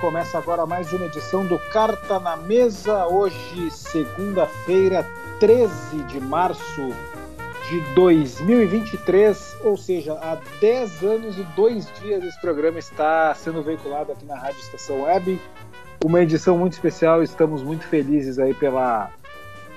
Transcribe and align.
Começa 0.00 0.38
agora 0.38 0.64
mais 0.64 0.92
uma 0.92 1.06
edição 1.06 1.44
do 1.44 1.58
Carta 1.58 2.20
na 2.20 2.36
Mesa. 2.36 3.06
Hoje, 3.06 3.68
segunda-feira, 3.70 5.04
13 5.40 6.02
de 6.04 6.20
março 6.20 6.94
de 7.68 7.80
2023, 7.94 9.56
ou 9.64 9.76
seja, 9.76 10.12
há 10.14 10.38
10 10.60 11.02
anos 11.02 11.38
e 11.38 11.42
2 11.42 11.92
dias 12.00 12.22
esse 12.22 12.40
programa 12.40 12.78
está 12.78 13.34
sendo 13.34 13.60
veiculado 13.60 14.12
aqui 14.12 14.24
na 14.24 14.36
Rádio 14.36 14.60
Estação 14.60 15.02
Web. 15.02 15.40
Uma 16.04 16.22
edição 16.22 16.56
muito 16.56 16.74
especial, 16.74 17.22
estamos 17.22 17.62
muito 17.62 17.84
felizes 17.84 18.38
aí 18.38 18.54
pela 18.54 19.10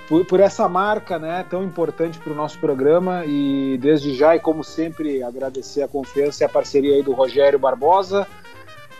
por, 0.07 0.25
por 0.25 0.39
essa 0.39 0.69
marca, 0.69 1.17
né, 1.17 1.45
tão 1.49 1.63
importante 1.63 2.19
para 2.19 2.31
o 2.31 2.35
nosso 2.35 2.59
programa 2.59 3.23
e 3.25 3.77
desde 3.81 4.13
já 4.13 4.35
e 4.35 4.39
como 4.39 4.63
sempre 4.63 5.23
agradecer 5.23 5.81
a 5.81 5.87
confiança 5.87 6.43
e 6.43 6.45
a 6.45 6.49
parceria 6.49 6.95
aí 6.95 7.01
do 7.01 7.13
Rogério 7.13 7.57
Barbosa, 7.57 8.27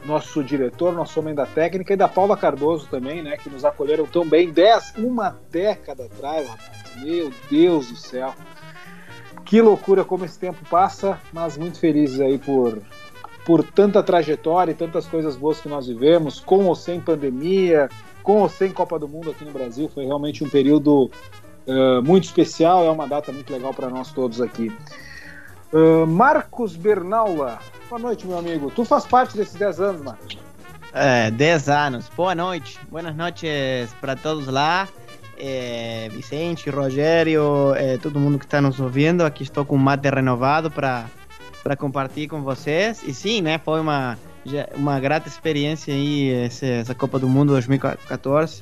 nosso 0.06 0.44
diretor, 0.44 0.94
nosso 0.94 1.20
homem 1.20 1.34
da 1.34 1.46
técnica 1.46 1.94
e 1.94 1.98
da 1.98 2.08
Paula 2.08 2.36
Cardoso 2.36 2.88
também, 2.88 3.22
né, 3.22 3.38
que 3.38 3.50
nos 3.50 3.64
acolheram 3.64 4.06
tão 4.06 4.28
bem 4.28 4.52
dez, 4.52 4.94
uma 4.98 5.38
década 5.50 6.06
atrás, 6.06 6.48
rapaz. 6.48 6.82
Meu 6.98 7.32
Deus 7.50 7.90
do 7.90 7.96
céu. 7.96 8.34
Que 9.46 9.62
loucura 9.62 10.04
como 10.04 10.26
esse 10.26 10.38
tempo 10.38 10.60
passa, 10.70 11.20
mas 11.34 11.58
muito 11.58 11.80
felizes 11.80 12.20
aí 12.20 12.38
por, 12.38 12.82
por 13.46 13.64
tanta 13.64 14.04
trajetória 14.04 14.72
e 14.72 14.76
tantas 14.76 15.08
coisas 15.08 15.36
boas 15.36 15.60
que 15.60 15.70
nós 15.70 15.88
vivemos, 15.88 16.40
com 16.40 16.66
ou 16.66 16.76
sem 16.76 17.00
pandemia, 17.00 17.90
com 18.24 18.42
ou 18.42 18.50
sem 18.50 18.72
Copa 18.72 19.00
do 19.00 19.08
Mundo 19.08 19.32
aqui 19.32 19.44
no 19.44 19.52
Brasil. 19.52 19.90
Foi 19.90 20.06
realmente 20.06 20.44
um 20.44 20.50
período 20.50 21.10
uh, 21.68 22.02
muito 22.04 22.26
especial, 22.26 22.86
é 22.86 22.92
uma 22.92 23.08
data 23.08 23.32
muito 23.32 23.52
legal 23.52 23.74
para 23.74 23.90
nós 23.90 24.12
todos 24.12 24.42
aqui. 24.42 24.72
Uh, 25.74 26.06
Marcos 26.06 26.76
Bernaula, 26.76 27.60
boa 27.90 28.00
noite, 28.00 28.28
meu 28.28 28.38
amigo. 28.38 28.72
Tu 28.72 28.84
faz 28.84 29.06
parte 29.06 29.38
desses 29.38 29.56
10 29.56 29.80
anos, 29.80 30.02
Marcos? 30.02 30.38
É, 30.94 31.32
10 31.32 31.70
anos. 31.70 32.10
Boa 32.16 32.36
noite. 32.36 32.78
Boas 32.90 33.16
noites 33.16 33.94
para 34.02 34.16
todos 34.16 34.48
lá 34.48 34.88
é, 35.42 36.08
Vicente, 36.12 36.70
Rogério, 36.70 37.74
é, 37.76 37.98
todo 37.98 38.20
mundo 38.20 38.38
que 38.38 38.46
está 38.46 38.62
nos 38.62 38.80
ouvindo. 38.80 39.24
Aqui 39.26 39.42
estou 39.42 39.66
com 39.66 39.76
o 39.76 39.80
mate 39.80 40.08
renovado 40.08 40.70
para 40.70 41.10
compartilhar 41.78 42.30
com 42.30 42.42
vocês. 42.44 43.02
E 43.04 43.14
sim, 43.14 43.42
né, 43.42 43.58
foi 43.58 43.82
uma 43.82 44.18
uma 44.76 45.00
grata 45.00 45.28
experiência 45.28 45.94
aí 45.94 46.32
essa, 46.32 46.66
essa 46.66 46.96
Copa 46.96 47.20
do 47.20 47.28
Mundo 47.28 47.50
2014. 47.54 48.62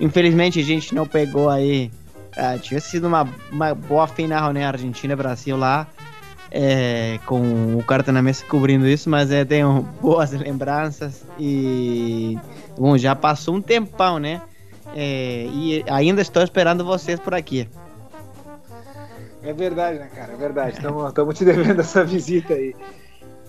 Infelizmente 0.00 0.60
a 0.60 0.64
gente 0.64 0.94
não 0.94 1.06
pegou 1.06 1.48
aí. 1.48 1.90
Uh, 2.36 2.58
tinha 2.60 2.78
sido 2.80 3.08
uma, 3.08 3.28
uma 3.50 3.74
boa 3.74 4.06
final, 4.06 4.52
né? 4.52 4.64
Argentina 4.64 5.16
Brasil 5.16 5.56
lá. 5.56 5.88
É, 6.50 7.18
com 7.26 7.76
o 7.76 7.84
carta 7.84 8.10
na 8.10 8.22
mesa 8.22 8.42
cobrindo 8.46 8.88
isso, 8.88 9.10
mas 9.10 9.30
é, 9.30 9.44
tenho 9.44 9.82
boas 10.00 10.32
lembranças 10.32 11.22
e 11.38 12.38
bom, 12.76 12.96
já 12.96 13.14
passou 13.14 13.56
um 13.56 13.60
tempão, 13.60 14.18
né? 14.18 14.40
É, 14.96 15.46
e 15.52 15.84
ainda 15.88 16.22
estou 16.22 16.42
esperando 16.42 16.84
vocês 16.84 17.20
por 17.20 17.34
aqui. 17.34 17.68
É 19.42 19.52
verdade, 19.52 19.98
né, 19.98 20.08
cara? 20.14 20.32
É 20.32 20.36
verdade. 20.36 20.76
Estamos 20.76 21.38
te 21.38 21.44
devendo 21.44 21.80
essa 21.80 22.04
visita 22.04 22.54
aí. 22.54 22.74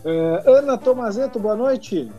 Uh, 0.04 0.50
Ana 0.50 0.78
Tomazeto, 0.78 1.40
boa 1.40 1.56
noite. 1.56 2.10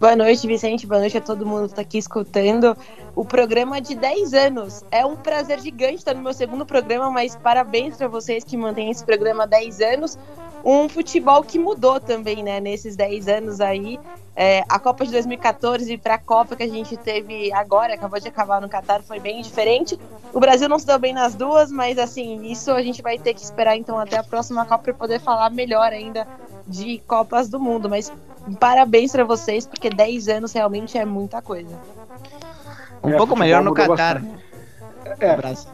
Boa 0.00 0.16
noite, 0.16 0.46
Vicente. 0.46 0.86
Boa 0.86 0.98
noite 0.98 1.18
a 1.18 1.20
todo 1.20 1.44
mundo 1.44 1.66
que 1.66 1.72
está 1.72 1.82
aqui 1.82 1.98
escutando 1.98 2.74
o 3.14 3.22
programa 3.22 3.82
de 3.82 3.94
10 3.94 4.32
anos. 4.32 4.82
É 4.90 5.04
um 5.04 5.14
prazer 5.14 5.60
gigante 5.60 5.96
estar 5.96 6.14
no 6.14 6.22
meu 6.22 6.32
segundo 6.32 6.64
programa, 6.64 7.10
mas 7.10 7.36
parabéns 7.36 7.98
para 7.98 8.08
vocês 8.08 8.42
que 8.42 8.56
mantêm 8.56 8.90
esse 8.90 9.04
programa 9.04 9.42
há 9.42 9.46
10 9.46 9.80
anos 9.82 10.18
um 10.64 10.88
futebol 10.88 11.42
que 11.42 11.58
mudou 11.58 12.00
também, 12.00 12.42
né, 12.42 12.60
nesses 12.60 12.96
10 12.96 13.28
anos 13.28 13.60
aí. 13.60 14.00
É, 14.34 14.64
a 14.68 14.78
Copa 14.78 15.04
de 15.04 15.12
2014 15.12 15.98
para 15.98 16.14
a 16.14 16.18
Copa 16.18 16.56
que 16.56 16.62
a 16.62 16.68
gente 16.68 16.96
teve 16.96 17.52
agora, 17.52 17.92
acabou 17.92 18.18
de 18.18 18.28
acabar 18.28 18.58
no 18.58 18.70
Catar, 18.70 19.02
foi 19.02 19.20
bem 19.20 19.42
diferente. 19.42 19.98
O 20.32 20.40
Brasil 20.40 20.66
não 20.66 20.78
se 20.78 20.86
deu 20.86 20.98
bem 20.98 21.12
nas 21.12 21.34
duas, 21.34 21.70
mas 21.70 21.98
assim, 21.98 22.46
isso 22.46 22.70
a 22.70 22.82
gente 22.82 23.02
vai 23.02 23.18
ter 23.18 23.34
que 23.34 23.42
esperar 23.42 23.76
então 23.76 23.98
até 23.98 24.16
a 24.16 24.24
próxima 24.24 24.64
Copa 24.64 24.84
para 24.84 24.94
poder 24.94 25.20
falar 25.20 25.50
melhor 25.50 25.92
ainda 25.92 26.26
de 26.70 26.98
Copas 27.06 27.48
do 27.48 27.58
Mundo. 27.58 27.90
Mas 27.90 28.12
parabéns 28.58 29.12
para 29.12 29.24
vocês, 29.24 29.66
porque 29.66 29.90
10 29.90 30.28
anos 30.28 30.52
realmente 30.52 30.96
é 30.96 31.04
muita 31.04 31.42
coisa. 31.42 31.76
Um 33.02 33.10
é, 33.10 33.16
pouco 33.16 33.36
melhor 33.36 33.62
no 33.62 33.74
Catar. 33.74 34.22
É, 35.18 35.36
Brasil. 35.36 35.70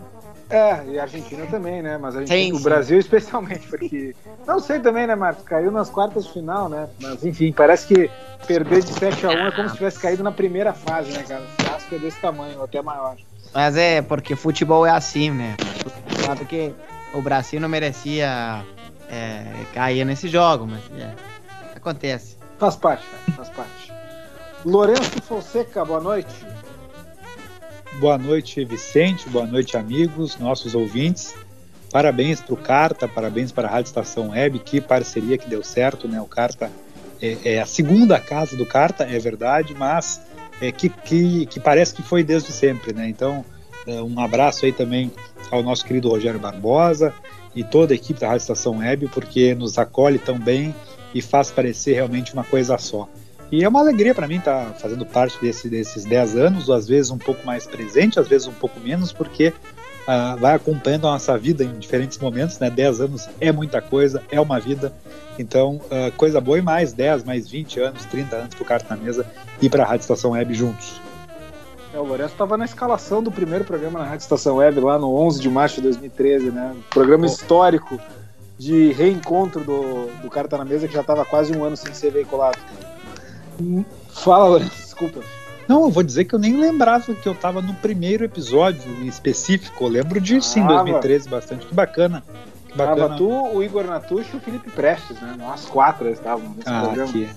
É, 0.48 0.84
e 0.86 0.98
a 0.98 1.02
Argentina 1.02 1.44
também, 1.46 1.82
né? 1.82 1.98
Mas 1.98 2.14
a 2.14 2.20
Argentina, 2.20 2.40
sim, 2.40 2.54
sim. 2.54 2.60
o 2.60 2.62
Brasil 2.62 2.98
especialmente, 2.98 3.66
porque. 3.68 4.14
Não 4.46 4.60
sei 4.60 4.78
também, 4.78 5.06
né, 5.06 5.16
Marcos? 5.16 5.44
Caiu 5.44 5.72
nas 5.72 5.90
quartas 5.90 6.24
de 6.24 6.32
final, 6.32 6.68
né? 6.68 6.88
Mas 7.00 7.24
enfim, 7.24 7.52
parece 7.52 7.88
que 7.88 8.10
perder 8.46 8.82
de 8.82 8.92
7 8.92 9.26
a 9.26 9.30
1 9.30 9.32
é 9.32 9.50
como 9.52 9.68
se 9.68 9.74
tivesse 9.74 9.98
caído 9.98 10.22
na 10.22 10.30
primeira 10.30 10.72
fase, 10.72 11.10
né, 11.10 11.24
cara? 11.24 11.42
O 11.42 11.64
clássico 11.64 11.94
é 11.96 11.98
desse 11.98 12.20
tamanho, 12.20 12.62
até 12.62 12.80
maior. 12.80 13.16
Mas 13.52 13.76
é, 13.76 14.02
porque 14.02 14.36
futebol 14.36 14.86
é 14.86 14.90
assim, 14.90 15.30
né? 15.30 15.56
Sabe 16.24 16.44
que 16.44 16.72
o 17.12 17.20
Brasil 17.20 17.60
não 17.60 17.68
merecia 17.68 18.64
é, 19.10 19.44
cair 19.72 20.04
nesse 20.04 20.28
jogo, 20.28 20.66
mas 20.66 20.82
é, 20.98 21.14
acontece. 21.74 22.36
Faz 22.58 22.76
parte, 22.76 23.04
faz 23.34 23.48
parte. 23.50 23.92
Lourenço 24.64 25.22
Fonseca, 25.22 25.84
boa 25.84 26.00
noite. 26.00 26.46
Boa 28.00 28.18
noite, 28.18 28.64
Vicente. 28.64 29.28
Boa 29.28 29.46
noite, 29.46 29.76
amigos, 29.76 30.36
nossos 30.38 30.74
ouvintes. 30.74 31.34
Parabéns 31.90 32.40
para 32.40 32.54
o 32.54 32.56
Carta, 32.56 33.08
parabéns 33.08 33.52
para 33.52 33.68
a 33.68 33.70
Rádio 33.70 33.88
Estação 33.88 34.30
Web. 34.30 34.58
Que 34.58 34.80
parceria 34.80 35.38
que 35.38 35.48
deu 35.48 35.62
certo, 35.62 36.08
né? 36.08 36.20
O 36.20 36.26
Carta 36.26 36.70
é, 37.22 37.54
é 37.54 37.60
a 37.60 37.66
segunda 37.66 38.18
casa 38.18 38.56
do 38.56 38.66
Carta, 38.66 39.04
é 39.04 39.18
verdade, 39.18 39.74
mas 39.74 40.20
é 40.60 40.72
que, 40.72 40.88
que, 40.88 41.46
que 41.46 41.60
parece 41.60 41.94
que 41.94 42.02
foi 42.02 42.22
desde 42.22 42.52
sempre, 42.52 42.92
né? 42.92 43.08
Então, 43.08 43.44
é, 43.86 44.02
um 44.02 44.20
abraço 44.20 44.64
aí 44.64 44.72
também 44.72 45.12
ao 45.50 45.62
nosso 45.62 45.84
querido 45.84 46.08
Rogério 46.08 46.40
Barbosa 46.40 47.14
e 47.56 47.64
toda 47.64 47.94
a 47.94 47.96
equipe 47.96 48.20
da 48.20 48.28
Rádio 48.28 48.42
Estação 48.42 48.78
Web, 48.78 49.08
porque 49.08 49.54
nos 49.54 49.78
acolhe 49.78 50.18
tão 50.18 50.38
bem 50.38 50.74
e 51.14 51.22
faz 51.22 51.50
parecer 51.50 51.94
realmente 51.94 52.34
uma 52.34 52.44
coisa 52.44 52.76
só. 52.76 53.08
E 53.50 53.64
é 53.64 53.68
uma 53.68 53.80
alegria 53.80 54.14
para 54.14 54.28
mim 54.28 54.36
estar 54.36 54.66
tá 54.66 54.74
fazendo 54.74 55.06
parte 55.06 55.40
desse, 55.40 55.68
desses 55.68 56.04
10 56.04 56.36
anos, 56.36 56.68
às 56.68 56.86
vezes 56.86 57.10
um 57.10 57.18
pouco 57.18 57.46
mais 57.46 57.66
presente, 57.66 58.20
às 58.20 58.28
vezes 58.28 58.46
um 58.46 58.52
pouco 58.52 58.78
menos, 58.80 59.12
porque 59.12 59.48
uh, 59.48 60.36
vai 60.38 60.54
acompanhando 60.54 61.06
a 61.06 61.12
nossa 61.12 61.38
vida 61.38 61.64
em 61.64 61.78
diferentes 61.78 62.18
momentos, 62.18 62.58
né? 62.58 62.68
10 62.68 63.00
anos 63.00 63.28
é 63.40 63.50
muita 63.52 63.80
coisa, 63.80 64.22
é 64.30 64.40
uma 64.40 64.60
vida. 64.60 64.92
Então, 65.38 65.76
uh, 65.76 66.12
coisa 66.16 66.40
boa 66.40 66.58
e 66.58 66.62
mais 66.62 66.92
10, 66.92 67.24
mais 67.24 67.48
20 67.48 67.80
anos, 67.80 68.04
30 68.06 68.36
anos 68.36 68.54
para 68.54 68.62
o 68.62 68.66
Carta 68.66 68.94
na 68.94 69.02
Mesa 69.02 69.24
e 69.62 69.70
para 69.70 69.84
a 69.84 69.86
Rádio 69.86 70.02
Estação 70.02 70.32
Web 70.32 70.52
juntos. 70.52 71.05
É, 71.96 71.98
o 71.98 72.04
Lourenço 72.04 72.32
estava 72.32 72.58
na 72.58 72.66
escalação 72.66 73.22
do 73.22 73.32
primeiro 73.32 73.64
programa 73.64 73.98
na 73.98 74.04
Rádio 74.04 74.24
Estação 74.24 74.56
Web, 74.56 74.80
lá 74.80 74.98
no 74.98 75.14
11 75.14 75.40
de 75.40 75.48
março 75.48 75.76
de 75.76 75.82
2013, 75.82 76.50
né? 76.50 76.76
programa 76.90 77.24
histórico 77.24 77.98
de 78.58 78.92
reencontro 78.92 79.64
do, 79.64 80.06
do 80.20 80.28
Carta 80.28 80.58
na 80.58 80.64
Mesa, 80.66 80.86
que 80.86 80.92
já 80.92 81.00
estava 81.00 81.24
quase 81.24 81.56
um 81.56 81.64
ano 81.64 81.74
sem 81.74 81.94
ser 81.94 82.10
veiculado. 82.10 82.58
Fala, 84.10 84.44
Lourenço, 84.44 84.76
desculpa. 84.76 85.20
Não, 85.66 85.84
eu 85.84 85.90
vou 85.90 86.02
dizer 86.02 86.26
que 86.26 86.34
eu 86.34 86.38
nem 86.38 86.60
lembrava 86.60 87.14
que 87.14 87.26
eu 87.26 87.32
estava 87.32 87.62
no 87.62 87.72
primeiro 87.72 88.24
episódio 88.24 88.82
em 89.00 89.06
específico. 89.06 89.84
Eu 89.84 89.88
lembro 89.88 90.20
disso 90.20 90.58
em 90.58 90.66
2013 90.66 91.28
bastante. 91.30 91.66
Que 91.66 91.74
bacana. 91.74 92.22
Que 92.68 92.76
bacana. 92.76 93.08
Tava 93.08 93.16
tu, 93.16 93.26
o 93.26 93.62
Igor 93.62 93.84
Natucci 93.84 94.28
e 94.34 94.36
o 94.36 94.40
Felipe 94.40 94.70
Prestes, 94.70 95.18
né? 95.18 95.34
Nós 95.38 95.64
quatro 95.64 96.10
estavam 96.10 96.46
nesse 96.50 96.68
ah, 96.68 96.82
programa. 96.82 97.10
Que, 97.10 97.28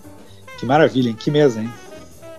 que 0.58 0.66
maravilha, 0.66 1.10
hein? 1.10 1.16
Que 1.18 1.32
mesa, 1.32 1.62
hein? 1.62 1.72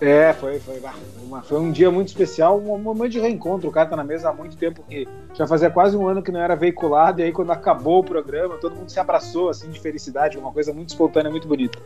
É, 0.01 0.33
foi, 0.33 0.59
foi, 0.59 0.81
uma, 1.23 1.43
foi 1.43 1.61
um 1.61 1.71
dia 1.71 1.91
muito 1.91 2.09
especial, 2.09 2.59
um 2.59 2.79
momento 2.79 3.13
de 3.13 3.21
reencontro. 3.21 3.69
O 3.69 3.73
cara 3.73 3.91
tá 3.91 3.97
na 3.97 4.05
mesa 4.05 4.31
há 4.31 4.33
muito 4.33 4.57
tempo 4.57 4.83
que 4.89 5.07
já 5.35 5.47
fazia 5.47 5.71
quase 5.71 5.95
um 5.95 6.09
ano 6.09 6.23
que 6.23 6.33
não 6.33 6.41
era 6.41 6.57
veiculado, 6.57 7.21
e 7.21 7.25
aí 7.25 7.33
quando 7.33 7.51
acabou 7.51 8.01
o 8.01 8.05
programa, 8.05 8.57
todo 8.57 8.77
mundo 8.77 8.91
se 8.91 8.99
abraçou 8.99 9.51
assim 9.51 9.69
de 9.71 9.79
felicidade, 9.79 10.39
uma 10.39 10.53
coisa 10.53 10.73
muito 10.73 10.89
espontânea, 10.89 11.31
muito 11.31 11.47
bonita. 11.47 11.79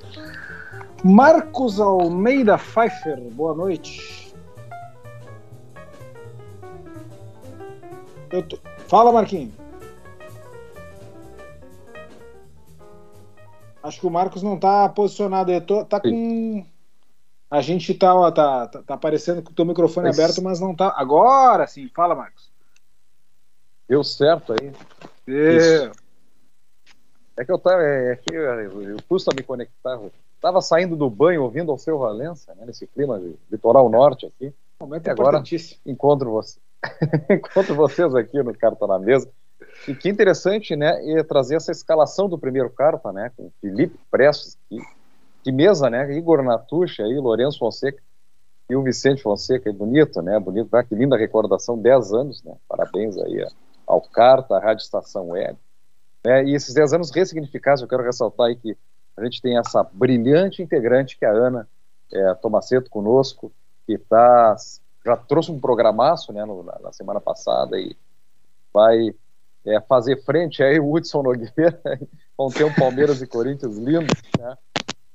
Marcos 1.03 1.81
Almeida 1.81 2.57
Pfeiffer, 2.57 3.21
boa 3.33 3.53
noite. 3.53 4.33
Tô... 8.49 8.59
Fala, 8.89 9.13
Marquinhos. 9.13 9.53
Acho 13.83 14.01
que 14.01 14.07
o 14.07 14.11
Marcos 14.11 14.43
não 14.43 14.57
tá 14.57 14.89
posicionado. 14.89 15.53
Eu 15.53 15.61
tô, 15.61 15.85
tá 15.85 16.01
com. 16.01 16.65
A 17.57 17.61
gente 17.61 17.95
tá, 17.95 18.33
tá, 18.33 18.67
tá, 18.67 18.83
tá 18.83 18.95
aparecendo 18.95 19.41
com 19.41 19.51
o 19.53 19.55
teu 19.55 19.65
microfone 19.65 20.09
Mas- 20.09 20.19
aberto, 20.19 20.43
mas 20.43 20.59
não 20.61 20.75
tá. 20.75 20.93
Agora 20.97 21.67
sim, 21.69 21.89
fala, 21.95 22.15
Marcos. 22.15 22.51
Deu 23.89 24.03
certo 24.03 24.53
aí. 24.55 24.73
É, 25.29 25.91
É 27.37 27.45
que 27.45 27.53
eu 27.53 27.59
tava. 27.59 27.81
É 27.83 28.17
que 28.17 28.35
eu, 28.35 28.97
custa 29.09 29.31
me 29.37 29.43
conectar. 29.43 29.93
Eu 29.93 30.11
tava 30.41 30.61
saindo 30.61 30.97
do 30.97 31.09
banho 31.09 31.43
ouvindo 31.45 31.71
ao 31.71 31.79
seu 31.79 31.97
Valença, 31.99 32.55
né, 32.57 32.65
nesse 32.67 32.87
clima 32.89 33.21
de 33.21 33.37
litoral 33.51 33.89
norte 33.89 34.27
aqui. 34.27 34.53
momento 34.81 35.07
E 35.07 35.11
agora? 35.11 35.29
importantíssimo. 35.39 35.81
Encontro, 35.87 36.31
você, 36.33 36.59
encontro 37.31 37.75
vocês 37.77 38.15
aqui 38.17 38.43
no 38.43 38.53
Carta 38.53 38.85
na 38.87 38.99
Mesa. 38.99 39.31
E 39.87 39.95
que 39.95 40.09
interessante, 40.09 40.75
né? 40.75 41.01
É 41.19 41.23
trazer 41.23 41.55
essa 41.57 41.71
escalação 41.71 42.29
do 42.29 42.37
primeiro 42.39 42.69
carta, 42.71 43.13
né? 43.13 43.31
Com 43.37 43.51
Felipe 43.61 43.97
Prestes, 44.11 44.59
que, 44.69 44.79
que 45.45 45.53
mesa, 45.53 45.91
né? 45.91 46.11
Igor 46.17 46.43
Natucha 46.43 47.03
aí, 47.05 47.15
Lourenço 47.19 47.59
Fonseca 47.59 48.03
e 48.69 48.75
o 48.75 48.83
Vicente 48.83 49.23
Fonseca, 49.23 49.69
é 49.69 49.73
bonito, 49.73 50.23
né? 50.23 50.41
Bonito, 50.41 50.75
ah, 50.75 50.83
que 50.83 50.95
linda 50.95 51.19
recordação, 51.19 51.79
10 51.79 52.13
anos, 52.15 52.43
né? 52.43 52.55
Parabéns 52.67 53.19
aí 53.19 53.47
ao 53.87 54.01
Carta, 54.01 54.57
à 54.57 54.59
Rádio 54.59 54.83
Estação 54.83 55.29
Web. 55.29 55.59
Né? 56.25 56.45
E 56.47 56.55
esses 56.55 56.73
10 56.73 56.95
anos 56.95 57.11
ressignificados, 57.11 57.83
eu 57.83 57.89
quero 57.89 58.03
ressaltar 58.03 58.47
aí 58.47 58.57
que 58.57 58.75
a 59.17 59.23
gente 59.23 59.43
tem 59.43 59.59
essa 59.59 59.83
brilhante 59.93 60.63
integrante 60.63 61.19
que 61.19 61.27
é 61.27 61.29
a 61.29 61.33
Ana 61.33 61.69
é, 62.11 62.35
Tomaceto 62.37 62.89
conosco, 62.89 63.53
que 63.87 63.99
tá, 63.99 64.57
já 65.05 65.15
trouxe 65.15 65.53
um 65.53 65.61
programaço 65.61 66.33
né, 66.33 66.43
no- 66.47 66.63
na, 66.63 66.79
na 66.79 66.93
semana 66.93 67.21
passada 67.21 67.79
e 67.79 67.95
vai 68.73 69.15
é, 69.67 69.81
fazer 69.83 70.25
frente 70.25 70.63
aí 70.63 70.81
o 70.81 70.91
Hudson 70.91 71.23
Nogueira, 71.23 71.79
vão 72.37 72.49
ter 72.49 72.65
um 72.65 72.75
Palmeiras 72.75 73.21
e 73.21 73.27
Corinthians 73.27 73.77
lindo, 73.77 74.07
né? 74.39 74.57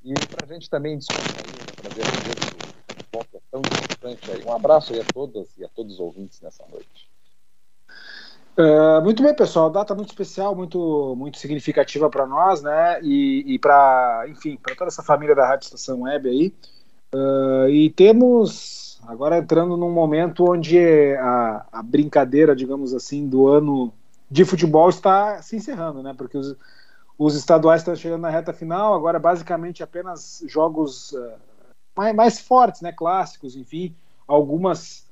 E 0.03 0.13
para 0.13 0.45
a 0.45 0.53
gente 0.53 0.69
também 0.69 0.97
descontrair, 0.97 1.47
né, 1.47 1.65
trazer 1.75 2.01
a 2.03 3.19
do 3.19 3.25
que 3.25 3.37
é 3.37 3.41
tão 3.51 3.61
importante 3.61 4.31
aí. 4.31 4.43
Um 4.45 4.53
abraço 4.53 4.93
aí 4.93 5.01
a 5.01 5.05
todas 5.13 5.47
e 5.57 5.65
a 5.65 5.67
todos 5.67 5.95
os 5.95 5.99
ouvintes 5.99 6.39
nessa 6.41 6.63
noite. 6.71 7.09
Uh, 8.57 9.01
muito 9.01 9.23
bem, 9.23 9.33
pessoal. 9.33 9.69
Data 9.69 9.95
muito 9.95 10.09
especial, 10.09 10.55
muito, 10.55 11.15
muito 11.17 11.37
significativa 11.37 12.09
para 12.09 12.25
nós, 12.27 12.61
né? 12.61 12.99
E, 13.01 13.53
e 13.53 13.59
para, 13.59 14.25
enfim, 14.27 14.57
para 14.57 14.75
toda 14.75 14.89
essa 14.89 15.03
família 15.03 15.33
da 15.33 15.47
Rádio 15.47 15.65
Estação 15.65 16.01
Web 16.01 16.29
aí. 16.29 16.53
Uh, 17.13 17.69
e 17.69 17.89
temos 17.91 18.99
agora 19.07 19.37
entrando 19.37 19.77
num 19.77 19.91
momento 19.91 20.51
onde 20.51 20.77
a, 21.15 21.65
a 21.71 21.81
brincadeira, 21.81 22.55
digamos 22.55 22.93
assim, 22.93 23.27
do 23.27 23.47
ano 23.47 23.93
de 24.29 24.45
futebol 24.45 24.89
está 24.89 25.41
se 25.41 25.55
encerrando, 25.55 26.03
né? 26.03 26.13
Porque 26.15 26.37
os, 26.37 26.55
os 27.19 27.35
estaduais 27.35 27.81
estão 27.81 27.93
chegando 27.97 28.21
na 28.21 28.29
reta 28.29 28.53
final. 28.53 28.93
Agora, 28.93 29.19
basicamente, 29.19 29.83
apenas 29.83 30.41
jogos 30.47 31.11
uh, 31.11 31.33
mais, 31.95 32.15
mais 32.15 32.39
fortes, 32.39 32.79
né? 32.79 32.93
Clássicos, 32.93 33.57
enfim, 33.57 33.93
algumas 34.25 35.05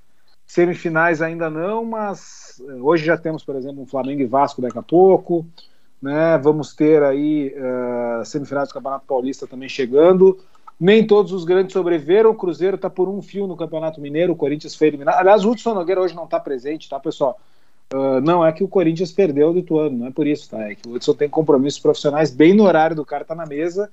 semifinais 0.45 1.21
ainda 1.21 1.49
não, 1.49 1.83
mas 1.83 2.61
eh, 2.65 2.75
hoje 2.75 3.03
já 3.03 3.17
temos, 3.17 3.43
por 3.43 3.57
exemplo, 3.57 3.81
um 3.81 3.85
Flamengo 3.85 4.21
e 4.21 4.25
Vasco 4.25 4.61
daqui 4.61 4.79
a 4.79 4.81
pouco, 4.81 5.45
né? 6.01 6.37
Vamos 6.37 6.73
ter 6.73 7.03
aí 7.03 7.53
uh, 7.53 8.23
semifinais 8.23 8.69
do 8.69 8.73
Campeonato 8.73 9.05
Paulista 9.05 9.45
também 9.45 9.67
chegando. 9.67 10.39
Nem 10.79 11.05
todos 11.05 11.33
os 11.33 11.43
grandes 11.43 11.73
sobreviveram. 11.73 12.29
O 12.29 12.35
Cruzeiro 12.35 12.77
está 12.77 12.89
por 12.89 13.09
um 13.09 13.21
fio 13.21 13.47
no 13.47 13.57
Campeonato 13.57 13.99
Mineiro. 13.99 14.31
O 14.31 14.37
Corinthians 14.37 14.75
foi 14.75 14.87
eliminado. 14.87 15.17
Aliás, 15.17 15.43
o 15.43 15.51
Hudson 15.51 15.73
Nogueira 15.73 15.99
hoje 15.99 16.15
não 16.15 16.23
está 16.23 16.39
presente, 16.39 16.87
tá, 16.87 16.97
pessoal? 16.99 17.37
Uh, 17.93 18.19
não 18.21 18.45
é 18.45 18.51
que 18.51 18.63
o 18.63 18.67
Corinthians 18.67 19.11
perdeu 19.11 19.53
do 19.53 19.59
Ituano, 19.59 19.97
não 19.97 20.07
é 20.07 20.11
por 20.11 20.27
isso, 20.27 20.49
tá? 20.49 20.69
É 20.69 20.75
que 20.75 20.87
o 20.87 20.93
Hudson 20.93 21.13
tem 21.13 21.29
compromissos 21.29 21.79
profissionais 21.79 22.29
bem 22.31 22.53
no 22.53 22.63
horário 22.63 22.95
do 22.95 23.05
cara 23.05 23.23
tá 23.23 23.33
na 23.33 23.45
mesa 23.45 23.89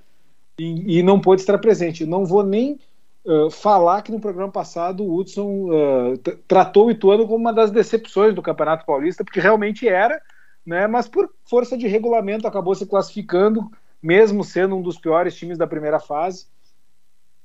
e, 0.58 0.99
e 0.99 1.02
não 1.02 1.20
pôde 1.20 1.43
estar 1.43 1.58
presente. 1.58 2.05
Não 2.05 2.25
vou 2.25 2.43
nem 2.43 2.79
Uh, 3.26 3.50
falar 3.50 4.02
que 4.02 4.12
no 4.12 4.20
programa 4.20 4.52
passado 4.52 5.02
o 5.02 5.17
Hudson 5.17 5.70
uh, 5.70 6.19
tratou 6.46 6.88
o 6.88 6.91
Ituano 6.91 7.26
como 7.26 7.38
uma 7.38 7.55
das 7.55 7.70
decepções 7.70 8.35
do 8.35 8.43
Campeonato 8.43 8.85
Paulista, 8.85 9.25
porque 9.25 9.41
realmente 9.41 9.88
era, 9.88 10.20
né, 10.67 10.87
mas 10.87 11.08
por 11.08 11.31
força 11.43 11.75
de 11.75 11.88
regulamento 11.88 12.46
acabou 12.46 12.75
se 12.75 12.85
classificando, 12.85 13.73
mesmo 14.02 14.44
sendo 14.44 14.76
um 14.76 14.82
dos 14.82 14.99
piores 14.99 15.35
times 15.35 15.56
da 15.56 15.67
primeira 15.67 15.99
fase, 15.99 16.46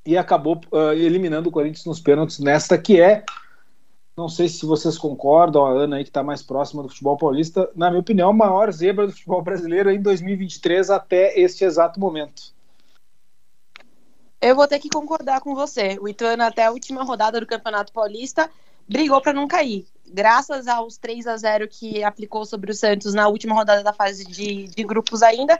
e 0.06 0.18
acabou 0.18 0.60
eliminando 0.98 1.48
o 1.48 1.51
Corinthians 1.51 1.86
nos 1.86 2.01
pênaltis 2.01 2.40
nesta 2.40 2.78
que 2.78 3.00
é, 3.00 3.24
não 4.19 4.27
sei 4.27 4.50
se 4.50 4.66
vocês 4.66 4.98
concordam, 4.98 5.66
a 5.66 5.71
Ana 5.71 5.95
aí 5.95 6.04
que 6.04 6.10
está 6.10 6.21
mais 6.21 6.44
próxima 6.44 6.83
do 6.83 6.89
futebol 6.89 7.18
paulista, 7.18 7.71
na 7.74 7.89
minha 7.89 8.01
opinião, 8.01 8.30
a 8.30 8.33
maior 8.33 8.71
zebra 8.71 9.07
do 9.07 9.13
futebol 9.13 9.42
brasileiro 9.42 9.89
em 9.89 10.01
2023 10.01 10.89
até 10.89 11.39
este 11.39 11.63
exato 11.63 12.00
momento. 12.00 12.54
Eu 14.42 14.56
vou 14.56 14.68
ter 14.68 14.80
que 14.80 14.89
concordar 14.89 15.39
com 15.39 15.56
você. 15.56 15.98
O 16.01 16.07
Ituano, 16.07 16.44
até 16.44 16.66
a 16.66 16.71
última 16.71 17.04
rodada 17.04 17.39
do 17.39 17.48
Campeonato 17.48 17.94
Paulista, 17.94 18.50
brigou 18.88 19.21
para 19.21 19.33
não 19.33 19.48
cair. 19.48 19.88
Graças 20.06 20.68
aos 20.68 20.98
3 20.98 21.25
a 21.25 21.38
0 21.38 21.68
que 21.69 22.04
aplicou 22.04 22.45
sobre 22.45 22.72
o 22.72 22.74
Santos 22.74 23.13
na 23.13 23.27
última 23.27 23.56
rodada 23.56 23.83
da 23.83 23.94
fase 23.94 24.25
de, 24.25 24.68
de 24.68 24.83
grupos 24.83 25.22
ainda, 25.22 25.57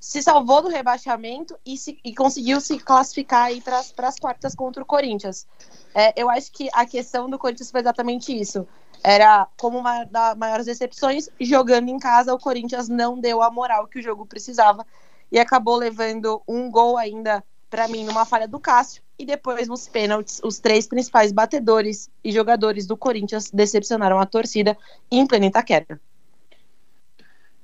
se 0.00 0.22
salvou 0.22 0.62
do 0.62 0.68
rebaixamento 0.68 1.58
e, 1.64 1.76
se, 1.76 1.98
e 2.04 2.14
conseguiu 2.14 2.60
se 2.60 2.78
classificar 2.78 3.44
aí 3.46 3.60
para 3.60 3.78
as 3.78 4.18
quartas 4.18 4.54
contra 4.54 4.82
o 4.82 4.86
Corinthians. 4.86 5.46
É, 5.94 6.12
eu 6.20 6.30
acho 6.30 6.52
que 6.52 6.68
a 6.72 6.86
questão 6.86 7.28
do 7.28 7.38
Corinthians 7.38 7.70
foi 7.70 7.80
exatamente 7.80 8.38
isso. 8.38 8.66
Era 9.02 9.46
como 9.56 9.78
uma 9.78 10.04
das 10.04 10.36
maiores 10.36 10.66
decepções, 10.66 11.28
jogando 11.40 11.88
em 11.88 11.98
casa, 11.98 12.34
o 12.34 12.38
Corinthians 12.38 12.88
não 12.88 13.18
deu 13.18 13.42
a 13.42 13.50
moral 13.50 13.86
que 13.86 13.98
o 13.98 14.02
jogo 14.02 14.26
precisava 14.26 14.86
e 15.30 15.38
acabou 15.38 15.76
levando 15.76 16.42
um 16.48 16.70
gol 16.70 16.96
ainda 16.96 17.42
para 17.70 17.86
mim, 17.86 18.04
numa 18.04 18.24
falha 18.24 18.48
do 18.48 18.58
Cássio, 18.58 19.02
e 19.18 19.26
depois 19.26 19.68
nos 19.68 19.86
pênaltis, 19.86 20.40
os 20.42 20.58
três 20.58 20.86
principais 20.86 21.32
batedores 21.32 22.08
e 22.24 22.32
jogadores 22.32 22.86
do 22.86 22.96
Corinthians 22.96 23.50
decepcionaram 23.50 24.18
a 24.18 24.26
torcida 24.26 24.76
em 25.10 25.26
plena 25.26 25.46
Itaquera. 25.46 26.00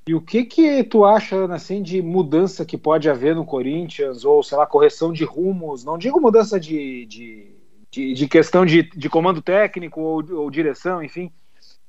E 0.07 0.15
o 0.15 0.21
que 0.21 0.45
que 0.45 0.85
tu 0.85 1.05
acha, 1.05 1.35
Ana, 1.35 1.55
assim, 1.55 1.83
de 1.83 2.03
mudança 2.03 2.65
que 2.65 2.77
pode 2.77 3.09
haver 3.09 3.35
no 3.35 3.45
Corinthians, 3.45 4.25
ou, 4.25 4.43
sei 4.43 4.59
lá, 4.59 4.67
correção 4.67 5.13
de 5.13 5.25
rumos, 5.25 5.83
não 5.83 5.97
digo 5.97 6.21
mudança 6.21 6.61
de, 6.61 7.07
de, 7.07 7.57
de, 7.91 8.13
de 8.13 8.29
questão 8.29 8.67
de, 8.67 8.83
de 8.83 9.09
comando 9.09 9.41
técnico 9.41 10.01
ou, 10.01 10.41
ou, 10.41 10.51
direção, 10.51 11.03
enfim, 11.03 11.33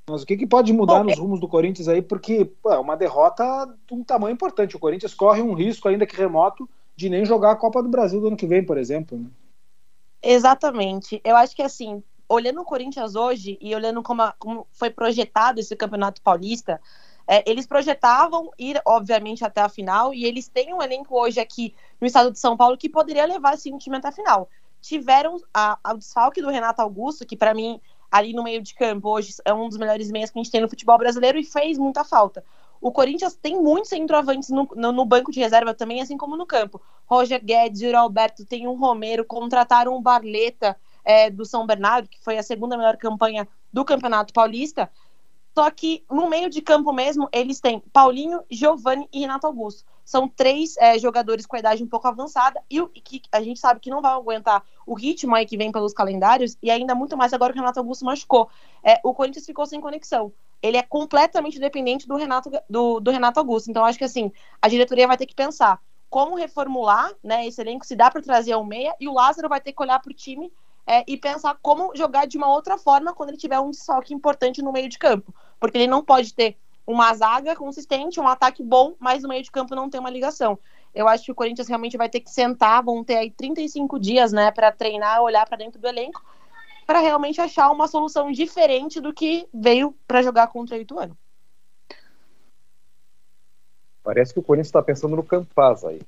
mas 0.09 0.23
o 0.23 0.25
que 0.25 0.37
que 0.37 0.47
pode 0.47 0.71
mudar 0.71 1.03
nos 1.03 1.17
rumos 1.17 1.41
do 1.41 1.47
Corinthians 1.47 1.89
aí, 1.89 2.01
porque 2.01 2.45
pô, 2.45 2.71
é 2.71 2.79
uma 2.79 2.95
derrota 2.95 3.43
de 3.85 3.93
um 3.93 4.03
tamanho 4.03 4.33
importante, 4.33 4.77
o 4.77 4.79
Corinthians 4.79 5.13
corre 5.13 5.41
um 5.41 5.53
risco, 5.53 5.89
ainda 5.89 6.05
que 6.05 6.15
remoto, 6.15 6.69
de 6.95 7.09
nem 7.09 7.25
jogar 7.25 7.51
a 7.51 7.55
Copa 7.55 7.83
do 7.83 7.89
Brasil 7.89 8.21
do 8.21 8.27
ano 8.27 8.37
que 8.37 8.47
vem, 8.47 8.63
por 8.63 8.77
exemplo. 8.77 9.17
Né? 9.17 9.27
Exatamente. 10.21 11.19
Eu 11.23 11.35
acho 11.35 11.53
que 11.53 11.61
assim, 11.61 12.01
olhando 12.29 12.61
o 12.61 12.65
Corinthians 12.65 13.15
hoje 13.15 13.57
e 13.59 13.75
olhando 13.75 14.01
como, 14.01 14.21
a, 14.21 14.33
como 14.39 14.65
foi 14.71 14.89
projetado 14.89 15.59
esse 15.59 15.75
Campeonato 15.75 16.21
Paulista, 16.21 16.79
é, 17.27 17.43
eles 17.49 17.65
projetavam 17.65 18.51
ir, 18.57 18.79
obviamente, 18.85 19.43
até 19.43 19.61
a 19.61 19.69
final, 19.69 20.13
e 20.13 20.25
eles 20.25 20.47
têm 20.47 20.73
um 20.73 20.81
elenco 20.81 21.19
hoje 21.19 21.39
aqui 21.39 21.73
no 21.99 22.05
estado 22.05 22.31
de 22.31 22.39
São 22.39 22.55
Paulo 22.55 22.77
que 22.77 22.89
poderia 22.89 23.25
levar 23.25 23.55
esse 23.55 23.71
time 23.77 23.97
até 23.97 24.09
a 24.09 24.11
final. 24.11 24.49
Tiveram 24.81 25.37
a, 25.53 25.77
a, 25.83 25.93
o 25.93 25.97
desfalque 25.97 26.41
do 26.41 26.49
Renato 26.49 26.81
Augusto, 26.81 27.25
que 27.25 27.35
para 27.35 27.53
mim, 27.53 27.81
ali 28.11 28.33
no 28.33 28.43
meio 28.43 28.61
de 28.61 28.75
campo, 28.75 29.09
hoje 29.09 29.33
é 29.43 29.53
um 29.53 29.67
dos 29.67 29.77
melhores 29.77 30.11
meias 30.11 30.29
que 30.29 30.37
a 30.37 30.43
gente 30.43 30.51
tem 30.51 30.61
no 30.61 30.69
futebol 30.69 30.97
brasileiro 30.97 31.39
e 31.39 31.43
fez 31.43 31.77
muita 31.77 32.03
falta. 32.03 32.43
O 32.79 32.91
Corinthians 32.91 33.33
tem 33.33 33.59
muitos 33.59 33.89
centroavantes 33.89 34.49
no, 34.49 34.69
no, 34.75 34.91
no, 34.91 35.05
banco 35.05 35.31
de 35.31 35.39
reserva 35.39 35.73
também, 35.73 36.01
assim 36.01 36.17
como 36.17 36.37
no 36.37 36.45
campo. 36.45 36.79
Roger 37.07 37.43
Guedes, 37.43 37.81
Yuri 37.81 37.95
Alberto, 37.95 38.45
tem 38.45 38.67
um 38.67 38.75
Romero, 38.75 39.25
contrataram 39.25 39.95
um 39.97 40.01
Barleta 40.01 40.77
é, 41.03 41.31
do 41.31 41.45
São 41.45 41.65
Bernardo, 41.65 42.07
que 42.07 42.23
foi 42.23 42.37
a 42.37 42.43
segunda 42.43 42.77
melhor 42.77 42.97
campanha 42.97 43.47
do 43.73 43.83
Campeonato 43.83 44.33
Paulista. 44.33 44.89
Só 45.57 45.71
que 45.71 46.03
no 46.11 46.29
meio 46.29 46.49
de 46.49 46.61
campo 46.61 46.91
mesmo, 46.91 47.29
eles 47.31 47.61
têm 47.61 47.79
Paulinho, 47.93 48.43
Giovanni 48.51 49.07
e 49.13 49.21
Renato 49.21 49.47
Augusto. 49.47 49.85
São 50.03 50.27
três 50.27 50.75
é, 50.75 50.99
jogadores 50.99 51.45
com 51.45 51.55
a 51.55 51.59
idade 51.59 51.81
um 51.81 51.87
pouco 51.87 52.07
avançada 52.09 52.61
e, 52.69 52.77
e 52.93 52.99
que 52.99 53.21
a 53.31 53.41
gente 53.41 53.57
sabe 53.57 53.79
que 53.79 53.89
não 53.89 54.01
vai 54.01 54.11
aguentar 54.11 54.61
o 54.85 54.93
ritmo 54.93 55.33
aí 55.33 55.45
que 55.45 55.55
vem 55.55 55.71
pelos 55.71 55.93
calendários 55.93 56.57
e 56.61 56.69
ainda 56.69 56.93
muito 56.93 57.15
mais 57.15 57.31
agora 57.31 57.53
que 57.53 57.59
o 57.59 57.61
Renato 57.61 57.79
Augusto 57.79 58.03
machucou. 58.03 58.49
É, 58.83 58.99
o 59.01 59.13
Corinthians 59.13 59.45
ficou 59.45 59.65
sem 59.65 59.79
conexão. 59.79 60.33
Ele 60.61 60.75
é 60.75 60.83
completamente 60.83 61.57
dependente 61.57 62.05
do 62.05 62.17
Renato, 62.17 62.51
do, 62.69 62.99
do 62.99 63.09
Renato 63.09 63.39
Augusto. 63.39 63.71
Então, 63.71 63.85
acho 63.85 63.97
que 63.97 64.03
assim, 64.03 64.33
a 64.61 64.67
diretoria 64.67 65.07
vai 65.07 65.15
ter 65.15 65.25
que 65.25 65.35
pensar 65.35 65.79
como 66.09 66.35
reformular 66.35 67.13
né, 67.23 67.47
esse 67.47 67.61
elenco, 67.61 67.85
se 67.85 67.95
dá 67.95 68.11
para 68.11 68.21
trazer 68.21 68.55
um 68.55 68.63
meia, 68.63 68.93
e 68.99 69.07
o 69.07 69.13
Lázaro 69.13 69.49
vai 69.49 69.61
ter 69.61 69.71
que 69.71 69.81
olhar 69.81 69.99
para 69.99 70.11
o 70.11 70.13
time 70.13 70.51
é, 70.87 71.03
e 71.07 71.17
pensar 71.17 71.57
como 71.61 71.95
jogar 71.95 72.25
de 72.25 72.37
uma 72.37 72.51
outra 72.51 72.77
forma 72.77 73.13
quando 73.13 73.29
ele 73.29 73.37
tiver 73.37 73.59
um 73.59 73.71
desfalque 73.71 74.13
importante 74.13 74.61
no 74.61 74.71
meio 74.71 74.87
de 74.87 74.97
campo. 74.99 75.33
Porque 75.59 75.77
ele 75.77 75.87
não 75.87 76.03
pode 76.03 76.33
ter 76.33 76.57
uma 76.85 77.13
zaga 77.13 77.55
consistente, 77.55 78.19
um 78.19 78.27
ataque 78.27 78.61
bom, 78.61 78.95
mas 78.99 79.23
no 79.23 79.29
meio 79.29 79.41
de 79.41 79.51
campo 79.51 79.75
não 79.75 79.89
tem 79.89 79.99
uma 79.99 80.09
ligação. 80.09 80.59
Eu 80.93 81.07
acho 81.07 81.25
que 81.25 81.31
o 81.31 81.35
Corinthians 81.35 81.67
realmente 81.67 81.97
vai 81.97 82.07
ter 82.07 82.19
que 82.19 82.29
sentar, 82.29 82.83
vão 82.83 83.03
ter 83.03 83.15
aí 83.15 83.31
35 83.31 83.99
dias, 83.99 84.31
né, 84.31 84.51
para 84.51 84.71
treinar, 84.71 85.21
olhar 85.21 85.45
para 85.45 85.57
dentro 85.57 85.81
do 85.81 85.87
elenco, 85.87 86.23
para 86.85 86.99
realmente 86.99 87.41
achar 87.41 87.71
uma 87.71 87.87
solução 87.87 88.31
diferente 88.31 89.01
do 89.01 89.11
que 89.11 89.47
veio 89.53 89.95
para 90.07 90.21
jogar 90.21 90.47
contra 90.47 90.77
o 90.77 90.79
Ituano. 90.79 91.17
Parece 94.03 94.31
que 94.31 94.39
o 94.39 94.43
Corinthians 94.43 94.67
está 94.67 94.83
pensando 94.83 95.15
no 95.15 95.23
Campaz 95.23 95.83
aí. 95.83 95.99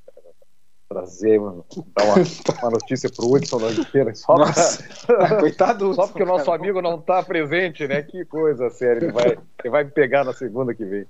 Trazer, 0.88 1.39
dar 1.39 2.03
uma, 2.06 2.15
uma 2.62 2.72
notícia 2.72 3.10
pro 3.10 3.32
Hudson 3.32 3.60
Nogueira, 3.60 4.15
só, 4.15 4.36
pra, 4.36 5.39
Coitado, 5.39 5.94
só 5.94 6.08
porque 6.08 6.24
o 6.24 6.27
nosso 6.27 6.51
amigo 6.51 6.82
não 6.82 7.00
está 7.00 7.22
presente, 7.24 7.88
né? 7.88 8.01
Que 8.01 8.25
coisa 8.25 8.70
séria, 8.70 9.06
ele 9.06 9.12
vai, 9.12 9.38
ele 9.60 9.70
vai 9.70 9.84
me 9.84 9.91
pegar 9.91 10.24
na 10.24 10.34
segunda 10.34 10.74
que 10.74 10.86
vem. 10.86 11.06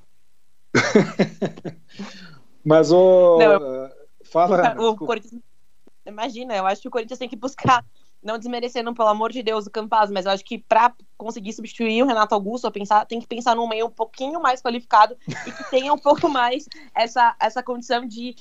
Mas 2.66 2.92
o. 2.92 3.38
Não, 3.38 3.90
fala. 4.32 4.76
O 4.78 4.96
Corinthians, 4.96 5.42
imagina, 6.06 6.56
eu 6.56 6.66
acho 6.66 6.82
que 6.82 6.88
o 6.88 6.92
Corinthians 6.92 7.20
tem 7.20 7.30
que 7.30 7.36
buscar 7.36 7.86
não 8.22 8.38
desmerecendo, 8.38 8.94
pelo 8.94 9.08
amor 9.08 9.32
de 9.32 9.42
Deus, 9.44 9.68
o 9.68 9.72
Campaz, 9.72 10.10
mas 10.10 10.26
eu 10.26 10.32
acho 10.32 10.44
que 10.44 10.58
para 10.58 10.94
conseguir 11.18 11.54
substituir 11.54 12.02
o 12.04 12.06
Renato 12.06 12.34
Augusto, 12.34 12.70
pensar, 12.72 13.06
tem 13.06 13.20
que 13.20 13.28
pensar 13.28 13.56
num 13.56 13.68
meio 13.68 13.86
um 13.86 13.92
pouquinho 13.92 14.42
mais 14.42 14.62
qualificado 14.62 15.16
e 15.46 15.52
que 15.52 15.70
tenha 15.70 15.94
um 15.94 15.98
pouco 15.98 16.28
mais 16.28 16.68
essa, 16.94 17.36
essa 17.40 17.64
condição 17.64 18.06
de 18.06 18.36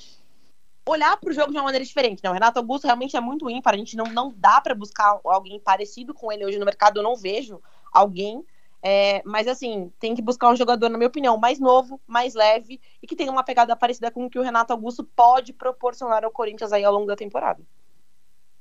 olhar 0.88 1.16
para 1.16 1.30
o 1.30 1.32
jogo 1.32 1.50
de 1.50 1.58
uma 1.58 1.64
maneira 1.64 1.84
diferente. 1.84 2.22
Não, 2.22 2.30
o 2.30 2.34
Renato 2.34 2.58
Augusto 2.58 2.84
realmente 2.84 3.16
é 3.16 3.20
muito 3.20 3.50
ímpar, 3.50 3.74
a 3.74 3.76
gente 3.76 3.96
não, 3.96 4.06
não 4.06 4.32
dá 4.36 4.60
para 4.60 4.74
buscar 4.74 5.18
alguém 5.24 5.58
parecido 5.60 6.14
com 6.14 6.30
ele 6.32 6.44
hoje 6.44 6.58
no 6.58 6.64
mercado, 6.64 6.98
eu 6.98 7.02
não 7.02 7.16
vejo 7.16 7.60
alguém. 7.92 8.44
É, 8.82 9.20
mas 9.24 9.48
assim, 9.48 9.90
tem 9.98 10.14
que 10.14 10.22
buscar 10.22 10.48
um 10.48 10.54
jogador, 10.54 10.88
na 10.88 10.96
minha 10.96 11.08
opinião, 11.08 11.36
mais 11.36 11.58
novo, 11.58 12.00
mais 12.06 12.34
leve 12.34 12.80
e 13.02 13.06
que 13.06 13.16
tenha 13.16 13.32
uma 13.32 13.42
pegada 13.42 13.74
parecida 13.74 14.12
com 14.12 14.26
o 14.26 14.30
que 14.30 14.38
o 14.38 14.42
Renato 14.42 14.72
Augusto 14.72 15.02
pode 15.02 15.52
proporcionar 15.52 16.24
ao 16.24 16.30
Corinthians 16.30 16.72
aí 16.72 16.84
ao 16.84 16.92
longo 16.92 17.06
da 17.06 17.16
temporada. 17.16 17.60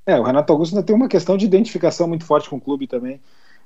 É, 0.05 0.19
o 0.19 0.23
Renato 0.23 0.51
Augusto 0.51 0.73
ainda 0.73 0.85
tem 0.85 0.95
uma 0.95 1.07
questão 1.07 1.37
de 1.37 1.45
identificação 1.45 2.07
muito 2.07 2.25
forte 2.25 2.49
com 2.49 2.57
o 2.57 2.61
clube 2.61 2.87
também. 2.87 3.21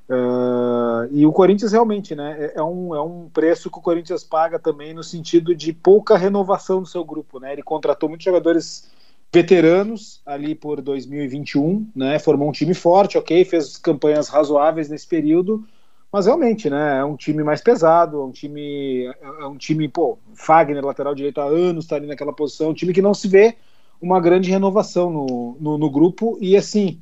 Uh, 0.09 1.07
e 1.11 1.23
o 1.23 1.31
Corinthians 1.31 1.71
realmente, 1.71 2.15
né, 2.15 2.35
é, 2.39 2.53
é, 2.57 2.63
um, 2.63 2.95
é 2.95 3.01
um 3.01 3.29
preço 3.29 3.69
que 3.69 3.77
o 3.77 3.81
Corinthians 3.81 4.23
paga 4.23 4.57
também 4.57 4.91
no 4.91 5.03
sentido 5.03 5.53
de 5.53 5.71
pouca 5.71 6.17
renovação 6.17 6.81
do 6.81 6.87
seu 6.87 7.05
grupo, 7.05 7.39
né? 7.39 7.53
Ele 7.53 7.61
contratou 7.61 8.09
muitos 8.09 8.25
jogadores 8.25 8.89
veteranos 9.31 10.19
ali 10.25 10.55
por 10.55 10.81
2021, 10.81 11.87
né? 11.95 12.17
Formou 12.17 12.49
um 12.49 12.51
time 12.51 12.73
forte, 12.73 13.19
ok, 13.19 13.45
fez 13.45 13.77
campanhas 13.77 14.29
razoáveis 14.29 14.89
nesse 14.89 15.07
período, 15.07 15.63
mas 16.11 16.25
realmente, 16.25 16.71
né, 16.71 16.97
é 16.97 17.05
um 17.05 17.15
time 17.15 17.43
mais 17.43 17.61
pesado, 17.61 18.19
é 18.19 18.23
um 18.23 18.31
time, 18.31 19.05
é 19.05 19.45
um 19.45 19.57
time, 19.57 19.87
pô, 19.87 20.17
Fagner, 20.33 20.83
lateral 20.83 21.13
direito 21.13 21.39
há 21.39 21.45
anos, 21.45 21.85
está 21.85 21.97
ali 21.97 22.07
naquela 22.07 22.33
posição, 22.33 22.71
um 22.71 22.73
time 22.73 22.93
que 22.93 23.01
não 23.01 23.13
se 23.13 23.27
vê 23.27 23.55
uma 24.01 24.19
grande 24.19 24.49
renovação 24.49 25.11
no, 25.11 25.57
no, 25.59 25.77
no 25.77 25.89
grupo. 25.89 26.35
E 26.41 26.57
assim, 26.57 26.99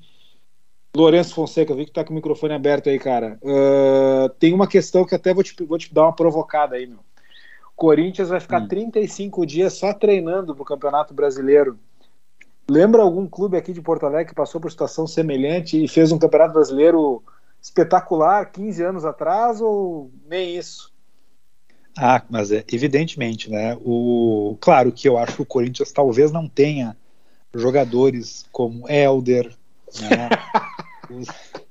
Lourenço 0.97 1.35
Fonseca, 1.35 1.71
eu 1.71 1.77
vi 1.77 1.85
que 1.85 1.91
tá 1.91 2.03
com 2.03 2.11
o 2.11 2.15
microfone 2.15 2.55
aberto 2.55 2.89
aí, 2.89 2.97
cara. 2.97 3.37
Uh, 3.43 4.29
tem 4.39 4.51
uma 4.51 4.65
questão 4.65 5.05
que 5.05 5.13
até 5.13 5.31
vou 5.31 5.43
te, 5.43 5.53
vou 5.63 5.77
te 5.77 5.93
dar 5.93 6.05
uma 6.05 6.15
provocada 6.15 6.75
aí, 6.75 6.87
meu. 6.87 6.97
Corinthians 7.75 8.29
vai 8.29 8.39
ficar 8.39 8.63
hum. 8.63 8.67
35 8.67 9.45
dias 9.45 9.73
só 9.73 9.93
treinando 9.93 10.55
pro 10.55 10.65
Campeonato 10.65 11.13
Brasileiro. 11.13 11.77
Lembra 12.67 13.03
algum 13.03 13.27
clube 13.27 13.55
aqui 13.55 13.71
de 13.71 13.79
Porto 13.79 14.07
Alegre 14.07 14.29
que 14.29 14.35
passou 14.35 14.59
por 14.59 14.71
situação 14.71 15.05
semelhante 15.05 15.83
e 15.83 15.87
fez 15.87 16.11
um 16.11 16.17
Campeonato 16.17 16.53
Brasileiro 16.53 17.21
espetacular 17.61 18.51
15 18.51 18.83
anos 18.83 19.05
atrás 19.05 19.61
ou 19.61 20.09
nem 20.27 20.57
isso? 20.57 20.91
Ah, 21.95 22.23
mas 22.27 22.51
é, 22.51 22.65
evidentemente, 22.73 23.51
né? 23.51 23.77
O, 23.85 24.57
claro 24.59 24.91
que 24.91 25.07
eu 25.07 25.15
acho 25.15 25.35
que 25.35 25.41
o 25.43 25.45
Corinthians 25.45 25.91
talvez 25.91 26.31
não 26.31 26.49
tenha 26.49 26.97
jogadores 27.53 28.47
como 28.51 28.89
Elder, 28.89 29.55
né? 30.01 30.29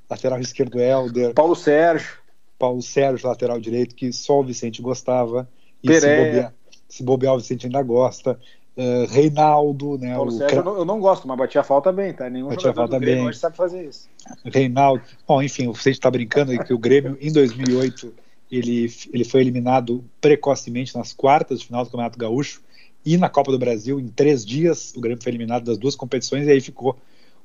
lateral 0.09 0.40
esquerdo 0.40 0.81
Elder, 0.81 1.35
Paulo 1.35 1.55
Sérgio, 1.55 2.19
Paulo 2.59 2.83
Sérgio, 2.83 3.28
lateral 3.28 3.61
direito, 3.61 3.95
que 3.95 4.12
só 4.12 4.40
o 4.40 4.45
Vicente 4.45 4.81
gostava. 4.81 5.49
E 5.83 5.93
se 5.93 6.00
bobear, 6.00 6.55
se 6.88 7.02
bobear, 7.02 7.35
o 7.35 7.38
Vicente 7.38 7.66
ainda 7.66 7.83
gosta. 7.83 8.38
Uh, 8.76 9.07
Reinaldo, 9.09 9.97
né? 9.97 10.14
Paulo 10.14 10.31
o 10.31 10.37
Sérgio, 10.37 10.59
eu 10.59 10.64
não, 10.64 10.76
eu 10.76 10.85
não, 10.85 11.00
gosto, 11.00 11.26
mas 11.26 11.38
batia 11.38 11.62
falta 11.62 11.90
bem, 11.90 12.12
tá? 12.12 12.28
Nenhum 12.28 12.49
batia 12.49 12.75
falta 12.75 12.99
bem. 12.99 13.33
sabe 13.33 13.57
fazer 13.57 13.88
isso. 13.88 14.09
Reinaldo. 14.45 15.02
Bom, 15.26 15.43
enfim, 15.43 15.66
o 15.66 15.73
Vicente 15.73 15.95
está 15.95 16.11
brincando 16.11 16.52
aí 16.52 16.62
que 16.62 16.75
o 16.75 16.78
Grêmio, 16.78 17.16
em 17.21 17.33
2008 17.33 18.12
ele, 18.50 18.93
ele 19.12 19.25
foi 19.25 19.40
eliminado 19.40 20.05
precocemente 20.21 20.95
nas 20.97 21.12
quartas 21.12 21.61
de 21.61 21.66
final 21.66 21.85
do 21.85 21.90
Campeonato 21.90 22.19
Gaúcho 22.19 22.62
e 23.05 23.16
na 23.16 23.28
Copa 23.28 23.50
do 23.50 23.59
Brasil. 23.59 23.99
Em 23.99 24.09
três 24.09 24.45
dias, 24.45 24.93
o 24.95 25.00
Grêmio 25.00 25.23
foi 25.23 25.31
eliminado 25.31 25.64
das 25.64 25.78
duas 25.78 25.97
competições 25.97 26.47
e 26.47 26.50
aí 26.50 26.61
ficou 26.61 26.97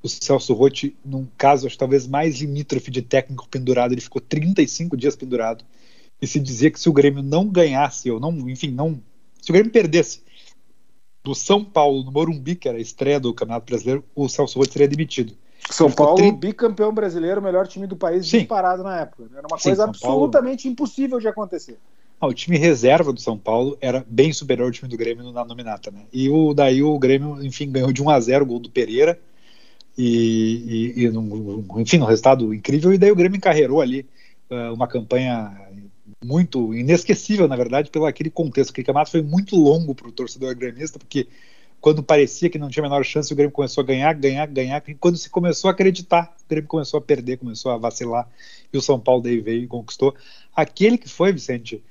o 0.04 0.10
Celso 0.10 0.54
Rotti, 0.54 0.96
num 1.06 1.28
caso 1.38 1.68
acho, 1.68 1.78
talvez 1.78 2.08
mais 2.08 2.40
limítrofe 2.40 2.90
de 2.90 3.02
técnico 3.02 3.48
pendurado, 3.48 3.94
ele 3.94 4.02
ficou 4.02 4.22
35 4.22 4.98
dias 4.98 5.16
pendurado. 5.16 5.64
E 6.22 6.28
se 6.28 6.40
dizia 6.40 6.70
que 6.70 6.80
se 6.80 6.90
o 6.90 6.94
Grêmio 6.94 7.24
não 7.24 7.48
ganhasse, 7.48 8.10
ou 8.10 8.20
não, 8.20 8.32
enfim, 8.50 8.70
não. 8.70 9.02
Se 9.42 9.50
o 9.50 9.54
Grêmio 9.54 9.72
perdesse 9.72 10.22
do 11.24 11.36
São 11.36 11.64
Paulo 11.64 12.04
no 12.04 12.12
Morumbi, 12.12 12.56
que 12.56 12.68
era 12.68 12.78
a 12.78 12.82
estreia 12.82 13.20
do 13.20 13.34
Campeonato 13.34 13.66
Brasileiro, 13.66 14.04
o 14.16 14.28
Celso 14.28 14.58
Rotti 14.60 14.74
seria 14.74 14.88
demitido. 14.88 15.34
São 15.70 15.92
Paulo, 15.92 16.18
tri... 16.18 16.32
bicampeão 16.32 16.94
brasileiro, 16.94 17.42
melhor 17.42 17.68
time 17.68 17.86
do 17.86 17.96
país 17.96 18.28
Sim. 18.28 18.40
disparado 18.40 18.84
na 18.84 19.02
época. 19.02 19.30
Era 19.32 19.48
uma 19.48 19.58
Sim, 19.58 19.70
coisa 19.70 19.84
São 19.84 19.90
absolutamente 19.90 20.64
Paulo... 20.64 20.74
impossível 20.74 21.20
de 21.20 21.28
acontecer. 21.28 21.78
Ah, 22.20 22.28
o 22.28 22.34
time 22.34 22.58
reserva 22.58 23.12
do 23.12 23.20
São 23.20 23.38
Paulo 23.38 23.78
era 23.82 24.06
bem 24.08 24.32
superior 24.32 24.66
ao 24.66 24.72
time 24.72 24.90
do 24.90 24.98
Grêmio 24.98 25.32
na 25.32 25.44
nominata, 25.44 25.90
né? 25.90 26.02
E 26.14 26.30
o, 26.30 26.54
daí 26.54 26.84
o 26.84 26.98
Grêmio, 27.00 27.44
enfim, 27.44 27.72
ganhou 27.72 27.92
de 27.92 28.02
1 28.02 28.10
a 28.10 28.20
0 28.20 28.44
o 28.44 28.48
gol 28.48 28.60
do 28.60 28.70
Pereira. 28.70 29.20
E, 29.98 30.94
e, 30.96 31.04
e 31.04 31.10
num, 31.10 31.66
enfim, 31.78 32.00
um 32.00 32.06
resultado 32.06 32.54
incrível. 32.54 32.94
E 32.94 32.98
daí 32.98 33.12
o 33.12 33.16
Grêmio 33.16 33.38
encarreirou 33.38 33.82
ali 33.82 34.06
uh, 34.50 34.74
uma 34.74 34.88
campanha 34.88 35.56
muito 36.24 36.74
inesquecível, 36.74 37.48
na 37.48 37.56
verdade, 37.56 37.90
pelo 37.90 38.06
aquele 38.06 38.30
contexto. 38.30 38.72
Aquele 38.72 38.86
campeonato 38.86 39.12
foi 39.12 39.22
muito 39.22 39.56
longo 39.56 39.96
para 39.96 40.08
o 40.08 40.12
torcedor 40.12 40.56
gremista, 40.56 41.00
porque 41.00 41.28
quando 41.80 42.04
parecia 42.04 42.50
que 42.50 42.60
não 42.60 42.70
tinha 42.70 42.86
a 42.86 42.90
menor 42.90 43.04
chance, 43.04 43.34
o 43.34 43.36
Grêmio 43.36 43.52
começou 43.52 43.84
a 43.84 43.86
ganhar, 43.86 44.14
ganhar, 44.14 44.46
ganhar. 44.46 44.84
E 44.88 44.94
quando 44.94 45.18
se 45.18 45.30
começou 45.30 45.68
a 45.68 45.72
acreditar, 45.72 46.36
o 46.46 46.50
Grêmio 46.50 46.68
começou 46.68 47.00
a 47.00 47.02
perder, 47.02 47.38
começou 47.38 47.72
a 47.72 47.78
vacilar. 47.78 48.30
E 48.72 48.78
o 48.78 48.82
São 48.82 49.00
Paulo 49.00 49.24
daí 49.24 49.40
veio 49.40 49.64
e 49.64 49.68
conquistou. 49.68 50.16
Aquele 50.56 50.98
que 50.98 51.10
foi, 51.10 51.34
Vicente, 51.34 51.84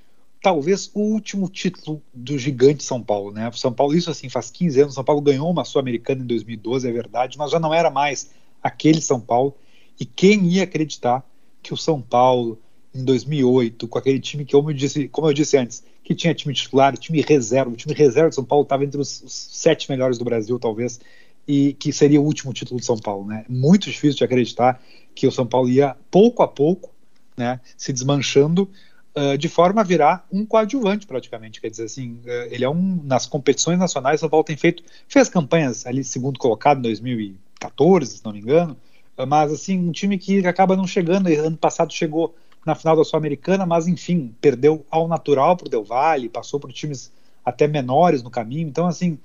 talvez 0.42 0.90
o 0.94 1.00
último 1.00 1.48
título 1.48 2.02
do 2.12 2.38
gigante 2.38 2.82
São 2.82 3.02
Paulo, 3.02 3.32
né? 3.32 3.50
São 3.52 3.72
Paulo, 3.72 3.94
isso 3.94 4.10
assim, 4.10 4.28
faz 4.28 4.50
15 4.50 4.80
anos, 4.80 4.94
São 4.94 5.04
Paulo 5.04 5.20
ganhou 5.20 5.50
uma 5.50 5.64
Sul-Americana 5.64 6.22
em 6.22 6.26
2012, 6.26 6.88
é 6.88 6.92
verdade, 6.92 7.36
mas 7.36 7.50
já 7.50 7.60
não 7.60 7.74
era 7.74 7.90
mais 7.90 8.30
aquele 8.62 9.00
São 9.00 9.20
Paulo. 9.20 9.54
E 9.98 10.04
quem 10.04 10.46
ia 10.46 10.64
acreditar 10.64 11.24
que 11.62 11.74
o 11.74 11.76
São 11.76 12.00
Paulo, 12.00 12.58
em 12.94 13.04
2008, 13.04 13.86
com 13.86 13.98
aquele 13.98 14.18
time 14.18 14.44
que, 14.44 14.52
como 14.52 14.70
eu 14.70 14.74
disse, 14.74 15.08
como 15.08 15.28
eu 15.28 15.34
disse 15.34 15.56
antes, 15.58 15.84
que 16.02 16.14
tinha 16.14 16.34
time 16.34 16.54
titular, 16.54 16.96
time 16.96 17.20
reserva. 17.20 17.70
O 17.70 17.76
time 17.76 17.94
reserva 17.94 18.30
de 18.30 18.34
São 18.34 18.44
Paulo 18.44 18.62
estava 18.62 18.84
entre 18.84 19.00
os, 19.00 19.22
os, 19.22 19.32
sete 19.32 19.90
melhores 19.90 20.18
do 20.18 20.24
Brasil, 20.24 20.58
talvez, 20.58 20.98
e 21.46 21.74
que 21.74 21.92
seria 21.92 22.20
o 22.20 22.24
último 22.24 22.52
título 22.52 22.80
de 22.80 22.86
São 22.86 22.96
Paulo. 22.96 23.26
Né? 23.26 23.44
Muito 23.48 23.90
difícil 23.90 24.16
de 24.16 24.24
acreditar 24.24 24.82
que 25.14 25.26
o 25.26 25.30
São 25.30 25.46
Paulo 25.46 25.68
ia, 25.68 25.96
pouco 26.10 26.42
a 26.42 26.48
pouco, 26.48 26.90
né, 27.36 27.60
se 27.76 27.92
desmanchando, 27.92 28.68
uh, 29.16 29.36
de 29.36 29.48
forma 29.48 29.80
a 29.80 29.84
virar 29.84 30.26
um 30.30 30.44
coadjuvante, 30.44 31.06
praticamente. 31.06 31.60
Quer 31.60 31.70
dizer, 31.70 31.84
assim, 31.84 32.20
uh, 32.24 32.48
ele 32.50 32.64
é 32.64 32.70
um. 32.70 33.00
Nas 33.04 33.26
competições 33.26 33.78
nacionais, 33.78 34.20
São 34.20 34.28
Paulo 34.28 34.44
tem 34.44 34.56
feito. 34.56 34.82
Fez 35.08 35.28
campanhas 35.28 35.86
ali, 35.86 36.04
segundo 36.04 36.38
colocado, 36.38 36.78
em 36.78 36.82
2014, 36.82 38.18
se 38.18 38.24
não 38.24 38.32
me 38.32 38.40
engano, 38.40 38.76
uh, 39.16 39.26
mas, 39.26 39.52
assim, 39.52 39.78
um 39.78 39.92
time 39.92 40.18
que 40.18 40.46
acaba 40.46 40.76
não 40.76 40.86
chegando, 40.86 41.28
ano 41.28 41.56
passado 41.56 41.92
chegou 41.92 42.34
na 42.64 42.74
final 42.74 42.96
da 42.96 43.04
Sul-Americana, 43.04 43.64
mas 43.64 43.88
enfim, 43.88 44.34
perdeu 44.40 44.84
ao 44.90 45.08
natural 45.08 45.56
para 45.56 45.66
o 45.66 45.70
Del 45.70 45.84
Valle, 45.84 46.28
passou 46.28 46.60
por 46.60 46.70
times 46.72 47.10
até 47.44 47.66
menores 47.66 48.22
no 48.22 48.30
caminho. 48.30 48.68
Então, 48.68 48.86
assim, 48.86 49.18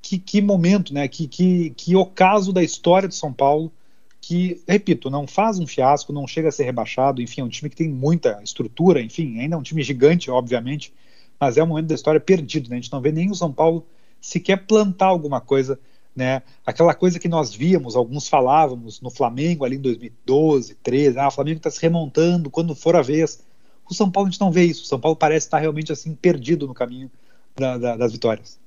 que, 0.00 0.18
que 0.18 0.40
momento, 0.40 0.94
né? 0.94 1.06
Que, 1.06 1.28
que, 1.28 1.70
que 1.70 1.94
ocaso 1.94 2.52
da 2.52 2.62
história 2.62 3.08
de 3.08 3.14
São 3.14 3.32
Paulo 3.32 3.70
que, 4.20 4.62
repito, 4.66 5.10
não 5.10 5.26
faz 5.26 5.58
um 5.58 5.66
fiasco, 5.66 6.12
não 6.12 6.26
chega 6.26 6.48
a 6.48 6.52
ser 6.52 6.64
rebaixado, 6.64 7.22
enfim, 7.22 7.40
é 7.40 7.44
um 7.44 7.48
time 7.48 7.70
que 7.70 7.76
tem 7.76 7.88
muita 7.88 8.40
estrutura, 8.42 9.00
enfim, 9.00 9.38
ainda 9.40 9.54
é 9.54 9.58
um 9.58 9.62
time 9.62 9.82
gigante, 9.82 10.30
obviamente, 10.30 10.92
mas 11.38 11.56
é 11.56 11.62
um 11.62 11.66
momento 11.66 11.86
da 11.86 11.94
história 11.94 12.20
perdido, 12.20 12.68
né? 12.68 12.76
A 12.76 12.80
gente 12.80 12.92
não 12.92 13.00
vê 13.00 13.12
nem 13.12 13.30
o 13.30 13.34
São 13.34 13.52
Paulo 13.52 13.86
sequer 14.20 14.66
plantar 14.66 15.06
alguma 15.06 15.40
coisa 15.40 15.78
né? 16.18 16.42
Aquela 16.66 16.94
coisa 16.94 17.16
que 17.20 17.28
nós 17.28 17.54
víamos, 17.54 17.94
alguns 17.94 18.28
falávamos 18.28 19.00
no 19.00 19.08
Flamengo 19.08 19.64
ali 19.64 19.76
em 19.76 19.80
2012, 19.80 20.74
13, 20.82 21.16
ah, 21.16 21.28
o 21.28 21.30
Flamengo 21.30 21.58
está 21.58 21.70
se 21.70 21.80
remontando 21.80 22.50
quando 22.50 22.74
for 22.74 22.96
a 22.96 23.02
vez. 23.02 23.40
O 23.88 23.94
São 23.94 24.10
Paulo 24.10 24.26
a 24.26 24.30
gente 24.32 24.40
não 24.40 24.50
vê 24.50 24.64
isso. 24.64 24.82
O 24.82 24.86
São 24.86 24.98
Paulo 24.98 25.16
parece 25.16 25.46
estar 25.46 25.60
realmente 25.60 25.92
assim 25.92 26.16
perdido 26.16 26.66
no 26.66 26.74
caminho 26.74 27.08
da, 27.56 27.78
da, 27.78 27.96
das 27.96 28.10
vitórias. 28.10 28.58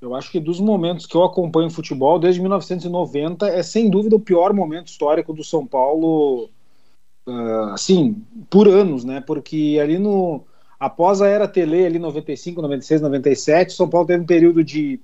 Eu 0.00 0.14
acho 0.14 0.30
que 0.30 0.38
dos 0.38 0.60
momentos 0.60 1.06
que 1.06 1.16
eu 1.16 1.24
acompanho 1.24 1.70
futebol 1.70 2.18
desde 2.18 2.40
1990 2.40 3.48
é 3.48 3.62
sem 3.62 3.88
dúvida 3.88 4.16
o 4.16 4.20
pior 4.20 4.52
momento 4.52 4.88
histórico 4.88 5.32
do 5.32 5.42
São 5.42 5.66
Paulo, 5.66 6.50
uh, 7.26 7.72
assim, 7.72 8.22
por 8.50 8.68
anos, 8.68 9.04
né? 9.04 9.20
Porque 9.20 9.78
ali 9.82 9.98
no 9.98 10.44
após 10.78 11.22
a 11.22 11.28
era 11.28 11.48
Tele 11.48 11.86
ali 11.86 11.98
95, 11.98 12.60
96, 12.60 13.00
97, 13.00 13.72
São 13.72 13.88
Paulo 13.88 14.06
teve 14.06 14.22
um 14.22 14.26
período 14.26 14.62
de 14.62 15.00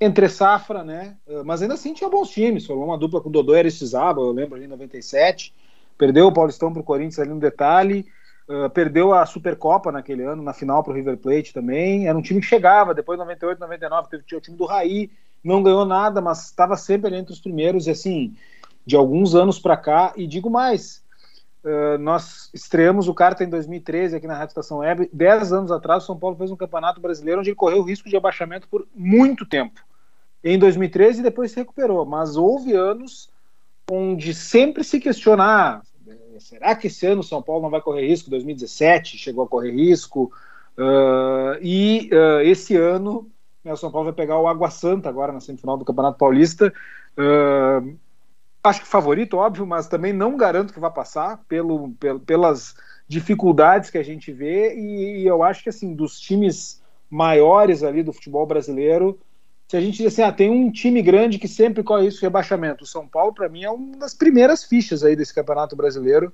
entre 0.00 0.28
safra, 0.28 0.82
né? 0.82 1.16
Ah, 1.28 1.42
mas 1.44 1.62
ainda 1.62 1.74
assim 1.74 1.94
tinha 1.94 2.10
bons 2.10 2.30
times. 2.30 2.66
Formou 2.66 2.86
uma 2.86 2.98
dupla 2.98 3.20
com 3.20 3.28
o 3.28 3.32
Dodô 3.32 3.54
e 3.54 3.58
Aristizaba, 3.58 4.20
eu 4.20 4.32
lembro 4.32 4.56
ali 4.56 4.64
em 4.64 4.68
97. 4.68 5.54
Perdeu 5.96 6.26
o 6.26 6.32
Paulistão 6.32 6.72
para 6.72 6.80
o 6.80 6.84
Corinthians 6.84 7.18
ali 7.18 7.30
no 7.30 7.38
detalhe. 7.38 8.06
Uh, 8.52 8.68
perdeu 8.68 9.14
a 9.14 9.24
Supercopa 9.24 9.90
naquele 9.90 10.24
ano, 10.24 10.42
na 10.42 10.52
final 10.52 10.82
para 10.82 10.92
o 10.92 10.94
River 10.94 11.16
Plate 11.16 11.54
também. 11.54 12.06
Era 12.06 12.18
um 12.18 12.20
time 12.20 12.38
que 12.38 12.46
chegava, 12.46 12.92
depois 12.92 13.18
de 13.18 13.24
98, 13.24 13.58
99, 13.58 14.08
teve, 14.10 14.24
o 14.36 14.40
time 14.42 14.58
do 14.58 14.66
Raí, 14.66 15.10
não 15.42 15.62
ganhou 15.62 15.86
nada, 15.86 16.20
mas 16.20 16.44
estava 16.44 16.76
sempre 16.76 17.16
entre 17.16 17.32
os 17.32 17.40
primeiros, 17.40 17.86
e 17.86 17.90
assim, 17.90 18.36
de 18.84 18.94
alguns 18.94 19.34
anos 19.34 19.58
para 19.58 19.74
cá, 19.74 20.12
e 20.16 20.26
digo 20.26 20.50
mais, 20.50 21.02
uh, 21.64 21.96
nós 21.98 22.50
estreamos 22.52 23.08
o 23.08 23.14
Carta 23.14 23.42
em 23.42 23.48
2013 23.48 24.16
aqui 24.16 24.26
na 24.26 24.34
Rádio 24.34 24.50
Estação 24.50 24.78
Web, 24.78 25.08
dez 25.10 25.50
anos 25.50 25.72
atrás 25.72 26.02
o 26.02 26.06
São 26.06 26.18
Paulo 26.18 26.36
fez 26.36 26.50
um 26.50 26.56
campeonato 26.56 27.00
brasileiro 27.00 27.40
onde 27.40 27.48
ele 27.48 27.56
correu 27.56 27.78
o 27.78 27.84
risco 27.84 28.10
de 28.10 28.16
abaixamento 28.18 28.68
por 28.68 28.86
muito 28.94 29.46
tempo. 29.46 29.80
Em 30.44 30.58
2013 30.58 31.20
e 31.20 31.22
depois 31.22 31.52
se 31.52 31.56
recuperou, 31.56 32.04
mas 32.04 32.36
houve 32.36 32.74
anos 32.74 33.30
onde 33.90 34.34
sempre 34.34 34.84
se 34.84 35.00
questionar, 35.00 35.78
ah, 35.78 35.91
será 36.40 36.74
que 36.74 36.86
esse 36.86 37.06
ano 37.06 37.20
o 37.20 37.24
São 37.24 37.42
Paulo 37.42 37.62
não 37.62 37.70
vai 37.70 37.80
correr 37.80 38.06
risco? 38.06 38.30
2017 38.30 39.18
chegou 39.18 39.44
a 39.44 39.48
correr 39.48 39.70
risco, 39.70 40.32
uh, 40.78 41.58
e 41.60 42.10
uh, 42.12 42.40
esse 42.40 42.76
ano 42.76 43.30
né, 43.64 43.72
o 43.72 43.76
São 43.76 43.90
Paulo 43.90 44.06
vai 44.06 44.14
pegar 44.14 44.38
o 44.38 44.48
Água 44.48 44.70
Santa 44.70 45.08
agora 45.08 45.32
na 45.32 45.40
semifinal 45.40 45.76
do 45.76 45.84
Campeonato 45.84 46.18
Paulista. 46.18 46.72
Uh, 47.16 47.96
acho 48.62 48.80
que 48.80 48.86
favorito, 48.86 49.36
óbvio, 49.36 49.66
mas 49.66 49.88
também 49.88 50.12
não 50.12 50.36
garanto 50.36 50.72
que 50.72 50.80
vai 50.80 50.90
passar 50.90 51.44
pelo, 51.48 51.94
pelas 52.26 52.74
dificuldades 53.06 53.90
que 53.90 53.98
a 53.98 54.02
gente 54.02 54.32
vê. 54.32 54.74
E, 54.74 55.22
e, 55.22 55.26
eu 55.26 55.42
acho 55.42 55.62
que 55.62 55.68
assim, 55.68 55.94
dos 55.94 56.18
times 56.18 56.82
maiores 57.10 57.82
ali 57.82 58.02
do 58.02 58.12
futebol 58.12 58.46
brasileiro, 58.46 59.18
se 59.72 59.76
a 59.78 59.80
gente 59.80 59.96
diz 59.96 60.08
assim, 60.08 60.20
ah, 60.20 60.30
tem 60.30 60.50
um 60.50 60.70
time 60.70 61.00
grande 61.00 61.38
que 61.38 61.48
sempre 61.48 61.82
corre 61.82 62.06
isso 62.06 62.20
rebaixamento. 62.20 62.84
O 62.84 62.86
São 62.86 63.08
Paulo, 63.08 63.32
para 63.32 63.48
mim, 63.48 63.64
é 63.64 63.70
uma 63.70 63.96
das 63.96 64.12
primeiras 64.12 64.62
fichas 64.62 65.02
aí 65.02 65.16
desse 65.16 65.34
Campeonato 65.34 65.74
Brasileiro 65.74 66.30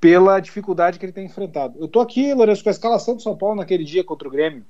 pela 0.00 0.40
dificuldade 0.40 0.98
que 0.98 1.06
ele 1.06 1.12
tem 1.12 1.26
enfrentado. 1.26 1.78
Eu 1.78 1.86
tô 1.86 2.00
aqui, 2.00 2.34
Lourenço, 2.34 2.60
com 2.60 2.70
a 2.70 2.72
escalação 2.72 3.14
do 3.14 3.22
São 3.22 3.36
Paulo 3.36 3.54
naquele 3.54 3.84
dia 3.84 4.02
contra 4.02 4.26
o 4.26 4.30
Grêmio. 4.32 4.64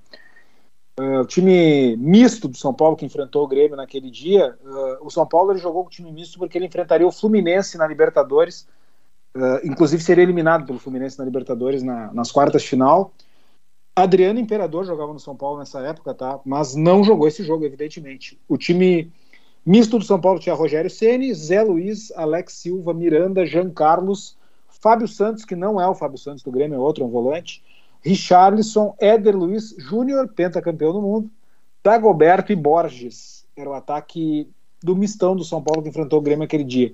Uh, 1.01 1.21
o 1.21 1.25
time 1.25 1.97
misto 1.97 2.49
do 2.49 2.57
São 2.59 2.75
Paulo 2.75 2.99
que 2.99 3.07
enfrentou 3.07 3.45
o 3.45 3.49
Grêmio 3.49 3.79
naquele 3.79 4.11
dia, 4.11 4.59
uh, 4.63 5.07
o 5.07 5.11
São 5.11 5.27
Paulo 5.27 5.51
ele 5.51 5.59
jogou 5.59 5.83
com 5.83 5.89
o 5.89 5.91
time 5.91 6.13
misto 6.13 6.39
porque 6.39 6.59
ele 6.59 6.67
enfrentaria 6.67 7.07
o 7.07 7.11
Fluminense 7.11 7.79
na 7.79 7.87
Libertadores, 7.87 8.69
uh, 9.35 9.67
inclusive 9.67 10.03
seria 10.03 10.23
eliminado 10.23 10.67
pelo 10.67 10.79
Fluminense 10.79 11.19
na 11.19 11.25
Libertadores 11.25 11.83
na, 11.83 12.13
nas 12.13 12.31
quartas 12.31 12.61
de 12.61 12.69
final. 12.69 13.15
Adriano 13.95 14.41
Imperador 14.41 14.85
jogava 14.85 15.13
no 15.13 15.21
São 15.21 15.37
Paulo 15.37 15.59
nessa 15.59 15.81
época, 15.81 16.15
tá? 16.15 16.41
Mas 16.45 16.75
não 16.75 17.05
jogou 17.05 17.29
esse 17.29 17.45
jogo, 17.45 17.65
evidentemente. 17.65 18.39
O 18.49 18.57
time 18.57 19.13
misto 19.65 19.99
do 19.99 20.05
São 20.05 20.21
Paulo 20.21 20.41
tinha 20.41 20.55
Rogério 20.55 20.91
Ceni, 20.91 21.35
Zé 21.35 21.63
Luiz, 21.63 22.11
Alex 22.17 22.55
Silva, 22.55 22.95
Miranda, 22.95 23.45
Jean 23.45 23.71
Carlos, 23.71 24.37
Fábio 24.69 25.07
Santos, 25.07 25.45
que 25.45 25.55
não 25.55 25.81
é 25.81 25.87
o 25.87 25.95
Fábio 25.95 26.19
Santos 26.19 26.43
do 26.43 26.51
Grêmio, 26.51 26.77
é 26.77 26.79
outro, 26.79 27.05
um 27.05 27.09
volante. 27.09 27.63
Richarlison, 28.01 28.95
Éder 28.99 29.37
Luiz 29.37 29.75
Júnior, 29.79 30.27
pentacampeão 30.29 30.93
do 30.93 31.01
mundo, 31.01 31.31
Dagoberto 31.85 32.51
e 32.51 32.57
Borges. 32.57 33.47
Era 33.57 33.71
o 33.71 33.75
ataque 33.75 34.49
do 34.83 34.97
mistão 34.97 35.37
do 35.37 35.45
São 35.45 35.63
Paulo 35.63 35.83
que 35.83 35.89
enfrentou 35.89 36.19
o 36.19 36.23
Grêmio 36.23 36.45
aquele 36.45 36.65
dia. 36.65 36.93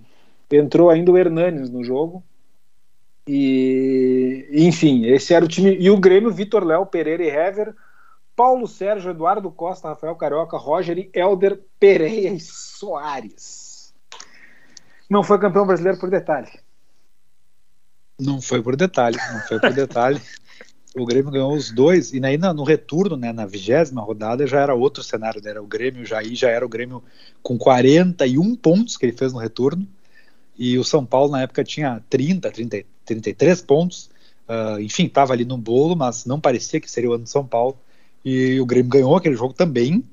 Entrou 0.51 0.91
ainda 0.91 1.11
o 1.13 1.17
Hernanes 1.17 1.71
no 1.71 1.83
jogo. 1.85 2.23
E, 3.29 4.49
enfim, 4.51 5.05
esse 5.05 5.35
era 5.35 5.45
o 5.45 5.49
time. 5.49 5.77
E 5.79 5.91
o 5.91 5.99
Grêmio, 5.99 6.33
Vitor 6.33 6.65
Léo, 6.65 6.87
Pereira 6.87 7.23
e 7.23 7.29
Hever, 7.29 7.75
Paulo 8.35 8.67
Sérgio, 8.67 9.11
Eduardo 9.11 9.51
Costa, 9.51 9.89
Rafael 9.89 10.17
Carioca, 10.17 10.57
Roger 10.57 10.97
e 10.97 11.11
Helder 11.13 11.61
Pereira 11.79 12.35
e 12.35 12.41
Soares. 12.41 13.93
Não 15.11 15.23
foi 15.23 15.39
campeão 15.39 15.67
brasileiro 15.67 15.99
por 15.99 16.09
detalhe. 16.09 16.49
Não 18.19 18.41
foi 18.41 18.63
por 18.63 18.77
detalhe, 18.77 19.19
não 19.33 19.41
foi 19.41 19.61
por 19.61 19.73
detalhe. 19.75 20.21
o 20.97 21.05
Grêmio 21.05 21.31
ganhou 21.31 21.53
os 21.53 21.71
dois, 21.71 22.13
e 22.15 22.25
aí 22.25 22.39
no 22.39 22.65
retorno, 22.65 23.17
né, 23.17 23.31
na 23.31 23.45
vigésima 23.45 24.03
rodada, 24.03 24.47
já 24.47 24.61
era 24.61 24.75
outro 24.75 25.03
cenário, 25.03 25.41
né, 25.43 25.51
era 25.51 25.63
o 25.63 25.67
Grêmio, 25.67 26.05
já, 26.05 26.23
já 26.25 26.49
era 26.49 26.65
o 26.65 26.69
Grêmio 26.69 27.03
com 27.43 27.59
41 27.59 28.57
pontos 28.57 28.97
que 28.97 29.05
ele 29.05 29.17
fez 29.17 29.33
no 29.33 29.39
retorno, 29.39 29.87
e 30.59 30.79
o 30.79 30.85
São 30.85 31.05
Paulo 31.05 31.33
na 31.33 31.43
época 31.43 31.63
tinha 31.63 32.03
30, 32.11 32.51
30 32.51 32.85
33 33.05 33.63
pontos, 33.63 34.11
uh, 34.49 34.79
enfim, 34.81 35.07
estava 35.07 35.33
ali 35.33 35.45
no 35.45 35.57
bolo, 35.57 35.97
mas 35.97 36.27
não 36.27 36.39
parecia 36.39 36.81
que 36.81 36.91
seria 36.91 37.09
o 37.09 37.15
ano 37.15 37.25
de 37.25 37.31
São 37.31 37.47
Paulo, 37.47 37.79
e 38.25 38.61
o 38.61 38.67
Grêmio 38.67 38.91
ganhou 38.91 39.17
aquele 39.17 39.35
jogo 39.35 39.55
também, 39.55 40.05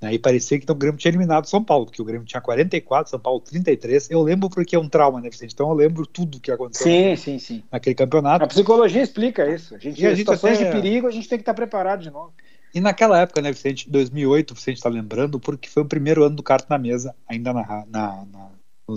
né, 0.00 0.14
e 0.14 0.18
parecia 0.18 0.58
que 0.58 0.64
então, 0.64 0.74
o 0.74 0.78
Grêmio 0.78 0.98
tinha 0.98 1.10
eliminado 1.10 1.44
o 1.44 1.48
São 1.48 1.62
Paulo, 1.62 1.84
porque 1.84 2.00
o 2.00 2.04
Grêmio 2.04 2.26
tinha 2.26 2.40
44, 2.40 3.10
São 3.10 3.20
Paulo 3.20 3.38
33. 3.38 4.10
Eu 4.10 4.22
lembro 4.22 4.48
porque 4.48 4.74
é 4.74 4.78
um 4.78 4.88
trauma, 4.88 5.20
né, 5.20 5.28
Vicente? 5.28 5.52
Então 5.52 5.68
eu 5.68 5.74
lembro 5.74 6.06
tudo 6.06 6.40
que 6.40 6.50
aconteceu 6.50 6.86
sim, 6.86 7.16
sim, 7.16 7.38
sim. 7.38 7.62
naquele 7.70 7.94
campeonato. 7.94 8.42
A 8.42 8.48
psicologia 8.48 9.02
explica 9.02 9.46
isso. 9.46 9.74
A 9.74 9.78
gente, 9.78 10.02
em 10.02 10.16
situações 10.16 10.58
até... 10.58 10.64
de 10.64 10.70
perigo, 10.72 11.06
a 11.06 11.10
gente 11.10 11.28
tem 11.28 11.36
que 11.36 11.42
estar 11.42 11.52
preparado 11.52 12.02
de 12.02 12.10
novo. 12.10 12.32
E 12.74 12.80
naquela 12.80 13.20
época, 13.20 13.42
né, 13.42 13.52
Vicente, 13.52 13.90
2008, 13.90 14.52
o 14.52 14.54
Vicente 14.54 14.76
está 14.76 14.88
lembrando, 14.88 15.38
porque 15.38 15.68
foi 15.68 15.82
o 15.82 15.86
primeiro 15.86 16.24
ano 16.24 16.36
do 16.36 16.42
carta 16.42 16.66
na 16.70 16.78
mesa, 16.78 17.14
ainda 17.28 17.52
na, 17.52 17.84
na, 17.90 18.24
na, 18.32 18.48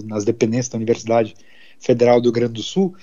nas 0.02 0.24
dependências 0.24 0.70
da 0.70 0.78
Universidade 0.78 1.36
Federal 1.80 2.20
do 2.20 2.26
Rio 2.26 2.34
Grande 2.34 2.54
do 2.54 2.64
Sul, 2.64 2.96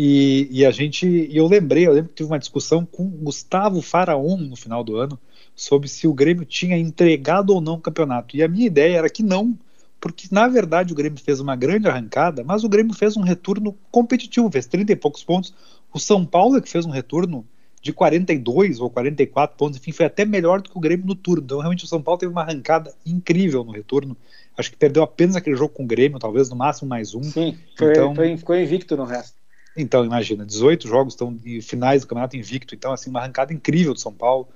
e, 0.00 0.46
e, 0.52 0.64
a 0.64 0.70
gente, 0.70 1.28
eu 1.32 1.48
lembrei, 1.48 1.84
eu 1.84 1.92
lembro 1.92 2.10
que 2.10 2.14
tive 2.14 2.30
uma 2.30 2.38
discussão 2.38 2.86
com 2.86 3.10
Gustavo 3.10 3.82
Faraon 3.82 4.36
no 4.36 4.54
final 4.54 4.84
do 4.84 4.96
ano, 4.96 5.18
sobre 5.56 5.88
se 5.88 6.06
o 6.06 6.14
Grêmio 6.14 6.44
tinha 6.44 6.78
entregado 6.78 7.52
ou 7.52 7.60
não 7.60 7.74
o 7.74 7.80
campeonato. 7.80 8.36
E 8.36 8.42
a 8.44 8.46
minha 8.46 8.64
ideia 8.64 8.98
era 8.98 9.10
que 9.10 9.24
não, 9.24 9.58
porque 10.00 10.28
na 10.30 10.46
verdade 10.46 10.92
o 10.92 10.96
Grêmio 10.96 11.18
fez 11.18 11.40
uma 11.40 11.56
grande 11.56 11.88
arrancada, 11.88 12.44
mas 12.44 12.62
o 12.62 12.68
Grêmio 12.68 12.94
fez 12.94 13.16
um 13.16 13.22
retorno 13.22 13.76
competitivo, 13.90 14.48
fez 14.52 14.66
30 14.66 14.92
e 14.92 14.96
poucos 14.96 15.24
pontos. 15.24 15.52
O 15.92 15.98
São 15.98 16.24
Paulo 16.24 16.56
é 16.56 16.60
que 16.60 16.70
fez 16.70 16.86
um 16.86 16.90
retorno 16.90 17.44
de 17.82 17.92
42 17.92 18.78
ou 18.78 18.88
44 18.90 19.56
pontos, 19.56 19.78
enfim, 19.78 19.90
foi 19.90 20.06
até 20.06 20.24
melhor 20.24 20.60
do 20.60 20.70
que 20.70 20.78
o 20.78 20.80
Grêmio 20.80 21.06
no 21.06 21.16
turno. 21.16 21.42
Então, 21.44 21.58
realmente, 21.58 21.84
o 21.84 21.88
São 21.88 22.00
Paulo 22.00 22.18
teve 22.18 22.30
uma 22.30 22.42
arrancada 22.42 22.94
incrível 23.04 23.64
no 23.64 23.72
retorno. 23.72 24.16
Acho 24.58 24.70
que 24.70 24.76
perdeu 24.76 25.02
apenas 25.02 25.36
aquele 25.36 25.56
jogo 25.56 25.72
com 25.72 25.84
o 25.84 25.86
Grêmio, 25.86 26.18
talvez 26.18 26.50
no 26.50 26.56
máximo 26.56 26.88
mais 26.88 27.14
um. 27.14 27.22
Sim, 27.22 27.56
foi, 27.76 27.92
então, 27.92 28.14
foi, 28.14 28.36
ficou 28.36 28.56
invicto 28.56 28.96
no 28.96 29.04
resto. 29.04 29.38
Então, 29.76 30.04
imagina, 30.04 30.44
18 30.44 30.88
jogos 30.88 31.14
estão 31.14 31.38
em 31.44 31.60
finais 31.60 32.02
do 32.02 32.08
campeonato 32.08 32.36
invicto. 32.36 32.74
Então, 32.74 32.92
assim, 32.92 33.08
uma 33.08 33.20
arrancada 33.20 33.52
incrível 33.52 33.94
do 33.94 34.00
São 34.00 34.12
Paulo 34.12 34.48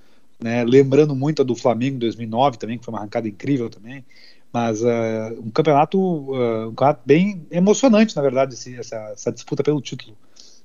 né? 0.42 0.64
Lembrando 0.64 1.14
muito 1.14 1.42
a 1.42 1.44
do 1.44 1.54
Flamengo 1.54 1.96
em 1.96 2.00
2009 2.00 2.58
também, 2.58 2.78
que 2.78 2.84
foi 2.84 2.92
uma 2.92 2.98
arrancada 2.98 3.28
incrível 3.28 3.70
também. 3.70 4.04
Mas 4.52 4.82
uh, 4.82 5.40
um, 5.42 5.50
campeonato, 5.50 5.98
uh, 5.98 6.68
um 6.68 6.74
campeonato 6.74 7.02
bem 7.06 7.46
emocionante, 7.50 8.14
na 8.14 8.20
verdade, 8.20 8.54
esse, 8.54 8.76
essa, 8.76 8.96
essa, 9.12 9.32
disputa 9.32 9.62
pelo 9.62 9.80
título. 9.80 10.16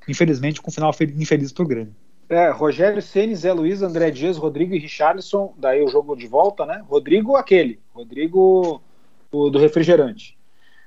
Infelizmente, 0.08 0.62
com 0.62 0.70
um 0.70 0.74
final 0.74 0.94
infeliz 1.16 1.54
para 1.54 1.64
o 1.64 1.68
Grêmio. 1.68 1.96
É, 2.28 2.50
Rogério 2.50 3.02
Ceni, 3.02 3.34
Zé 3.36 3.54
Luiz, 3.54 3.82
André 3.82 4.12
Dias, 4.12 4.36
Rodrigo 4.36 4.74
e 4.74 4.80
Richarlison, 4.80 5.54
daí 5.58 5.82
o 5.82 5.88
jogo 5.88 6.16
de 6.16 6.28
volta, 6.28 6.66
né? 6.66 6.84
Rodrigo 6.86 7.38
aquele, 7.38 7.80
Rodrigo 7.94 8.82
o, 9.32 9.50
do 9.50 9.60
refrigerante. 9.60 10.38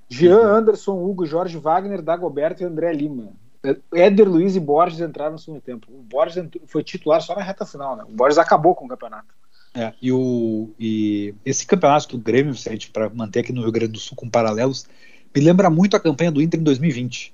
Jean, 0.09 0.40
uhum. 0.40 0.55
Anderson, 0.57 1.05
Hugo, 1.05 1.24
Jorge 1.24 1.57
Wagner, 1.57 2.03
Dagoberto 2.03 2.62
e 2.62 2.66
André 2.66 2.92
Lima. 2.92 3.29
Éder 3.94 4.29
Luiz 4.29 4.57
e 4.57 4.61
Borges 4.61 5.00
entraram 5.00 5.33
no 5.33 5.38
segundo 5.38 5.61
tempo. 5.61 5.87
O 5.90 6.03
Borges 6.03 6.42
foi 6.66 6.83
titular 6.83 7.20
só 7.20 7.35
na 7.37 7.42
reta 7.42 7.66
final, 7.66 7.94
né? 7.94 8.05
O 8.09 8.12
Borges 8.12 8.38
acabou 8.38 8.74
com 8.74 8.87
o 8.87 8.88
campeonato. 8.88 9.29
É, 9.74 9.92
e, 10.03 10.11
o, 10.11 10.70
e 10.81 11.35
esse 11.44 11.64
campeonato 11.64 12.09
do 12.09 12.18
Grêmio, 12.18 12.55
para 12.92 13.09
manter 13.11 13.40
aqui 13.40 13.53
no 13.53 13.62
Rio 13.62 13.70
Grande 13.70 13.92
do 13.92 13.98
Sul 13.98 14.16
com 14.16 14.29
paralelos, 14.29 14.87
me 15.35 15.40
lembra 15.40 15.70
muito 15.70 15.96
a 15.96 16.00
campanha 16.00 16.33
do 16.33 16.42
Inter 16.42 16.59
em 16.59 16.64
2020. 16.64 17.33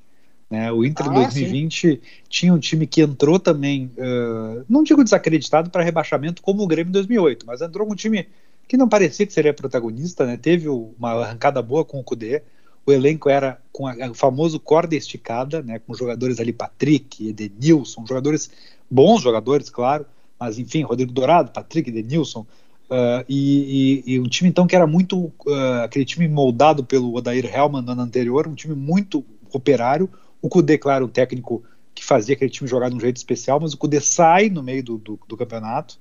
Né? 0.50 0.70
O 0.70 0.84
Inter 0.84 1.06
em 1.06 1.14
2020 1.14 1.80
sim. 1.80 2.00
tinha 2.28 2.52
um 2.52 2.58
time 2.58 2.86
que 2.86 3.00
entrou 3.00 3.38
também, 3.38 3.90
uh, 3.96 4.64
não 4.68 4.82
digo 4.82 5.02
desacreditado 5.02 5.70
para 5.70 5.82
rebaixamento 5.82 6.42
como 6.42 6.62
o 6.62 6.66
Grêmio 6.66 6.90
em 6.90 6.92
2008, 6.92 7.46
mas 7.46 7.62
entrou 7.62 7.86
com 7.86 7.94
um 7.94 7.96
time 7.96 8.28
que 8.68 8.76
não 8.76 8.88
parecia 8.88 9.26
que 9.26 9.32
seria 9.32 9.54
protagonista, 9.54 10.26
né? 10.26 10.36
teve 10.36 10.68
uma 10.68 11.12
arrancada 11.12 11.62
boa 11.62 11.84
com 11.84 12.00
o 12.00 12.04
Cudê, 12.04 12.42
o 12.86 12.92
elenco 12.92 13.28
era 13.28 13.60
com 13.72 13.86
a, 13.86 13.94
o 14.10 14.14
famoso 14.14 14.60
corda 14.60 14.94
esticada, 14.94 15.60
né, 15.60 15.80
com 15.80 15.92
jogadores 15.92 16.38
ali, 16.38 16.52
Patrick, 16.52 17.28
Edenilson, 17.28 18.06
jogadores, 18.06 18.48
bons 18.88 19.20
jogadores, 19.20 19.68
claro, 19.68 20.06
mas 20.38 20.56
enfim, 20.58 20.82
Rodrigo 20.82 21.12
Dourado, 21.12 21.50
Patrick, 21.50 21.90
Edenilson, 21.90 22.46
uh, 22.88 23.24
e, 23.28 24.04
e, 24.06 24.14
e, 24.14 24.20
um 24.20 24.28
time 24.28 24.48
então 24.48 24.68
que 24.68 24.76
era 24.76 24.86
muito, 24.86 25.18
uh, 25.18 25.82
aquele 25.84 26.04
time 26.04 26.28
moldado 26.28 26.84
pelo 26.84 27.16
Odair 27.16 27.44
Helman 27.52 27.82
no 27.82 27.90
ano 27.90 28.02
anterior, 28.02 28.46
um 28.46 28.54
time 28.54 28.76
muito 28.76 29.24
operário, 29.52 30.08
o 30.40 30.48
Cudê, 30.48 30.78
claro, 30.78 31.06
um 31.06 31.08
técnico 31.08 31.64
que 31.92 32.04
fazia 32.04 32.36
aquele 32.36 32.50
time 32.50 32.68
jogar 32.70 32.88
de 32.88 32.94
um 32.94 33.00
jeito 33.00 33.16
especial, 33.16 33.58
mas 33.58 33.72
o 33.72 33.78
Cudê 33.78 34.00
sai 34.00 34.48
no 34.48 34.62
meio 34.62 34.84
do, 34.84 34.98
do, 34.98 35.18
do 35.26 35.36
campeonato, 35.36 35.98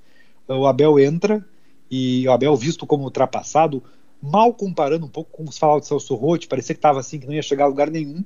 uh, 0.47 0.53
o 0.53 0.67
Abel 0.67 0.99
entra, 0.99 1.43
e 1.89 2.27
o 2.27 2.31
Abel 2.31 2.55
visto 2.55 2.85
como 2.85 3.03
ultrapassado, 3.03 3.83
mal 4.21 4.53
comparando 4.53 5.05
um 5.05 5.09
pouco 5.09 5.31
com 5.31 5.49
os 5.49 5.57
falados 5.57 5.83
de 5.83 5.87
Celso 5.89 6.15
Rotti, 6.15 6.47
parecia 6.47 6.73
que 6.73 6.79
estava 6.79 6.99
assim, 6.99 7.19
que 7.19 7.27
não 7.27 7.33
ia 7.33 7.41
chegar 7.41 7.65
a 7.65 7.67
lugar 7.67 7.89
nenhum, 7.89 8.23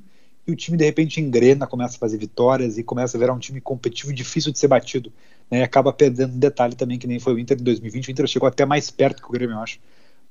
e 0.48 0.52
o 0.52 0.56
time 0.56 0.78
de 0.78 0.86
repente 0.86 1.22
engrena, 1.22 1.68
começa 1.68 1.96
a 1.96 2.00
fazer 2.00 2.18
vitórias 2.18 2.78
e 2.78 2.84
começa 2.84 3.18
a 3.18 3.20
virar 3.20 3.34
um 3.34 3.40
time 3.40 3.62
competitivo 3.62 4.12
e 4.12 4.16
difícil 4.16 4.52
de 4.52 4.58
ser 4.58 4.68
batido. 4.68 5.12
Né, 5.50 5.60
e 5.60 5.64
acaba 5.64 5.92
perdendo 5.92 6.34
um 6.34 6.40
detalhe 6.40 6.76
também, 6.76 6.98
que 6.98 7.08
nem 7.08 7.20
foi 7.20 7.34
o 7.34 7.40
Inter 7.40 7.58
em 7.60 7.64
2020, 7.64 8.08
o 8.08 8.12
Inter 8.12 8.28
chegou 8.28 8.48
até 8.48 8.66
mais 8.66 8.90
perto 8.90 9.22
que 9.22 9.30
o 9.30 9.32
Grêmio, 9.32 9.56
eu 9.56 9.60
acho, 9.60 9.80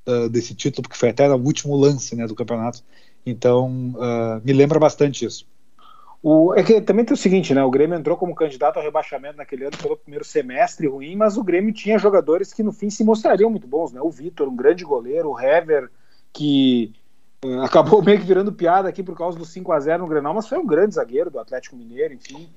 uh, 0.07 0.29
desse 0.29 0.53
título, 0.55 0.83
porque 0.83 0.97
foi 0.97 1.09
até 1.09 1.29
o 1.29 1.37
último 1.37 1.75
lance 1.75 2.15
né, 2.15 2.25
do 2.25 2.35
campeonato. 2.35 2.83
Então, 3.25 3.93
uh, 3.95 4.41
me 4.43 4.53
lembra 4.53 4.79
bastante 4.79 5.25
isso. 5.25 5.45
O, 6.21 6.53
é 6.53 6.61
que 6.61 6.81
também 6.81 7.05
tem 7.05 7.13
o 7.13 7.17
seguinte, 7.17 7.53
né? 7.53 7.63
O 7.63 7.71
Grêmio 7.71 7.97
entrou 7.97 8.17
como 8.17 8.35
candidato 8.35 8.77
ao 8.77 8.83
rebaixamento 8.83 9.37
naquele 9.37 9.65
ano 9.65 9.77
pelo 9.77 9.95
primeiro 9.95 10.25
semestre 10.25 10.85
ruim, 10.85 11.15
mas 11.15 11.37
o 11.37 11.43
Grêmio 11.43 11.73
tinha 11.73 11.97
jogadores 11.97 12.53
que 12.53 12.61
no 12.61 12.73
fim 12.73 12.89
se 12.89 13.05
mostrariam 13.05 13.49
muito 13.49 13.67
bons, 13.67 13.93
né? 13.93 14.01
O 14.01 14.11
Vitor, 14.11 14.49
um 14.49 14.55
grande 14.55 14.83
goleiro, 14.83 15.31
o 15.31 15.39
Hever, 15.39 15.89
que 16.33 16.93
uh, 17.45 17.61
acabou 17.61 18.01
meio 18.03 18.19
que 18.19 18.25
virando 18.25 18.51
piada 18.51 18.89
aqui 18.89 19.01
por 19.01 19.17
causa 19.17 19.37
do 19.37 19.45
5 19.45 19.71
a 19.71 19.79
0 19.79 20.03
no 20.03 20.09
Grenal, 20.09 20.33
mas 20.33 20.47
foi 20.47 20.57
um 20.57 20.67
grande 20.67 20.95
zagueiro 20.95 21.29
do 21.29 21.39
Atlético 21.39 21.77
Mineiro, 21.77 22.13
enfim. 22.13 22.49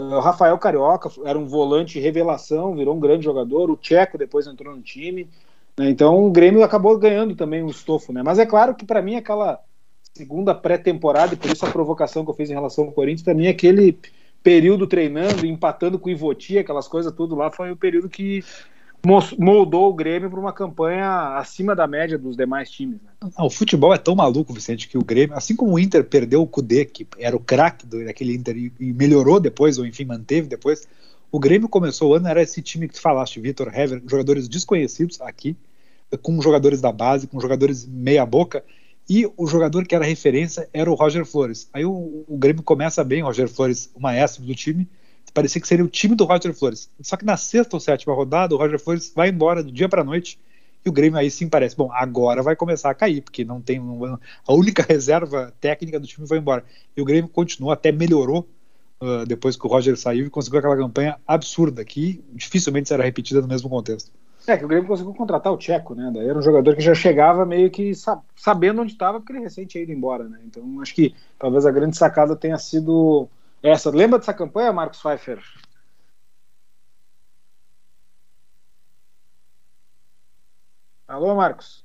Uh, 0.00 0.14
o 0.14 0.20
Rafael 0.20 0.56
Carioca 0.56 1.10
era 1.26 1.38
um 1.38 1.46
volante 1.46 2.00
revelação, 2.00 2.74
virou 2.74 2.96
um 2.96 3.00
grande 3.00 3.24
jogador. 3.24 3.70
O 3.70 3.76
Tcheco 3.76 4.16
depois 4.16 4.46
entrou 4.46 4.74
no 4.74 4.80
time. 4.80 5.28
Né? 5.78 5.90
Então 5.90 6.26
o 6.26 6.30
Grêmio 6.30 6.64
acabou 6.64 6.96
ganhando 6.98 7.36
também 7.36 7.62
um 7.62 7.68
estofo, 7.68 8.14
né? 8.14 8.22
Mas 8.22 8.38
é 8.38 8.46
claro 8.46 8.74
que 8.74 8.86
para 8.86 9.02
mim 9.02 9.16
aquela 9.16 9.60
segunda 10.14 10.54
pré-temporada, 10.54 11.34
e 11.34 11.36
por 11.36 11.50
isso 11.50 11.64
a 11.64 11.70
provocação 11.70 12.24
que 12.24 12.30
eu 12.30 12.34
fiz 12.34 12.50
em 12.50 12.54
relação 12.54 12.84
ao 12.84 12.92
Corinthians, 12.92 13.36
mim 13.36 13.46
aquele 13.46 13.98
período 14.42 14.86
treinando, 14.86 15.46
empatando 15.46 15.98
com 15.98 16.08
o 16.08 16.12
Ivoti, 16.12 16.58
aquelas 16.58 16.88
coisas 16.88 17.12
tudo 17.12 17.34
lá, 17.34 17.50
foi 17.50 17.70
o 17.70 17.76
período 17.76 18.08
que 18.08 18.42
moldou 19.38 19.88
o 19.88 19.94
Grêmio 19.94 20.28
para 20.28 20.40
uma 20.40 20.52
campanha 20.52 21.38
acima 21.38 21.74
da 21.74 21.86
média 21.86 22.18
dos 22.18 22.36
demais 22.36 22.70
times. 22.70 23.00
Né? 23.02 23.30
Não, 23.38 23.46
o 23.46 23.50
futebol 23.50 23.94
é 23.94 23.98
tão 23.98 24.14
maluco, 24.14 24.52
Vicente, 24.52 24.88
que 24.88 24.98
o 24.98 25.04
Grêmio, 25.04 25.36
assim 25.36 25.56
como 25.56 25.72
o 25.72 25.78
Inter 25.78 26.04
perdeu 26.04 26.42
o 26.42 26.46
Cudê, 26.46 26.84
que 26.84 27.06
era 27.18 27.34
o 27.34 27.40
craque 27.40 27.86
daquele 27.86 28.34
Inter 28.34 28.56
e, 28.56 28.92
melhorou 28.92 29.40
depois, 29.40 29.78
ou 29.78 29.86
enfim, 29.86 30.04
manteve 30.04 30.48
depois, 30.48 30.86
o 31.32 31.38
Grêmio 31.38 31.68
começou 31.68 32.10
o 32.10 32.14
ano, 32.14 32.28
era 32.28 32.42
esse 32.42 32.60
time 32.60 32.88
que 32.88 32.94
tu 32.94 33.00
falaste, 33.00 33.40
Vitor 33.40 33.68
Hever, 33.74 34.02
jogadores 34.06 34.48
desconhecidos 34.48 35.20
aqui, 35.20 35.56
com 36.22 36.40
jogadores 36.42 36.80
da 36.80 36.90
base, 36.90 37.26
com 37.26 37.40
jogadores 37.40 37.86
meia 37.86 38.26
boca, 38.26 38.64
e 39.10 39.28
o 39.36 39.44
jogador 39.44 39.84
que 39.88 39.94
era 39.96 40.04
referência 40.04 40.68
era 40.72 40.88
o 40.88 40.94
Roger 40.94 41.26
Flores. 41.26 41.68
Aí 41.72 41.84
o, 41.84 42.24
o 42.28 42.38
Grêmio 42.38 42.62
começa 42.62 43.02
bem, 43.02 43.24
o 43.24 43.26
Roger 43.26 43.48
Flores, 43.48 43.90
o 43.92 44.00
maestro 44.00 44.44
do 44.44 44.54
time, 44.54 44.88
parecia 45.34 45.60
que 45.60 45.66
seria 45.66 45.84
o 45.84 45.88
time 45.88 46.14
do 46.14 46.24
Roger 46.24 46.54
Flores. 46.54 46.88
Só 47.00 47.16
que 47.16 47.24
na 47.24 47.36
sexta 47.36 47.74
ou 47.74 47.80
sétima 47.80 48.14
rodada, 48.14 48.54
o 48.54 48.58
Roger 48.58 48.78
Flores 48.78 49.12
vai 49.12 49.28
embora 49.28 49.64
do 49.64 49.72
dia 49.72 49.88
para 49.88 50.04
noite 50.04 50.38
e 50.86 50.88
o 50.88 50.92
Grêmio 50.92 51.18
aí 51.18 51.28
sim 51.28 51.48
parece, 51.48 51.76
bom, 51.76 51.90
agora 51.92 52.40
vai 52.40 52.54
começar 52.54 52.88
a 52.88 52.94
cair, 52.94 53.20
porque 53.20 53.44
não 53.44 53.60
tem 53.60 53.80
a 54.46 54.54
única 54.54 54.82
reserva 54.88 55.52
técnica 55.60 55.98
do 55.98 56.06
time 56.06 56.28
foi 56.28 56.38
embora. 56.38 56.64
E 56.96 57.02
o 57.02 57.04
Grêmio 57.04 57.28
continuou, 57.28 57.72
até 57.72 57.90
melhorou 57.90 58.48
uh, 59.02 59.26
depois 59.26 59.56
que 59.56 59.66
o 59.66 59.68
Roger 59.68 59.96
saiu 59.96 60.26
e 60.26 60.30
conseguiu 60.30 60.60
aquela 60.60 60.76
campanha 60.76 61.18
absurda 61.26 61.84
que 61.84 62.22
dificilmente 62.32 62.88
será 62.88 63.02
repetida 63.02 63.40
no 63.40 63.48
mesmo 63.48 63.68
contexto. 63.68 64.12
É, 64.50 64.58
que 64.58 64.64
o 64.64 64.68
Grêmio 64.68 64.88
conseguiu 64.88 65.14
contratar 65.14 65.52
o 65.52 65.56
Tcheco, 65.56 65.94
né? 65.94 66.10
Daí 66.12 66.28
era 66.28 66.36
um 66.36 66.42
jogador 66.42 66.74
que 66.74 66.80
já 66.80 66.92
chegava 66.92 67.46
meio 67.46 67.70
que 67.70 67.92
sabendo 68.34 68.82
onde 68.82 68.90
estava, 68.90 69.20
porque 69.20 69.32
ele 69.32 69.38
recente 69.42 69.68
tinha 69.68 69.84
ido 69.84 69.92
embora, 69.92 70.28
né? 70.28 70.40
Então 70.44 70.80
acho 70.80 70.92
que 70.92 71.14
talvez 71.38 71.64
a 71.64 71.70
grande 71.70 71.96
sacada 71.96 72.34
tenha 72.34 72.58
sido 72.58 73.28
essa. 73.62 73.90
Lembra 73.90 74.18
dessa 74.18 74.34
campanha, 74.34 74.72
Marcos 74.72 75.00
Pfeiffer? 75.00 75.40
Alô, 81.06 81.36
Marcos? 81.36 81.84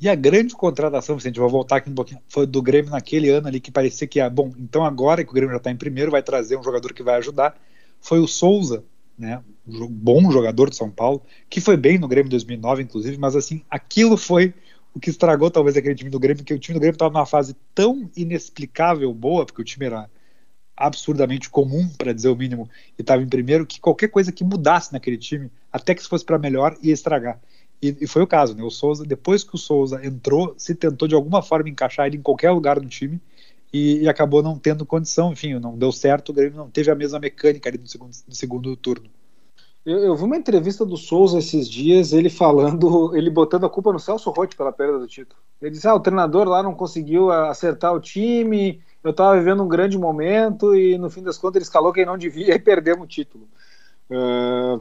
E 0.00 0.08
a 0.08 0.14
grande 0.14 0.54
contratação, 0.54 1.16
Vicente, 1.16 1.38
vou 1.38 1.50
voltar 1.50 1.76
aqui 1.76 1.90
um 1.90 1.94
pouquinho, 1.94 2.22
foi 2.26 2.46
do 2.46 2.62
Grêmio 2.62 2.90
naquele 2.90 3.28
ano 3.28 3.48
ali 3.48 3.60
que 3.60 3.70
parecia 3.70 4.08
que, 4.08 4.18
ah, 4.18 4.30
bom, 4.30 4.50
então 4.58 4.82
agora 4.84 5.22
que 5.22 5.30
o 5.30 5.34
Grêmio 5.34 5.52
já 5.52 5.58
está 5.58 5.70
em 5.70 5.76
primeiro, 5.76 6.10
vai 6.10 6.22
trazer 6.22 6.56
um 6.56 6.62
jogador 6.62 6.94
que 6.94 7.02
vai 7.02 7.16
ajudar. 7.16 7.54
Foi 8.00 8.18
o 8.18 8.26
Souza, 8.26 8.82
né? 9.18 9.42
Um 9.66 9.86
bom 9.86 10.30
jogador 10.30 10.70
de 10.70 10.76
São 10.76 10.90
Paulo, 10.90 11.22
que 11.48 11.60
foi 11.60 11.76
bem 11.76 11.98
no 11.98 12.08
Grêmio 12.08 12.30
2009, 12.30 12.82
inclusive, 12.82 13.16
mas 13.18 13.36
assim, 13.36 13.62
aquilo 13.70 14.16
foi 14.16 14.54
o 14.94 15.00
que 15.00 15.10
estragou 15.10 15.50
talvez 15.50 15.76
aquele 15.76 15.94
time 15.94 16.10
do 16.10 16.18
Grêmio, 16.18 16.38
porque 16.38 16.54
o 16.54 16.58
time 16.58 16.74
do 16.74 16.80
Grêmio 16.80 16.94
estava 16.94 17.12
numa 17.12 17.26
fase 17.26 17.56
tão 17.74 18.10
inexplicável 18.16 19.12
boa, 19.12 19.46
porque 19.46 19.62
o 19.62 19.64
time 19.64 19.86
era 19.86 20.08
absurdamente 20.76 21.48
comum, 21.48 21.88
para 21.96 22.12
dizer 22.12 22.28
o 22.28 22.36
mínimo, 22.36 22.68
e 22.98 23.02
estava 23.02 23.22
em 23.22 23.28
primeiro, 23.28 23.66
que 23.66 23.80
qualquer 23.80 24.08
coisa 24.08 24.32
que 24.32 24.42
mudasse 24.44 24.92
naquele 24.92 25.16
time, 25.16 25.50
até 25.70 25.94
que 25.94 26.02
se 26.02 26.08
fosse 26.08 26.24
para 26.24 26.38
melhor, 26.38 26.76
ia 26.82 26.92
estragar. 26.92 27.40
E, 27.80 27.96
e, 28.00 28.06
foi 28.06 28.22
o 28.22 28.26
caso, 28.26 28.54
né? 28.54 28.62
O 28.62 28.70
Souza, 28.70 29.04
depois 29.04 29.42
que 29.42 29.54
o 29.54 29.58
Souza 29.58 30.04
entrou, 30.04 30.54
se 30.56 30.74
tentou 30.74 31.08
de 31.08 31.14
alguma 31.14 31.42
forma 31.42 31.68
encaixar 31.68 32.06
ele 32.06 32.16
em 32.16 32.22
qualquer 32.22 32.50
lugar 32.52 32.78
do 32.78 32.88
time 32.88 33.20
e, 33.72 34.02
e 34.02 34.08
acabou 34.08 34.42
não 34.42 34.58
tendo 34.58 34.84
condição, 34.84 35.32
enfim, 35.32 35.58
não 35.58 35.76
deu 35.76 35.90
certo, 35.90 36.28
o 36.28 36.32
Grêmio 36.32 36.58
não 36.58 36.70
teve 36.70 36.90
a 36.90 36.94
mesma 36.94 37.18
mecânica 37.18 37.68
ali 37.68 37.78
no 37.78 37.86
segundo, 37.86 38.12
no 38.28 38.34
segundo 38.34 38.76
turno. 38.76 39.08
Eu, 39.84 39.98
eu, 39.98 40.16
vi 40.16 40.22
uma 40.22 40.36
entrevista 40.36 40.84
do 40.84 40.96
Souza 40.96 41.38
esses 41.38 41.68
dias, 41.68 42.12
ele 42.12 42.30
falando, 42.30 43.14
ele 43.16 43.30
botando 43.30 43.64
a 43.64 43.70
culpa 43.70 43.92
no 43.92 43.98
Celso 43.98 44.30
Rotti 44.30 44.54
pela 44.54 44.72
perda 44.72 44.98
do 44.98 45.08
título. 45.08 45.40
Ele 45.60 45.72
disse: 45.72 45.88
ah, 45.88 45.94
o 45.94 46.00
treinador 46.00 46.46
lá 46.46 46.62
não 46.62 46.74
conseguiu 46.74 47.30
acertar 47.30 47.92
o 47.92 48.00
time, 48.00 48.80
eu 49.02 49.10
estava 49.10 49.36
vivendo 49.36 49.62
um 49.62 49.68
grande 49.68 49.98
momento 49.98 50.76
e 50.76 50.96
no 50.98 51.10
fim 51.10 51.22
das 51.22 51.36
contas 51.36 51.56
ele 51.56 51.64
escalou 51.64 51.92
quem 51.92 52.06
não 52.06 52.16
devia 52.16 52.54
e 52.54 52.58
perdemos 52.58 53.04
o 53.04 53.08
título. 53.08 53.48
Uh, 54.08 54.78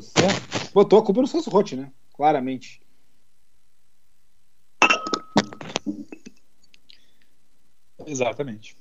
botou 0.73 0.99
a 0.99 1.03
culpa 1.03 1.21
no 1.21 1.27
Celso 1.27 1.49
Rotti, 1.49 1.75
né? 1.75 1.91
Claramente. 2.13 2.81
Exatamente. 8.07 8.75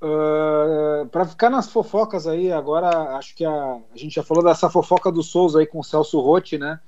Uh, 0.00 1.02
ah, 1.04 1.06
para 1.10 1.24
ficar 1.24 1.48
nas 1.48 1.70
fofocas 1.70 2.26
aí, 2.26 2.52
agora 2.52 3.16
acho 3.16 3.34
que 3.34 3.44
a, 3.44 3.50
a, 3.50 3.96
gente 3.96 4.14
já 4.14 4.22
falou 4.22 4.44
dessa 4.44 4.68
fofoca 4.68 5.10
do 5.10 5.22
Souza 5.22 5.58
aí 5.58 5.66
com 5.66 5.80
o 5.80 5.84
Celso 5.84 6.20
Rotti, 6.20 6.58
né? 6.58 6.78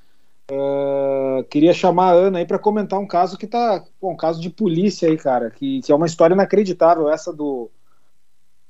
Uh, 0.51 1.44
queria 1.44 1.74
chamar 1.74 2.11
a 2.11 2.12
Ana 2.12 2.38
aí 2.38 2.46
para 2.46 2.59
comentar 2.59 2.98
um 2.98 3.07
caso 3.07 3.37
que 3.37 3.46
tá. 3.46 3.85
Bom, 4.01 4.12
um 4.12 4.16
caso 4.16 4.40
de 4.40 4.48
polícia 4.48 5.09
aí, 5.09 5.16
cara, 5.16 5.51
que, 5.51 5.83
que 5.83 5.92
é 5.92 5.94
uma 5.94 6.07
história 6.07 6.35
inacreditável, 6.35 7.09
essa 7.09 7.33
do 7.33 7.70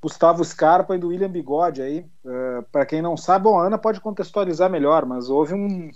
Gustavo 0.02 0.44
Scarpa 0.44 0.96
e 0.96 0.98
do 0.98 1.09
William 1.09 1.31
Bigode 1.31 1.83
aí. 1.83 2.00
Uh, 2.24 2.59
ah, 2.59 2.64
para 2.70 2.87
quem 2.87 3.02
não 3.02 3.16
sabe, 3.16 3.44
bom, 3.44 3.59
a 3.59 3.66
Ana 3.66 3.78
pode 3.78 4.00
contextualizar 4.00 4.70
melhor, 4.70 5.07
mas 5.07 5.28
houve 5.28 5.54
um. 5.54 5.90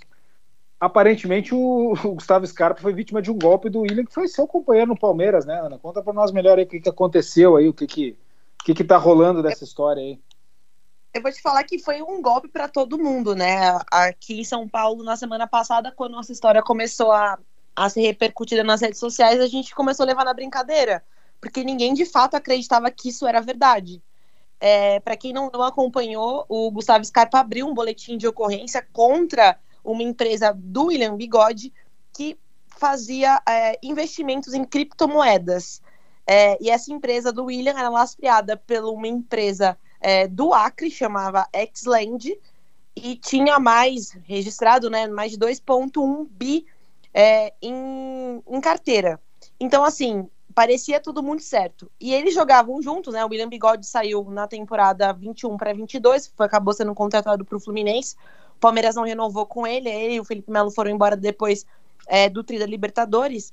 Aparentemente 0.83 1.55
o, 1.55 1.93
o 2.03 2.15
Gustavo 2.15 2.45
Scarpa 2.45 2.83
foi 2.83 2.93
vítima 2.93 3.23
de 3.23 3.31
um 3.31 3.39
golpe 3.39 3.71
do 3.71 3.83
William, 3.83 4.05
que 4.05 4.13
foi 4.13 4.27
seu 4.27 4.49
companheiro 4.49 4.89
no 4.89 4.99
Palmeiras, 4.99 5.47
né, 5.47 5.61
Ana? 5.61 5.79
Conta 5.79 6.03
para 6.03 6.13
nós 6.13 6.33
melhor 6.33 6.59
aí 6.59 6.65
o 6.65 6.67
que, 6.67 6.81
que 6.81 6.89
aconteceu 6.89 7.57
aí, 7.57 7.69
o 7.69 7.73
que, 7.73 7.87
que 7.87 8.19
o 8.69 8.75
que 8.75 8.83
está 8.83 8.97
rolando 8.97 9.45
dessa 9.45 9.63
história 9.63 10.03
aí? 10.03 10.21
Eu 11.15 11.23
vou 11.23 11.31
te 11.31 11.41
falar 11.41 11.63
que 11.63 11.79
foi 11.79 12.03
um 12.03 12.21
golpe 12.21 12.49
para 12.49 12.67
todo 12.67 12.99
mundo, 12.99 13.33
né? 13.33 13.79
Aqui 13.93 14.41
em 14.41 14.45
São 14.45 14.69
Paulo, 14.69 15.05
na 15.05 15.15
semana 15.15 15.47
passada, 15.47 15.93
quando 15.93 16.13
nossa 16.13 16.33
história 16.33 16.61
começou 16.61 17.13
a, 17.13 17.39
a 17.77 17.89
ser 17.89 18.01
repercutida 18.01 18.65
nas 18.65 18.81
redes 18.81 18.99
sociais, 18.99 19.41
a 19.41 19.47
gente 19.47 19.77
começou 19.77 20.03
a 20.03 20.07
levar 20.09 20.25
na 20.25 20.35
brincadeira, 20.35 21.05
porque 21.41 21.63
ninguém 21.63 21.95
de 21.95 22.05
fato 22.05 22.35
acreditava 22.35 22.91
que 22.91 23.11
isso 23.11 23.25
era 23.25 23.41
verdade. 23.41 24.03
É, 24.59 24.99
para 24.99 25.17
quem 25.17 25.33
não, 25.33 25.49
não 25.53 25.63
acompanhou, 25.63 26.45
o 26.49 26.73
Gustavo 26.73 27.05
Scarpa 27.05 27.39
abriu 27.39 27.69
um 27.69 27.75
boletim 27.75 28.17
de 28.17 28.27
ocorrência 28.27 28.85
contra 28.93 29.57
uma 29.85 30.03
empresa 30.03 30.53
do 30.57 30.87
William 30.87 31.17
Bigode 31.17 31.73
que 32.13 32.39
fazia 32.67 33.41
é, 33.49 33.79
investimentos 33.83 34.55
em 34.55 34.65
criptomoedas. 34.65 35.81
É, 36.27 36.57
e 36.63 36.71
essa 36.71 36.93
empresa 36.93 37.33
do 37.33 37.45
William 37.45 37.79
era 37.79 37.89
lastreada 37.89 38.57
por 38.57 38.85
uma 38.85 39.09
empresa 39.09 39.77
é, 40.01 40.27
do 40.27 40.53
Acre, 40.53 40.91
chamava 40.91 41.47
Xland, 41.75 42.39
e 42.95 43.17
tinha 43.17 43.59
mais, 43.59 44.13
registrado, 44.25 44.91
né, 44.91 45.07
mais 45.07 45.33
de 45.33 45.39
2,1 45.39 46.27
bi 46.31 46.67
é, 47.15 47.53
em, 47.61 48.43
em 48.47 48.61
carteira. 48.61 49.21
Então, 49.59 49.85
assim, 49.85 50.29
parecia 50.55 51.01
tudo 51.01 51.23
muito 51.23 51.43
certo. 51.43 51.91
E 52.01 52.13
eles 52.13 52.35
jogavam 52.35 52.81
juntos, 52.83 53.15
né? 53.15 53.25
O 53.25 53.29
William 53.29 53.49
Bigode 53.49 53.87
saiu 53.87 54.25
na 54.31 54.47
temporada 54.47 55.13
21 55.13 55.57
para 55.57 55.73
22, 55.73 56.33
foi, 56.37 56.47
acabou 56.47 56.75
sendo 56.75 56.95
contratado 56.95 57.45
para 57.45 57.57
o 57.57 57.61
Fluminense. 57.61 58.17
Palmeiras 58.63 58.95
não 58.95 59.03
renovou 59.03 59.45
com 59.45 59.67
ele, 59.67 59.89
ele 59.89 60.15
e 60.15 60.21
o 60.21 60.25
Felipe 60.25 60.51
Melo 60.51 60.71
foram 60.71 60.89
embora 60.89 61.17
depois 61.17 61.67
é, 62.07 62.29
do 62.29 62.45
Tri 62.45 62.61
da 62.61 62.65
Libertadores. 62.65 63.53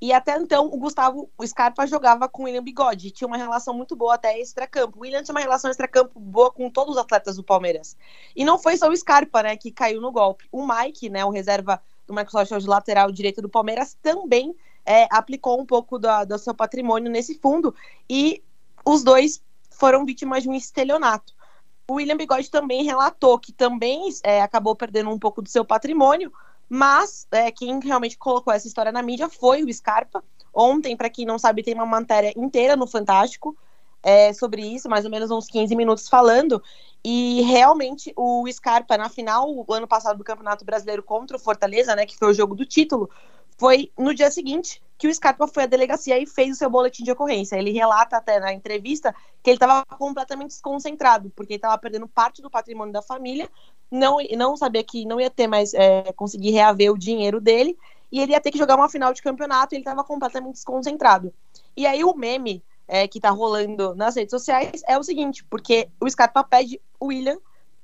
E 0.00 0.14
até 0.14 0.34
então, 0.38 0.64
o 0.72 0.78
Gustavo 0.78 1.30
o 1.36 1.46
Scarpa 1.46 1.86
jogava 1.86 2.26
com 2.26 2.42
o 2.42 2.44
William 2.46 2.62
Bigode. 2.62 3.10
Tinha 3.10 3.28
uma 3.28 3.36
relação 3.36 3.74
muito 3.74 3.94
boa 3.94 4.14
até 4.14 4.40
extra-campo. 4.40 4.98
O 4.98 5.02
William 5.02 5.22
tinha 5.22 5.34
uma 5.34 5.42
relação 5.42 5.70
extra-campo 5.70 6.18
boa 6.18 6.50
com 6.50 6.70
todos 6.70 6.94
os 6.94 7.00
atletas 7.00 7.36
do 7.36 7.44
Palmeiras. 7.44 7.94
E 8.34 8.42
não 8.42 8.58
foi 8.58 8.78
só 8.78 8.88
o 8.88 8.96
Scarpa, 8.96 9.42
né, 9.42 9.56
que 9.58 9.70
caiu 9.70 10.00
no 10.00 10.10
golpe. 10.10 10.48
O 10.50 10.66
Mike, 10.66 11.10
né, 11.10 11.22
o 11.22 11.28
reserva 11.28 11.82
do 12.06 12.14
Microsoft 12.14 12.50
de 12.62 12.66
lateral 12.66 13.12
direito 13.12 13.42
do 13.42 13.48
Palmeiras, 13.50 13.94
também 14.00 14.56
é, 14.86 15.06
aplicou 15.10 15.60
um 15.60 15.66
pouco 15.66 15.98
da, 15.98 16.24
do 16.24 16.38
seu 16.38 16.54
patrimônio 16.54 17.12
nesse 17.12 17.34
fundo. 17.34 17.74
E 18.08 18.42
os 18.82 19.04
dois 19.04 19.42
foram 19.70 20.06
vítimas 20.06 20.42
de 20.42 20.48
um 20.48 20.54
estelionato. 20.54 21.34
O 21.90 21.94
William 21.94 22.16
Bigode 22.16 22.48
também 22.48 22.84
relatou 22.84 23.36
que 23.36 23.52
também 23.52 24.10
é, 24.22 24.40
acabou 24.40 24.76
perdendo 24.76 25.10
um 25.10 25.18
pouco 25.18 25.42
do 25.42 25.48
seu 25.48 25.64
patrimônio, 25.64 26.32
mas 26.68 27.26
é, 27.32 27.50
quem 27.50 27.80
realmente 27.80 28.16
colocou 28.16 28.52
essa 28.52 28.68
história 28.68 28.92
na 28.92 29.02
mídia 29.02 29.28
foi 29.28 29.64
o 29.64 29.74
Scarpa. 29.74 30.22
Ontem, 30.54 30.96
para 30.96 31.10
quem 31.10 31.26
não 31.26 31.36
sabe, 31.36 31.64
tem 31.64 31.74
uma 31.74 31.84
matéria 31.84 32.32
inteira 32.36 32.76
no 32.76 32.86
Fantástico 32.86 33.56
é, 34.04 34.32
sobre 34.32 34.62
isso, 34.62 34.88
mais 34.88 35.04
ou 35.04 35.10
menos 35.10 35.32
uns 35.32 35.48
15 35.48 35.74
minutos 35.74 36.08
falando. 36.08 36.62
E 37.04 37.42
realmente 37.42 38.12
o 38.16 38.46
Scarpa, 38.52 38.96
na 38.96 39.08
final, 39.08 39.50
o 39.50 39.74
ano 39.74 39.88
passado 39.88 40.16
do 40.16 40.22
Campeonato 40.22 40.64
Brasileiro 40.64 41.02
contra 41.02 41.36
o 41.36 41.40
Fortaleza, 41.40 41.96
né, 41.96 42.06
que 42.06 42.16
foi 42.16 42.30
o 42.30 42.34
jogo 42.34 42.54
do 42.54 42.64
título, 42.64 43.10
foi 43.60 43.92
no 43.98 44.14
dia 44.14 44.30
seguinte 44.30 44.82
que 44.96 45.06
o 45.06 45.14
Scarpa 45.14 45.46
foi 45.46 45.64
à 45.64 45.66
delegacia 45.66 46.18
e 46.18 46.26
fez 46.26 46.52
o 46.52 46.58
seu 46.58 46.70
boletim 46.70 47.04
de 47.04 47.12
ocorrência. 47.12 47.56
Ele 47.56 47.70
relata 47.70 48.16
até 48.16 48.40
na 48.40 48.54
entrevista 48.54 49.14
que 49.42 49.50
ele 49.50 49.56
estava 49.56 49.84
completamente 49.84 50.48
desconcentrado, 50.48 51.30
porque 51.36 51.52
ele 51.52 51.58
estava 51.58 51.76
perdendo 51.76 52.08
parte 52.08 52.40
do 52.40 52.48
patrimônio 52.48 52.90
da 52.90 53.02
família, 53.02 53.50
não, 53.90 54.16
não 54.34 54.56
sabia 54.56 54.82
que 54.82 55.04
não 55.04 55.20
ia 55.20 55.28
ter 55.28 55.46
mais, 55.46 55.74
é, 55.74 56.10
conseguir 56.14 56.52
reaver 56.52 56.90
o 56.90 56.98
dinheiro 56.98 57.38
dele, 57.38 57.76
e 58.10 58.20
ele 58.20 58.32
ia 58.32 58.40
ter 58.40 58.50
que 58.50 58.58
jogar 58.58 58.76
uma 58.76 58.88
final 58.88 59.12
de 59.12 59.20
campeonato, 59.20 59.74
e 59.74 59.76
ele 59.76 59.82
estava 59.82 60.02
completamente 60.02 60.54
desconcentrado. 60.54 61.30
E 61.76 61.86
aí 61.86 62.02
o 62.02 62.14
meme 62.14 62.64
é, 62.88 63.06
que 63.06 63.18
está 63.18 63.28
rolando 63.28 63.94
nas 63.94 64.16
redes 64.16 64.30
sociais 64.30 64.80
é 64.88 64.98
o 64.98 65.02
seguinte, 65.02 65.44
porque 65.44 65.90
o 66.00 66.08
Scarpa 66.08 66.42
pede 66.42 66.80
o 66.98 67.06
William 67.08 67.38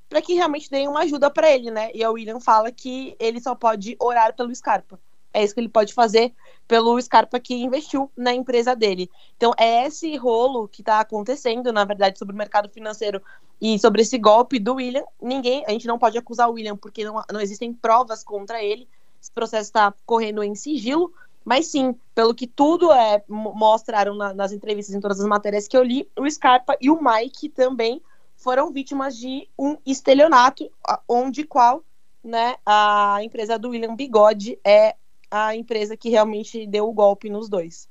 para 0.08 0.22
que 0.22 0.34
realmente 0.34 0.70
dê 0.70 0.86
uma 0.88 1.00
ajuda 1.00 1.30
para 1.30 1.50
ele, 1.50 1.70
né? 1.70 1.90
E 1.92 2.04
o 2.06 2.12
William 2.12 2.40
fala 2.40 2.70
que 2.72 3.14
ele 3.18 3.40
só 3.40 3.54
pode 3.54 3.96
orar 3.98 4.34
pelo 4.34 4.54
Scarpa. 4.54 4.98
É 5.36 5.44
isso 5.44 5.52
que 5.52 5.60
ele 5.60 5.68
pode 5.68 5.92
fazer 5.92 6.32
pelo 6.66 6.98
Scarpa 6.98 7.38
que 7.38 7.54
investiu 7.54 8.10
na 8.16 8.32
empresa 8.32 8.74
dele. 8.74 9.10
Então, 9.36 9.52
é 9.58 9.86
esse 9.86 10.16
rolo 10.16 10.66
que 10.66 10.80
está 10.80 10.98
acontecendo, 10.98 11.70
na 11.74 11.84
verdade, 11.84 12.18
sobre 12.18 12.34
o 12.34 12.38
mercado 12.38 12.70
financeiro 12.70 13.20
e 13.60 13.78
sobre 13.78 14.00
esse 14.00 14.16
golpe 14.16 14.58
do 14.58 14.76
William. 14.76 15.04
Ninguém, 15.20 15.62
a 15.66 15.72
gente 15.72 15.86
não 15.86 15.98
pode 15.98 16.16
acusar 16.16 16.48
o 16.48 16.54
William 16.54 16.74
porque 16.74 17.04
não, 17.04 17.22
não 17.30 17.38
existem 17.38 17.70
provas 17.70 18.24
contra 18.24 18.64
ele. 18.64 18.88
Esse 19.20 19.30
processo 19.30 19.64
está 19.64 19.92
correndo 20.06 20.42
em 20.42 20.54
sigilo. 20.54 21.12
Mas 21.44 21.66
sim, 21.66 21.94
pelo 22.14 22.34
que 22.34 22.46
tudo 22.46 22.90
é, 22.90 23.22
mostraram 23.28 24.14
na, 24.14 24.32
nas 24.32 24.52
entrevistas, 24.52 24.94
em 24.94 25.00
todas 25.00 25.20
as 25.20 25.26
matérias 25.26 25.68
que 25.68 25.76
eu 25.76 25.82
li, 25.82 26.08
o 26.18 26.28
Scarpa 26.30 26.78
e 26.80 26.90
o 26.90 26.98
Mike 26.98 27.50
também 27.50 28.00
foram 28.38 28.72
vítimas 28.72 29.14
de 29.14 29.46
um 29.58 29.76
estelionato, 29.84 30.70
onde 31.06 31.44
qual 31.44 31.84
né, 32.24 32.56
a 32.64 33.18
empresa 33.22 33.58
do 33.58 33.68
William 33.68 33.94
Bigode 33.94 34.58
é 34.64 34.96
a 35.30 35.54
empresa 35.54 35.96
que 35.96 36.08
realmente 36.08 36.66
deu 36.66 36.88
o 36.88 36.92
golpe 36.92 37.28
nos 37.28 37.48
dois. 37.48 37.88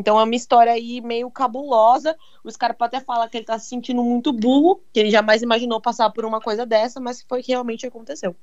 Então 0.00 0.18
é 0.18 0.24
uma 0.24 0.34
história 0.34 0.72
aí 0.72 1.00
meio 1.00 1.30
cabulosa. 1.30 2.16
O 2.42 2.50
Scarpa 2.50 2.86
até 2.86 3.00
fala 3.00 3.28
que 3.28 3.38
ele 3.38 3.46
tá 3.46 3.58
se 3.58 3.68
sentindo 3.68 4.02
muito 4.02 4.32
burro, 4.32 4.82
que 4.92 5.00
ele 5.00 5.10
jamais 5.10 5.42
imaginou 5.42 5.80
passar 5.80 6.10
por 6.10 6.24
uma 6.24 6.40
coisa 6.40 6.66
dessa, 6.66 7.00
mas 7.00 7.22
foi 7.22 7.42
que 7.42 7.52
realmente 7.52 7.86
aconteceu. 7.86 8.34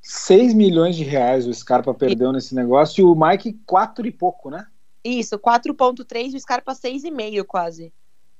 6 0.00 0.52
milhões 0.52 0.96
de 0.96 1.04
reais 1.04 1.46
o 1.46 1.54
Scarpa 1.54 1.94
perdeu 1.94 2.30
e... 2.30 2.32
nesse 2.32 2.54
negócio 2.54 3.00
e 3.00 3.04
o 3.04 3.14
Mike 3.14 3.60
4 3.64 4.06
e 4.06 4.10
pouco, 4.10 4.50
né? 4.50 4.66
Isso, 5.04 5.38
4.3 5.38 6.32
e 6.32 6.36
o 6.36 6.40
Scarpa 6.40 6.72
6,5 6.72 7.44
quase. 7.44 7.92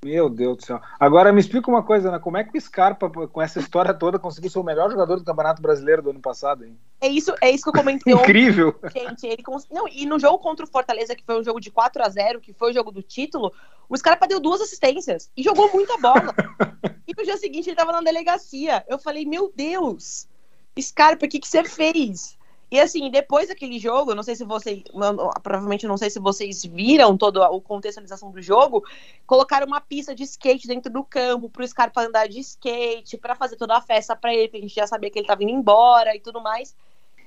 Meu 0.03 0.29
Deus 0.29 0.57
do 0.57 0.65
céu. 0.65 0.81
Agora 0.99 1.31
me 1.31 1.39
explica 1.39 1.69
uma 1.69 1.81
coisa, 1.81 2.11
né? 2.11 2.19
Como 2.19 2.37
é 2.37 2.43
que 2.43 2.57
o 2.57 2.61
Scarpa, 2.61 3.09
com 3.09 3.41
essa 3.41 3.59
história 3.59 3.93
toda, 3.93 4.19
conseguiu 4.19 4.49
ser 4.49 4.59
o 4.59 4.63
melhor 4.63 4.91
jogador 4.91 5.17
do 5.17 5.23
Campeonato 5.23 5.61
Brasileiro 5.61 6.01
do 6.01 6.09
ano 6.09 6.19
passado, 6.19 6.65
hein? 6.65 6.77
É 6.99 7.07
isso, 7.07 7.33
é 7.41 7.49
isso 7.49 7.63
que 7.63 7.69
eu 7.69 7.81
comentei 7.81 8.13
Incrível. 8.13 8.75
Gente, 8.93 9.25
ele 9.25 9.41
cons... 9.41 9.67
Não, 9.71 9.87
e 9.87 10.05
no 10.05 10.19
jogo 10.19 10.39
contra 10.39 10.65
o 10.65 10.69
Fortaleza, 10.69 11.15
que 11.15 11.23
foi 11.23 11.39
um 11.39 11.43
jogo 11.43 11.59
de 11.59 11.71
4 11.71 12.03
a 12.03 12.09
0 12.09 12.41
que 12.41 12.53
foi 12.53 12.71
o 12.71 12.73
jogo 12.73 12.91
do 12.91 13.01
título, 13.01 13.51
o 13.87 13.97
Scarpa 13.97 14.27
deu 14.27 14.39
duas 14.39 14.61
assistências 14.61 15.31
e 15.35 15.43
jogou 15.43 15.71
muita 15.73 15.97
bola. 15.97 16.33
e 17.07 17.13
no 17.17 17.23
dia 17.23 17.37
seguinte 17.37 17.69
ele 17.69 17.75
tava 17.75 17.91
na 17.91 18.01
delegacia. 18.01 18.83
Eu 18.87 18.97
falei, 18.97 19.25
meu 19.25 19.51
Deus, 19.55 20.27
Scarpa, 20.79 21.25
o 21.25 21.29
que, 21.29 21.39
que 21.39 21.47
você 21.47 21.63
fez? 21.63 22.37
E 22.73 22.79
assim, 22.79 23.11
depois 23.11 23.49
daquele 23.49 23.77
jogo, 23.77 24.15
não 24.15 24.23
sei 24.23 24.35
se 24.35 24.43
vocês, 24.43 24.81
provavelmente 25.43 25.85
não 25.85 25.95
sei 25.95 26.09
se 26.09 26.17
vocês 26.17 26.65
viram 26.65 27.15
toda 27.15 27.45
a 27.45 27.61
contextualização 27.61 28.31
do 28.31 28.41
jogo, 28.41 28.83
colocaram 29.27 29.67
uma 29.67 29.79
pista 29.79 30.15
de 30.15 30.23
skate 30.23 30.67
dentro 30.67 30.91
do 30.91 31.03
campo 31.03 31.51
pro 31.51 31.67
Scarpa 31.67 32.01
andar 32.01 32.27
de 32.27 32.39
skate, 32.39 33.15
para 33.15 33.35
fazer 33.35 33.57
toda 33.57 33.77
a 33.77 33.81
festa 33.81 34.15
para 34.15 34.33
ele, 34.33 34.47
porque 34.47 34.57
a 34.57 34.61
gente 34.61 34.73
já 34.73 34.87
sabia 34.87 35.11
que 35.11 35.19
ele 35.19 35.27
tava 35.27 35.43
indo 35.43 35.51
embora 35.51 36.15
e 36.15 36.19
tudo 36.19 36.41
mais. 36.41 36.75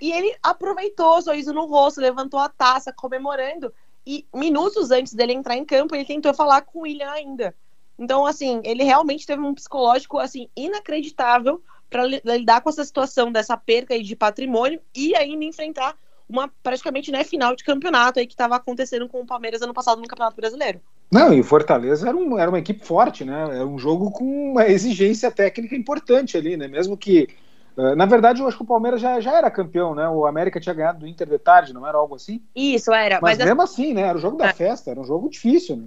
E 0.00 0.10
ele 0.10 0.36
aproveitou, 0.42 1.22
sorriso 1.22 1.52
no 1.52 1.66
rosto, 1.66 2.00
levantou 2.00 2.40
a 2.40 2.48
taça, 2.48 2.92
comemorando. 2.92 3.72
E 4.04 4.26
minutos 4.34 4.90
antes 4.90 5.14
dele 5.14 5.32
entrar 5.32 5.56
em 5.56 5.64
campo, 5.64 5.94
ele 5.94 6.04
tentou 6.04 6.34
falar 6.34 6.62
com 6.62 6.80
o 6.80 6.82
William 6.82 7.08
ainda. 7.08 7.54
Então, 7.96 8.26
assim, 8.26 8.60
ele 8.64 8.82
realmente 8.82 9.24
teve 9.24 9.42
um 9.42 9.54
psicológico, 9.54 10.18
assim, 10.18 10.50
inacreditável 10.56 11.62
para 11.88 12.04
lidar 12.04 12.60
com 12.60 12.70
essa 12.70 12.84
situação 12.84 13.30
dessa 13.30 13.56
perca 13.56 14.00
de 14.00 14.16
patrimônio 14.16 14.80
e 14.94 15.14
ainda 15.14 15.44
enfrentar 15.44 15.96
uma 16.28 16.50
praticamente 16.62 17.10
né, 17.10 17.22
final 17.22 17.54
de 17.54 17.64
campeonato 17.64 18.18
aí 18.18 18.26
que 18.26 18.34
estava 18.34 18.56
acontecendo 18.56 19.08
com 19.08 19.20
o 19.20 19.26
Palmeiras 19.26 19.62
ano 19.62 19.72
passado 19.72 20.00
no 20.00 20.08
Campeonato 20.08 20.36
Brasileiro. 20.36 20.80
Não, 21.10 21.32
e 21.32 21.40
o 21.40 21.44
Fortaleza 21.44 22.08
era, 22.08 22.16
um, 22.16 22.38
era 22.38 22.50
uma 22.50 22.58
equipe 22.58 22.84
forte, 22.84 23.24
né? 23.24 23.42
Era 23.42 23.66
um 23.66 23.78
jogo 23.78 24.10
com 24.10 24.24
uma 24.52 24.66
exigência 24.66 25.30
técnica 25.30 25.76
importante 25.76 26.36
ali, 26.36 26.56
né? 26.56 26.66
Mesmo 26.66 26.96
que. 26.96 27.28
Uh, 27.76 27.94
na 27.94 28.06
verdade, 28.06 28.40
eu 28.40 28.48
acho 28.48 28.56
que 28.56 28.64
o 28.64 28.66
Palmeiras 28.66 29.00
já, 29.00 29.20
já 29.20 29.36
era 29.36 29.50
campeão, 29.50 29.94
né? 29.94 30.08
O 30.08 30.26
América 30.26 30.58
tinha 30.58 30.74
ganhado 30.74 31.00
do 31.00 31.06
Inter 31.06 31.28
de 31.28 31.38
tarde, 31.38 31.72
não 31.72 31.86
era 31.86 31.96
algo 31.96 32.16
assim? 32.16 32.42
Isso, 32.56 32.92
era. 32.92 33.20
Mas, 33.20 33.38
mas 33.38 33.46
mesmo 33.46 33.62
assim, 33.62 33.94
né? 33.94 34.02
Era 34.02 34.18
o 34.18 34.20
jogo 34.20 34.36
da 34.36 34.48
é. 34.48 34.52
festa, 34.52 34.90
era 34.90 34.98
um 34.98 35.04
jogo 35.04 35.28
difícil, 35.28 35.76
né? 35.76 35.84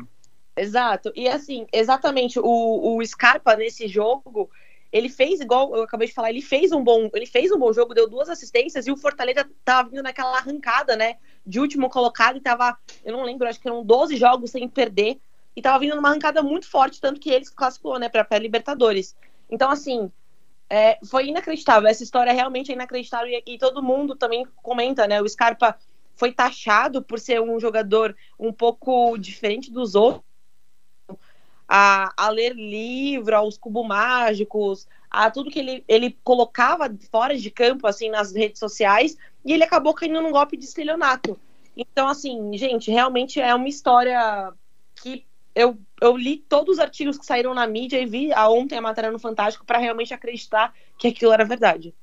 Exato. 0.55 1.11
E 1.15 1.27
assim, 1.27 1.65
exatamente, 1.73 2.39
o, 2.39 2.97
o 2.97 3.05
Scarpa 3.05 3.55
nesse 3.55 3.87
jogo 3.87 4.49
ele 4.91 5.09
fez 5.09 5.39
igual 5.39 5.75
eu 5.75 5.83
acabei 5.83 6.07
de 6.07 6.13
falar, 6.13 6.29
ele 6.29 6.41
fez 6.41 6.71
um 6.71 6.83
bom, 6.83 7.09
ele 7.13 7.25
fez 7.25 7.51
um 7.51 7.59
bom 7.59 7.71
jogo, 7.71 7.93
deu 7.93 8.09
duas 8.09 8.29
assistências 8.29 8.87
e 8.87 8.91
o 8.91 8.97
Fortaleza 8.97 9.47
tava 9.63 9.89
vindo 9.89 10.03
naquela 10.03 10.37
arrancada, 10.37 10.95
né, 10.95 11.17
de 11.45 11.59
último 11.59 11.89
colocado 11.89 12.37
e 12.37 12.41
tava, 12.41 12.77
eu 13.03 13.13
não 13.13 13.23
lembro, 13.23 13.47
acho 13.47 13.59
que 13.59 13.67
eram 13.67 13.83
12 13.83 14.17
jogos 14.17 14.51
sem 14.51 14.67
perder 14.67 15.19
e 15.55 15.61
tava 15.61 15.79
vindo 15.79 15.95
numa 15.95 16.09
arrancada 16.09 16.41
muito 16.41 16.69
forte, 16.69 16.99
tanto 16.99 17.19
que 17.19 17.29
eles 17.29 17.49
classificou, 17.49 17.99
né, 17.99 18.09
para 18.09 18.37
Libertadores. 18.39 19.15
Então 19.49 19.69
assim, 19.69 20.11
é, 20.69 20.97
foi 21.05 21.27
inacreditável, 21.27 21.89
essa 21.89 22.03
história 22.03 22.33
realmente 22.33 22.71
é 22.71 22.75
inacreditável 22.75 23.27
e, 23.27 23.43
e 23.53 23.57
todo 23.57 23.83
mundo 23.83 24.15
também 24.15 24.45
comenta, 24.63 25.07
né, 25.07 25.21
o 25.21 25.29
Scarpa 25.29 25.77
foi 26.15 26.33
taxado 26.33 27.01
por 27.01 27.19
ser 27.19 27.41
um 27.41 27.59
jogador 27.59 28.15
um 28.37 28.51
pouco 28.51 29.17
diferente 29.17 29.71
dos 29.71 29.95
outros 29.95 30.28
a, 31.69 32.11
a 32.17 32.29
ler 32.29 32.55
livro, 32.55 33.35
aos 33.35 33.55
cubos 33.55 33.85
mágicos, 33.85 34.87
a 35.09 35.29
tudo 35.29 35.51
que 35.51 35.59
ele, 35.59 35.83
ele 35.87 36.17
colocava 36.23 36.91
fora 37.11 37.37
de 37.37 37.51
campo, 37.51 37.85
assim, 37.85 38.09
nas 38.09 38.33
redes 38.33 38.57
sociais, 38.57 39.15
e 39.45 39.53
ele 39.53 39.63
acabou 39.63 39.93
caindo 39.93 40.19
num 40.19 40.31
golpe 40.31 40.57
de 40.57 40.65
estelionato. 40.65 41.39
Então, 41.77 42.07
assim, 42.07 42.57
gente, 42.57 42.89
realmente 42.89 43.39
é 43.39 43.53
uma 43.53 43.69
história 43.69 44.51
que 44.95 45.23
eu, 45.53 45.77
eu 46.01 46.17
li 46.17 46.37
todos 46.37 46.77
os 46.77 46.79
artigos 46.79 47.17
que 47.17 47.25
saíram 47.25 47.53
na 47.53 47.67
mídia 47.67 48.01
e 48.01 48.05
vi 48.05 48.33
a 48.33 48.49
ontem 48.49 48.77
a 48.77 48.81
matéria 48.81 49.11
no 49.11 49.19
Fantástico 49.19 49.65
para 49.65 49.77
realmente 49.77 50.13
acreditar 50.13 50.73
que 50.97 51.07
aquilo 51.07 51.31
era 51.31 51.45
verdade. 51.45 51.93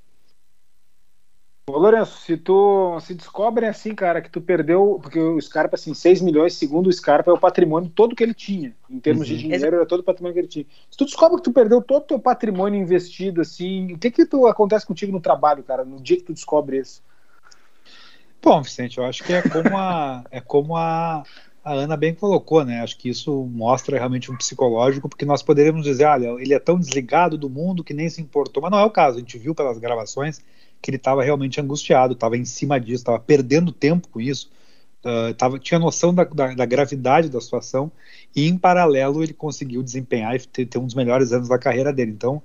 Ô, 1.69 1.79
Lourenço, 1.79 2.19
se 2.21 2.37
tu 2.37 2.97
se 3.01 3.13
descobrem 3.13 3.69
assim, 3.69 3.93
cara, 3.93 4.23
que 4.23 4.31
tu 4.31 4.41
perdeu, 4.41 5.01
porque 5.03 5.19
o 5.19 5.41
Scarpa, 5.41 5.75
assim, 5.75 5.93
6 5.95 6.21
milhões, 6.21 6.55
segundo 6.55 6.87
o 6.87 6.93
Scarpa, 6.93 7.29
é 7.33 7.35
o 7.35 7.39
patrimônio 7.41 7.91
todo 7.93 8.15
que 8.15 8.23
ele 8.23 8.35
tinha. 8.35 8.73
Em 8.89 9.01
termos 9.01 9.29
uhum. 9.29 9.35
de 9.35 9.43
dinheiro, 9.43 9.67
era 9.67 9.85
todo 9.85 9.99
o 9.99 10.05
patrimônio 10.05 10.35
que 10.35 10.39
ele 10.39 10.47
tinha. 10.47 10.67
Se 10.89 10.97
tu 10.97 11.05
descobre 11.05 11.39
que 11.39 11.43
tu 11.43 11.53
perdeu 11.53 11.83
todo 11.83 12.05
o 12.05 12.07
teu 12.07 12.21
patrimônio 12.21 12.81
investido, 12.81 13.41
assim, 13.41 13.95
o 13.95 13.99
que 13.99 14.13
que 14.13 14.25
tu, 14.25 14.47
acontece 14.47 14.87
contigo 14.87 15.11
no 15.11 15.21
trabalho, 15.21 15.65
cara, 15.65 15.85
no 15.85 16.01
dia 16.01 16.17
que 16.17 16.23
tu 16.23 16.33
descobre 16.33 16.79
isso? 16.79 17.03
Bom, 18.41 18.63
Vicente, 18.63 18.99
eu 18.99 19.05
acho 19.05 19.25
que 19.25 19.33
é 19.33 19.43
como 19.43 19.77
a, 19.77 20.25
é 20.31 20.41
como 20.41 20.77
a, 20.77 21.25
a 21.65 21.73
Ana 21.73 21.97
bem 21.97 22.15
colocou, 22.15 22.65
né? 22.65 22.81
Acho 22.81 22.97
que 22.97 23.09
isso 23.09 23.45
mostra 23.47 23.99
realmente 23.99 24.31
um 24.31 24.37
psicológico, 24.37 25.09
porque 25.09 25.25
nós 25.25 25.43
poderíamos 25.43 25.83
dizer, 25.83 26.05
olha, 26.05 26.29
ele 26.41 26.55
é 26.55 26.61
tão 26.61 26.79
desligado 26.79 27.37
do 27.37 27.51
mundo 27.51 27.83
que 27.83 27.93
nem 27.93 28.09
se 28.09 28.23
importou, 28.23 28.63
mas 28.63 28.71
não 28.71 28.79
é 28.79 28.85
o 28.85 28.91
caso. 28.91 29.17
A 29.17 29.21
gente 29.21 29.37
viu 29.37 29.53
pelas 29.53 29.79
gravações 29.79 30.45
que 30.87 30.91
ele 30.91 30.99
estava 30.99 31.25
realmente 31.25 31.61
angustiado, 31.61 32.13
estava 32.13 32.37
em 32.37 32.45
cima 32.45 32.79
disso, 32.79 33.03
estava 33.03 33.19
perdendo 33.19 33.73
tempo 33.73 34.07
com 34.07 34.21
isso, 34.21 34.49
uh, 35.05 35.35
tava, 35.35 35.59
tinha 35.59 35.81
noção 35.81 36.15
da, 36.15 36.23
da, 36.23 36.55
da, 36.55 36.65
gravidade 36.65 37.29
da 37.29 37.41
situação 37.41 37.91
e, 38.35 38.47
em 38.47 38.57
paralelo, 38.57 39.21
ele 39.21 39.33
conseguiu 39.33 39.83
desempenhar 39.83 40.37
e 40.37 40.39
ter, 40.39 40.65
ter 40.65 40.79
um 40.79 40.87
dos 40.87 40.95
melhores 40.95 41.33
anos 41.33 41.49
da 41.49 41.59
carreira 41.59 41.93
dele. 41.93 42.13
Então, 42.13 42.41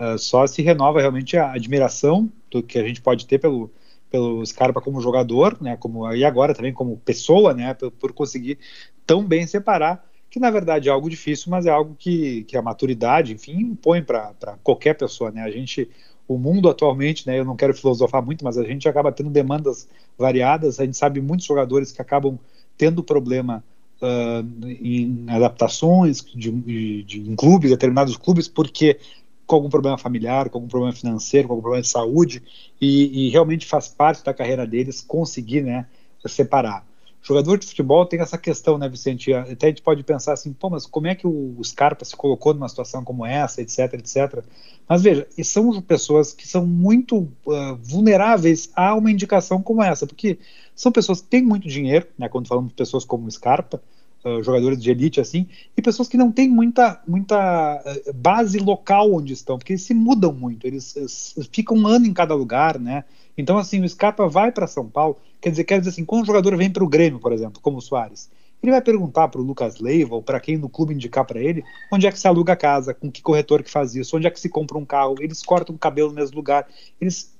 uh, 0.00 0.18
só 0.18 0.44
se 0.44 0.60
renova 0.60 1.00
realmente 1.00 1.36
a 1.36 1.52
admiração 1.52 2.28
do 2.50 2.64
que 2.64 2.80
a 2.80 2.82
gente 2.82 3.00
pode 3.00 3.28
ter 3.28 3.38
pelo, 3.38 3.70
pelo 4.10 4.44
Scarpa 4.44 4.80
como 4.80 5.00
jogador, 5.00 5.56
né, 5.62 5.76
como, 5.76 6.12
e 6.12 6.24
agora 6.24 6.52
também 6.52 6.72
como 6.72 6.96
pessoa, 6.96 7.54
né, 7.54 7.74
por, 7.74 7.92
por 7.92 8.12
conseguir 8.12 8.58
tão 9.06 9.24
bem 9.24 9.46
separar 9.46 10.04
que 10.28 10.40
na 10.40 10.50
verdade 10.50 10.88
é 10.88 10.92
algo 10.92 11.08
difícil, 11.08 11.48
mas 11.48 11.64
é 11.64 11.70
algo 11.70 11.94
que, 11.96 12.42
que 12.42 12.56
a 12.56 12.62
maturidade, 12.62 13.32
enfim, 13.32 13.52
impõe 13.52 14.02
para 14.02 14.58
qualquer 14.64 14.94
pessoa, 14.94 15.30
né? 15.30 15.42
A 15.42 15.50
gente 15.50 15.88
o 16.26 16.38
mundo 16.38 16.68
atualmente, 16.68 17.26
né, 17.26 17.38
eu 17.38 17.44
não 17.44 17.56
quero 17.56 17.74
filosofar 17.74 18.24
muito, 18.24 18.44
mas 18.44 18.56
a 18.56 18.64
gente 18.64 18.88
acaba 18.88 19.12
tendo 19.12 19.30
demandas 19.30 19.88
variadas, 20.18 20.80
a 20.80 20.84
gente 20.84 20.96
sabe 20.96 21.20
muitos 21.20 21.46
jogadores 21.46 21.92
que 21.92 22.00
acabam 22.00 22.38
tendo 22.76 23.02
problema 23.02 23.62
uh, 24.00 24.66
em 24.66 25.26
adaptações 25.28 26.24
de, 26.34 26.50
de, 26.50 27.02
de, 27.02 27.20
em 27.20 27.36
clubes, 27.36 27.70
determinados 27.70 28.16
clubes, 28.16 28.48
porque 28.48 28.98
com 29.46 29.56
algum 29.56 29.68
problema 29.68 29.98
familiar, 29.98 30.48
com 30.48 30.58
algum 30.58 30.68
problema 30.68 30.94
financeiro, 30.94 31.48
com 31.48 31.54
algum 31.54 31.62
problema 31.62 31.82
de 31.82 31.88
saúde, 31.88 32.42
e, 32.80 33.26
e 33.26 33.30
realmente 33.30 33.66
faz 33.66 33.88
parte 33.88 34.24
da 34.24 34.32
carreira 34.32 34.66
deles 34.66 35.02
conseguir 35.02 35.62
né, 35.62 35.86
separar. 36.26 36.86
Jogador 37.26 37.58
de 37.58 37.66
futebol 37.66 38.04
tem 38.04 38.20
essa 38.20 38.36
questão, 38.36 38.76
né, 38.76 38.86
Vicente? 38.86 39.32
Até 39.32 39.66
a 39.66 39.70
gente 39.70 39.80
pode 39.80 40.02
pensar 40.04 40.34
assim, 40.34 40.52
pô, 40.52 40.68
mas 40.68 40.84
como 40.84 41.06
é 41.06 41.14
que 41.14 41.26
o 41.26 41.58
Scarpa 41.64 42.04
se 42.04 42.14
colocou 42.14 42.52
numa 42.52 42.68
situação 42.68 43.02
como 43.02 43.24
essa, 43.24 43.62
etc, 43.62 43.94
etc. 43.94 44.44
Mas 44.86 45.02
veja, 45.02 45.26
são 45.42 45.80
pessoas 45.80 46.34
que 46.34 46.46
são 46.46 46.66
muito 46.66 47.20
uh, 47.46 47.76
vulneráveis 47.82 48.70
a 48.76 48.94
uma 48.94 49.10
indicação 49.10 49.62
como 49.62 49.82
essa, 49.82 50.06
porque 50.06 50.38
são 50.76 50.92
pessoas 50.92 51.22
que 51.22 51.28
têm 51.28 51.42
muito 51.42 51.66
dinheiro, 51.66 52.06
né, 52.18 52.28
quando 52.28 52.46
falamos 52.46 52.68
de 52.68 52.76
pessoas 52.76 53.04
como 53.06 53.26
o 53.26 53.30
Scarpa, 53.30 53.82
uh, 54.24 54.42
jogadores 54.42 54.82
de 54.82 54.90
elite 54.90 55.20
assim, 55.20 55.46
e 55.76 55.82
pessoas 55.82 56.08
que 56.08 56.16
não 56.16 56.32
têm 56.32 56.48
muita, 56.48 57.00
muita 57.06 57.82
uh, 57.84 58.12
base 58.12 58.58
local 58.58 59.12
onde 59.12 59.32
estão, 59.32 59.58
porque 59.58 59.72
eles 59.72 59.82
se 59.82 59.94
mudam 59.94 60.32
muito, 60.32 60.66
eles, 60.66 60.96
eles 60.96 61.48
ficam 61.52 61.76
um 61.76 61.86
ano 61.86 62.06
em 62.06 62.12
cada 62.12 62.34
lugar, 62.34 62.78
né? 62.78 63.04
Então, 63.36 63.58
assim, 63.58 63.82
o 63.82 63.88
Scarpa 63.88 64.28
vai 64.28 64.52
para 64.52 64.66
São 64.66 64.88
Paulo, 64.88 65.16
quer 65.40 65.50
dizer, 65.50 65.64
quer 65.64 65.78
dizer 65.78 65.90
assim, 65.90 66.04
quando 66.04 66.22
o 66.22 66.26
jogador 66.26 66.56
vem 66.56 66.70
para 66.70 66.84
o 66.84 66.88
Grêmio, 66.88 67.18
por 67.18 67.32
exemplo, 67.32 67.60
como 67.60 67.78
o 67.78 67.82
Soares, 67.82 68.30
ele 68.62 68.72
vai 68.72 68.80
perguntar 68.80 69.28
para 69.28 69.40
o 69.40 69.44
Lucas 69.44 69.78
Leiva 69.78 70.14
ou 70.14 70.22
para 70.22 70.40
quem 70.40 70.56
no 70.56 70.70
clube 70.70 70.94
indicar 70.94 71.24
para 71.26 71.38
ele 71.38 71.62
onde 71.92 72.06
é 72.06 72.12
que 72.12 72.18
se 72.18 72.26
aluga 72.26 72.54
a 72.54 72.56
casa, 72.56 72.94
com 72.94 73.10
que 73.10 73.20
corretor 73.20 73.62
que 73.62 73.70
faz 73.70 73.94
isso, 73.94 74.16
onde 74.16 74.26
é 74.26 74.30
que 74.30 74.40
se 74.40 74.48
compra 74.48 74.78
um 74.78 74.86
carro, 74.86 75.16
eles 75.20 75.42
cortam 75.42 75.74
o 75.74 75.78
cabelo 75.78 76.08
no 76.08 76.14
mesmo 76.14 76.36
lugar, 76.36 76.66
eles, 76.98 77.33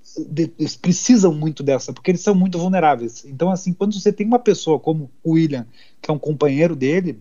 eles 0.58 0.76
precisam 0.76 1.32
muito 1.32 1.62
dessa, 1.62 1.92
porque 1.92 2.10
eles 2.10 2.20
são 2.20 2.34
muito 2.34 2.58
vulneráveis. 2.58 3.24
Então, 3.24 3.50
assim, 3.50 3.72
quando 3.72 3.98
você 3.98 4.12
tem 4.12 4.26
uma 4.26 4.38
pessoa 4.38 4.78
como 4.78 5.10
o 5.22 5.32
William, 5.32 5.66
que 6.00 6.10
é 6.10 6.14
um 6.14 6.18
companheiro 6.18 6.76
dele, 6.76 7.20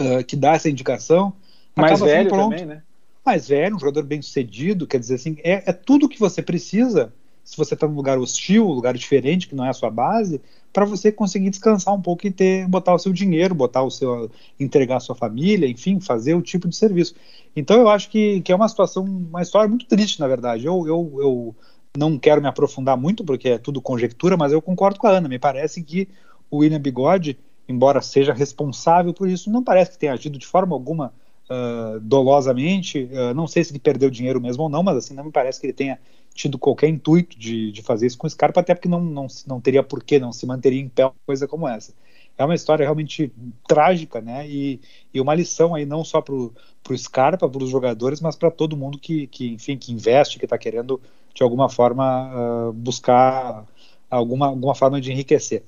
uh, 0.00 0.24
que 0.24 0.36
dá 0.36 0.52
essa 0.52 0.70
indicação, 0.70 1.32
mais 1.74 2.00
velho 2.00 2.30
também, 2.30 2.64
né? 2.66 2.82
Mais 3.24 3.48
velho, 3.48 3.76
um 3.76 3.80
jogador 3.80 4.04
bem 4.04 4.22
sucedido, 4.22 4.86
quer 4.86 5.00
dizer 5.00 5.16
assim, 5.16 5.36
é, 5.42 5.64
é 5.66 5.72
tudo 5.72 6.08
que 6.08 6.18
você 6.18 6.40
precisa 6.40 7.12
se 7.46 7.56
você 7.56 7.74
está 7.74 7.86
num 7.86 7.94
lugar 7.94 8.18
hostil, 8.18 8.68
um 8.68 8.72
lugar 8.72 8.92
diferente, 8.92 9.46
que 9.46 9.54
não 9.54 9.64
é 9.64 9.68
a 9.68 9.72
sua 9.72 9.88
base, 9.88 10.40
para 10.72 10.84
você 10.84 11.12
conseguir 11.12 11.48
descansar 11.48 11.94
um 11.94 12.02
pouco 12.02 12.26
e 12.26 12.30
ter, 12.32 12.66
botar 12.66 12.92
o 12.92 12.98
seu 12.98 13.12
dinheiro, 13.12 13.54
botar 13.54 13.84
o 13.84 13.90
seu, 13.90 14.28
entregar 14.58 14.96
a 14.96 15.00
sua 15.00 15.14
família, 15.14 15.68
enfim, 15.68 16.00
fazer 16.00 16.34
o 16.34 16.42
tipo 16.42 16.66
de 16.66 16.74
serviço. 16.74 17.14
Então 17.54 17.80
eu 17.80 17.88
acho 17.88 18.10
que, 18.10 18.40
que 18.40 18.50
é 18.50 18.54
uma 18.54 18.68
situação, 18.68 19.04
uma 19.04 19.42
história 19.42 19.68
muito 19.68 19.86
triste, 19.86 20.18
na 20.18 20.26
verdade. 20.26 20.66
Eu, 20.66 20.88
eu, 20.88 21.12
eu 21.20 21.56
não 21.96 22.18
quero 22.18 22.40
me 22.40 22.48
aprofundar 22.48 22.96
muito, 22.96 23.24
porque 23.24 23.50
é 23.50 23.58
tudo 23.58 23.80
conjectura, 23.80 24.36
mas 24.36 24.52
eu 24.52 24.60
concordo 24.60 24.98
com 24.98 25.06
a 25.06 25.10
Ana. 25.10 25.28
Me 25.28 25.38
parece 25.38 25.82
que 25.82 26.08
o 26.50 26.58
William 26.58 26.80
Bigode, 26.80 27.38
embora 27.68 28.00
seja 28.00 28.32
responsável 28.32 29.12
por 29.12 29.28
isso, 29.28 29.50
não 29.50 29.62
parece 29.62 29.92
que 29.92 29.98
tenha 29.98 30.12
agido 30.12 30.38
de 30.38 30.46
forma 30.46 30.74
alguma 30.74 31.12
uh, 31.50 32.00
dolosamente. 32.00 33.08
Uh, 33.12 33.34
não 33.34 33.46
sei 33.46 33.64
se 33.64 33.72
ele 33.72 33.78
perdeu 33.78 34.10
dinheiro 34.10 34.40
mesmo 34.40 34.64
ou 34.64 34.68
não, 34.68 34.82
mas 34.82 34.96
assim, 34.96 35.14
não 35.14 35.24
me 35.24 35.32
parece 35.32 35.60
que 35.60 35.66
ele 35.66 35.72
tenha 35.72 35.98
tido 36.34 36.58
qualquer 36.58 36.88
intuito 36.88 37.38
de, 37.38 37.72
de 37.72 37.82
fazer 37.82 38.06
isso 38.06 38.18
com 38.18 38.26
o 38.26 38.30
Scarpa, 38.30 38.60
até 38.60 38.74
porque 38.74 38.88
não, 38.88 39.00
não, 39.00 39.26
não 39.46 39.60
teria 39.60 39.82
porquê, 39.82 40.18
não 40.18 40.32
se 40.32 40.44
manteria 40.46 40.80
em 40.80 40.88
pé 40.88 41.06
uma 41.06 41.14
coisa 41.24 41.48
como 41.48 41.66
essa. 41.66 41.94
É 42.38 42.44
uma 42.44 42.54
história 42.54 42.84
realmente 42.84 43.32
trágica, 43.66 44.20
né? 44.20 44.46
E, 44.46 44.78
e 45.12 45.20
uma 45.20 45.34
lição 45.34 45.74
aí 45.74 45.86
não 45.86 46.04
só 46.04 46.20
para 46.20 46.34
o 46.34 46.52
Scarpa, 46.94 47.48
para 47.48 47.64
os 47.64 47.70
jogadores, 47.70 48.20
mas 48.20 48.36
para 48.36 48.50
todo 48.50 48.76
mundo 48.76 48.98
que, 48.98 49.26
que, 49.28 49.48
enfim, 49.54 49.78
que 49.78 49.90
investe, 49.90 50.38
que 50.38 50.44
está 50.44 50.58
querendo 50.58 51.00
de 51.36 51.42
alguma 51.42 51.68
forma 51.68 52.30
uh, 52.34 52.72
buscar 52.72 53.66
alguma, 54.10 54.46
alguma 54.46 54.74
forma 54.74 54.98
de 55.00 55.12
enriquecer. 55.12 55.62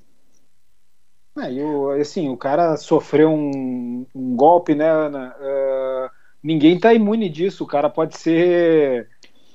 É, 1.39 1.51
o, 1.63 1.91
assim, 1.91 2.31
o 2.31 2.37
cara 2.37 2.77
sofreu 2.79 3.31
um, 3.31 4.07
um 4.15 4.35
golpe, 4.35 4.75
né, 4.75 4.91
Ana? 4.91 5.37
Uh, 5.39 6.11
ninguém 6.43 6.77
está 6.77 6.95
imune 6.95 7.29
disso. 7.29 7.65
O 7.65 7.67
cara 7.67 7.91
pode 7.91 8.17
ser 8.17 9.09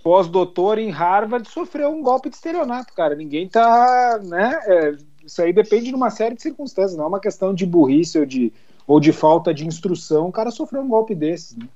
pós-doutor 0.04 0.78
em 0.78 0.92
Harvard 0.92 1.50
sofreu 1.50 1.90
um 1.90 2.04
golpe 2.04 2.30
de 2.30 2.36
estelionato, 2.36 2.94
cara. 2.94 3.16
Ninguém 3.16 3.50
tá, 3.50 4.20
né? 4.24 4.60
É, 4.68 4.96
isso 5.26 5.42
aí 5.42 5.52
depende 5.52 5.88
de 5.88 5.96
uma 5.96 6.12
série 6.12 6.36
de 6.36 6.44
circunstâncias, 6.44 6.96
não 6.96 7.06
é 7.06 7.08
uma 7.08 7.20
questão 7.20 7.56
de 7.56 7.66
burrice 7.66 8.20
ou 8.20 8.26
de, 8.26 8.54
ou 8.86 9.00
de 9.00 9.12
falta 9.12 9.52
de 9.52 9.66
instrução. 9.66 10.28
O 10.28 10.32
cara 10.32 10.52
sofreu 10.52 10.82
um 10.82 10.90
golpe 10.90 11.16
desses, 11.16 11.58
né? 11.58 11.68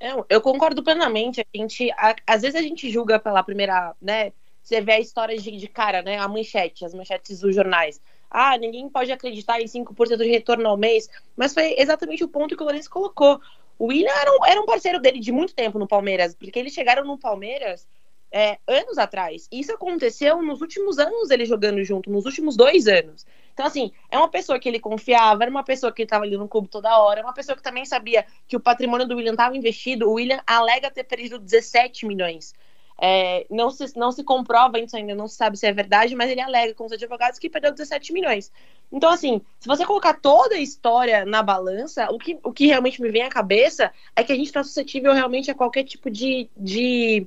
Eu, 0.00 0.24
eu 0.28 0.40
concordo 0.40 0.82
plenamente. 0.82 1.40
A 1.40 1.56
gente, 1.56 1.90
a, 1.92 2.14
às 2.26 2.42
vezes 2.42 2.54
a 2.54 2.62
gente 2.62 2.90
julga 2.90 3.18
pela 3.18 3.42
primeira, 3.42 3.94
né? 4.00 4.32
Você 4.62 4.80
vê 4.80 4.92
a 4.92 5.00
história 5.00 5.36
de, 5.36 5.50
de 5.56 5.68
cara, 5.68 6.02
né? 6.02 6.18
A 6.18 6.28
manchete, 6.28 6.84
as 6.84 6.94
manchetes 6.94 7.40
dos 7.40 7.54
jornais. 7.54 8.00
Ah, 8.30 8.56
ninguém 8.58 8.88
pode 8.88 9.10
acreditar 9.10 9.60
em 9.60 9.66
5% 9.66 10.18
de 10.18 10.30
retorno 10.30 10.68
ao 10.68 10.76
mês. 10.76 11.08
Mas 11.36 11.54
foi 11.54 11.74
exatamente 11.78 12.22
o 12.22 12.28
ponto 12.28 12.56
que 12.56 12.62
o 12.62 12.66
Lourenço 12.66 12.90
colocou. 12.90 13.40
O 13.78 13.86
William 13.86 14.12
era 14.12 14.30
um, 14.32 14.44
era 14.46 14.60
um 14.60 14.66
parceiro 14.66 15.00
dele 15.00 15.20
de 15.20 15.32
muito 15.32 15.54
tempo 15.54 15.78
no 15.78 15.86
Palmeiras, 15.86 16.34
porque 16.34 16.58
eles 16.58 16.72
chegaram 16.72 17.04
no 17.04 17.16
Palmeiras 17.16 17.86
é, 18.30 18.58
anos 18.66 18.98
atrás. 18.98 19.48
Isso 19.50 19.72
aconteceu 19.72 20.42
nos 20.42 20.60
últimos 20.60 20.98
anos 20.98 21.30
ele 21.30 21.44
jogando 21.44 21.82
junto, 21.82 22.10
nos 22.10 22.26
últimos 22.26 22.56
dois 22.56 22.86
anos. 22.86 23.26
Então, 23.52 23.66
assim, 23.66 23.90
é 24.10 24.16
uma 24.16 24.28
pessoa 24.28 24.58
que 24.58 24.68
ele 24.68 24.78
confiava, 24.78 25.42
era 25.42 25.50
uma 25.50 25.64
pessoa 25.64 25.92
que 25.92 26.02
estava 26.02 26.24
ali 26.24 26.36
no 26.36 26.46
clube 26.46 26.68
toda 26.68 26.96
hora, 26.98 27.22
uma 27.22 27.32
pessoa 27.32 27.56
que 27.56 27.62
também 27.62 27.84
sabia 27.84 28.24
que 28.46 28.56
o 28.56 28.60
patrimônio 28.60 29.06
do 29.06 29.16
William 29.16 29.32
estava 29.32 29.56
investido. 29.56 30.08
O 30.08 30.12
William 30.14 30.40
alega 30.46 30.90
ter 30.90 31.04
perdido 31.04 31.38
17 31.38 32.06
milhões. 32.06 32.54
É, 33.00 33.46
não, 33.48 33.70
se, 33.70 33.96
não 33.96 34.10
se 34.10 34.24
comprova 34.24 34.78
isso 34.80 34.96
ainda, 34.96 35.14
não 35.14 35.28
se 35.28 35.36
sabe 35.36 35.56
se 35.56 35.64
é 35.64 35.72
verdade, 35.72 36.16
mas 36.16 36.28
ele 36.30 36.40
alega 36.40 36.74
com 36.74 36.84
os 36.84 36.92
advogados 36.92 37.38
que 37.38 37.48
perdeu 37.48 37.72
17 37.72 38.12
milhões. 38.12 38.50
Então, 38.90 39.10
assim, 39.10 39.40
se 39.60 39.68
você 39.68 39.86
colocar 39.86 40.14
toda 40.14 40.56
a 40.56 40.60
história 40.60 41.24
na 41.24 41.40
balança, 41.42 42.08
o 42.10 42.18
que, 42.18 42.38
o 42.42 42.52
que 42.52 42.66
realmente 42.66 43.00
me 43.00 43.08
vem 43.10 43.22
à 43.22 43.28
cabeça 43.28 43.92
é 44.16 44.24
que 44.24 44.32
a 44.32 44.34
gente 44.34 44.46
está 44.46 44.64
suscetível 44.64 45.12
realmente 45.12 45.50
a 45.50 45.54
qualquer 45.54 45.84
tipo 45.84 46.10
de, 46.10 46.50
de, 46.56 47.24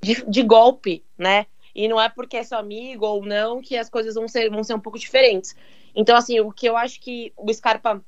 de, 0.00 0.24
de, 0.26 0.42
golpe, 0.42 1.04
né? 1.16 1.46
E 1.74 1.88
não 1.88 2.00
é 2.00 2.08
porque 2.08 2.36
é 2.36 2.42
seu 2.42 2.58
amigo 2.58 3.06
ou 3.06 3.24
não 3.24 3.60
que 3.60 3.76
as 3.76 3.88
coisas 3.88 4.14
vão 4.14 4.26
ser, 4.26 4.50
vão 4.50 4.64
ser 4.64 4.74
um 4.74 4.80
pouco 4.80 4.98
diferentes. 4.98 5.54
Então, 5.94 6.16
assim, 6.16 6.40
o 6.40 6.52
que 6.52 6.66
eu 6.66 6.76
acho 6.76 7.00
que 7.00 7.32
o 7.36 7.52
Scarpa 7.52 8.02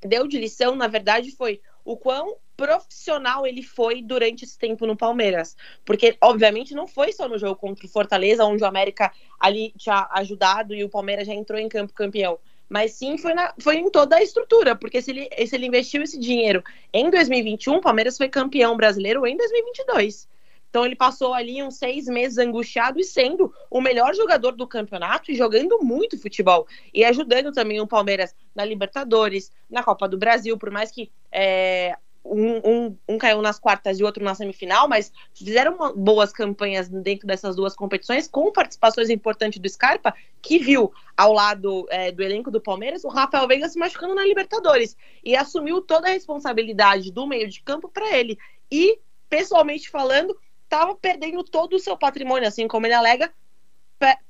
deu 0.00 0.26
de 0.26 0.38
lição, 0.38 0.74
na 0.76 0.86
verdade, 0.86 1.30
foi 1.30 1.60
o 1.84 1.96
quão 1.96 2.36
profissional 2.56 3.46
ele 3.46 3.62
foi 3.62 4.02
durante 4.02 4.44
esse 4.44 4.58
tempo 4.58 4.86
no 4.86 4.96
Palmeiras. 4.96 5.56
Porque, 5.84 6.16
obviamente, 6.20 6.74
não 6.74 6.86
foi 6.86 7.12
só 7.12 7.28
no 7.28 7.38
jogo 7.38 7.56
contra 7.56 7.86
o 7.86 7.88
Fortaleza, 7.88 8.44
onde 8.44 8.62
o 8.62 8.66
América 8.66 9.12
ali 9.38 9.72
tinha 9.76 10.08
ajudado 10.12 10.74
e 10.74 10.82
o 10.82 10.88
Palmeiras 10.88 11.26
já 11.26 11.34
entrou 11.34 11.58
em 11.58 11.68
campo 11.68 11.92
campeão. 11.92 12.38
Mas 12.68 12.92
sim 12.92 13.16
foi, 13.16 13.34
na, 13.34 13.54
foi 13.60 13.76
em 13.76 13.90
toda 13.90 14.16
a 14.16 14.22
estrutura, 14.22 14.74
porque 14.74 15.00
se 15.00 15.12
ele, 15.12 15.46
se 15.46 15.54
ele 15.54 15.66
investiu 15.66 16.02
esse 16.02 16.18
dinheiro 16.18 16.64
em 16.92 17.08
2021, 17.10 17.76
o 17.76 17.80
Palmeiras 17.80 18.16
foi 18.16 18.28
campeão 18.28 18.76
brasileiro 18.76 19.24
em 19.24 19.36
2022. 19.36 20.28
Então 20.76 20.84
ele 20.84 20.94
passou 20.94 21.32
ali 21.32 21.62
uns 21.62 21.78
seis 21.78 22.04
meses 22.04 22.36
angustiado 22.36 23.00
e 23.00 23.04
sendo 23.04 23.50
o 23.70 23.80
melhor 23.80 24.14
jogador 24.14 24.52
do 24.52 24.66
campeonato 24.66 25.32
e 25.32 25.34
jogando 25.34 25.78
muito 25.80 26.20
futebol. 26.20 26.66
E 26.92 27.02
ajudando 27.02 27.50
também 27.50 27.80
o 27.80 27.86
Palmeiras 27.86 28.34
na 28.54 28.62
Libertadores, 28.62 29.50
na 29.70 29.82
Copa 29.82 30.06
do 30.06 30.18
Brasil, 30.18 30.58
por 30.58 30.70
mais 30.70 30.90
que 30.90 31.10
é, 31.32 31.96
um, 32.22 32.56
um, 32.58 32.98
um, 33.08 33.16
caiu 33.16 33.40
nas 33.40 33.58
quartas 33.58 33.98
e 33.98 34.04
outro 34.04 34.22
na 34.22 34.34
semifinal, 34.34 34.86
mas 34.86 35.10
fizeram 35.32 35.94
boas 35.96 36.30
campanhas 36.30 36.90
dentro 36.90 37.26
dessas 37.26 37.56
duas 37.56 37.74
competições, 37.74 38.28
com 38.28 38.52
participações 38.52 39.08
importantes 39.08 39.58
do 39.58 39.68
Scarpa, 39.70 40.14
que 40.42 40.58
viu 40.58 40.92
ao 41.16 41.32
lado 41.32 41.86
é, 41.88 42.12
do 42.12 42.22
elenco 42.22 42.50
do 42.50 42.60
Palmeiras 42.60 43.02
o 43.02 43.08
Rafael 43.08 43.48
Veiga 43.48 43.66
se 43.70 43.78
machucando 43.78 44.14
na 44.14 44.26
Libertadores 44.26 44.94
e 45.24 45.34
assumiu 45.34 45.80
toda 45.80 46.08
a 46.08 46.12
responsabilidade 46.12 47.10
do 47.10 47.26
meio 47.26 47.48
de 47.48 47.62
campo 47.62 47.88
para 47.88 48.14
ele. 48.14 48.36
E, 48.70 48.98
pessoalmente 49.30 49.88
falando, 49.88 50.36
estava 50.66 50.94
perdendo 50.94 51.42
todo 51.42 51.74
o 51.74 51.78
seu 51.78 51.96
patrimônio, 51.96 52.46
assim 52.46 52.68
como 52.68 52.86
ele 52.86 52.94
alega, 52.94 53.32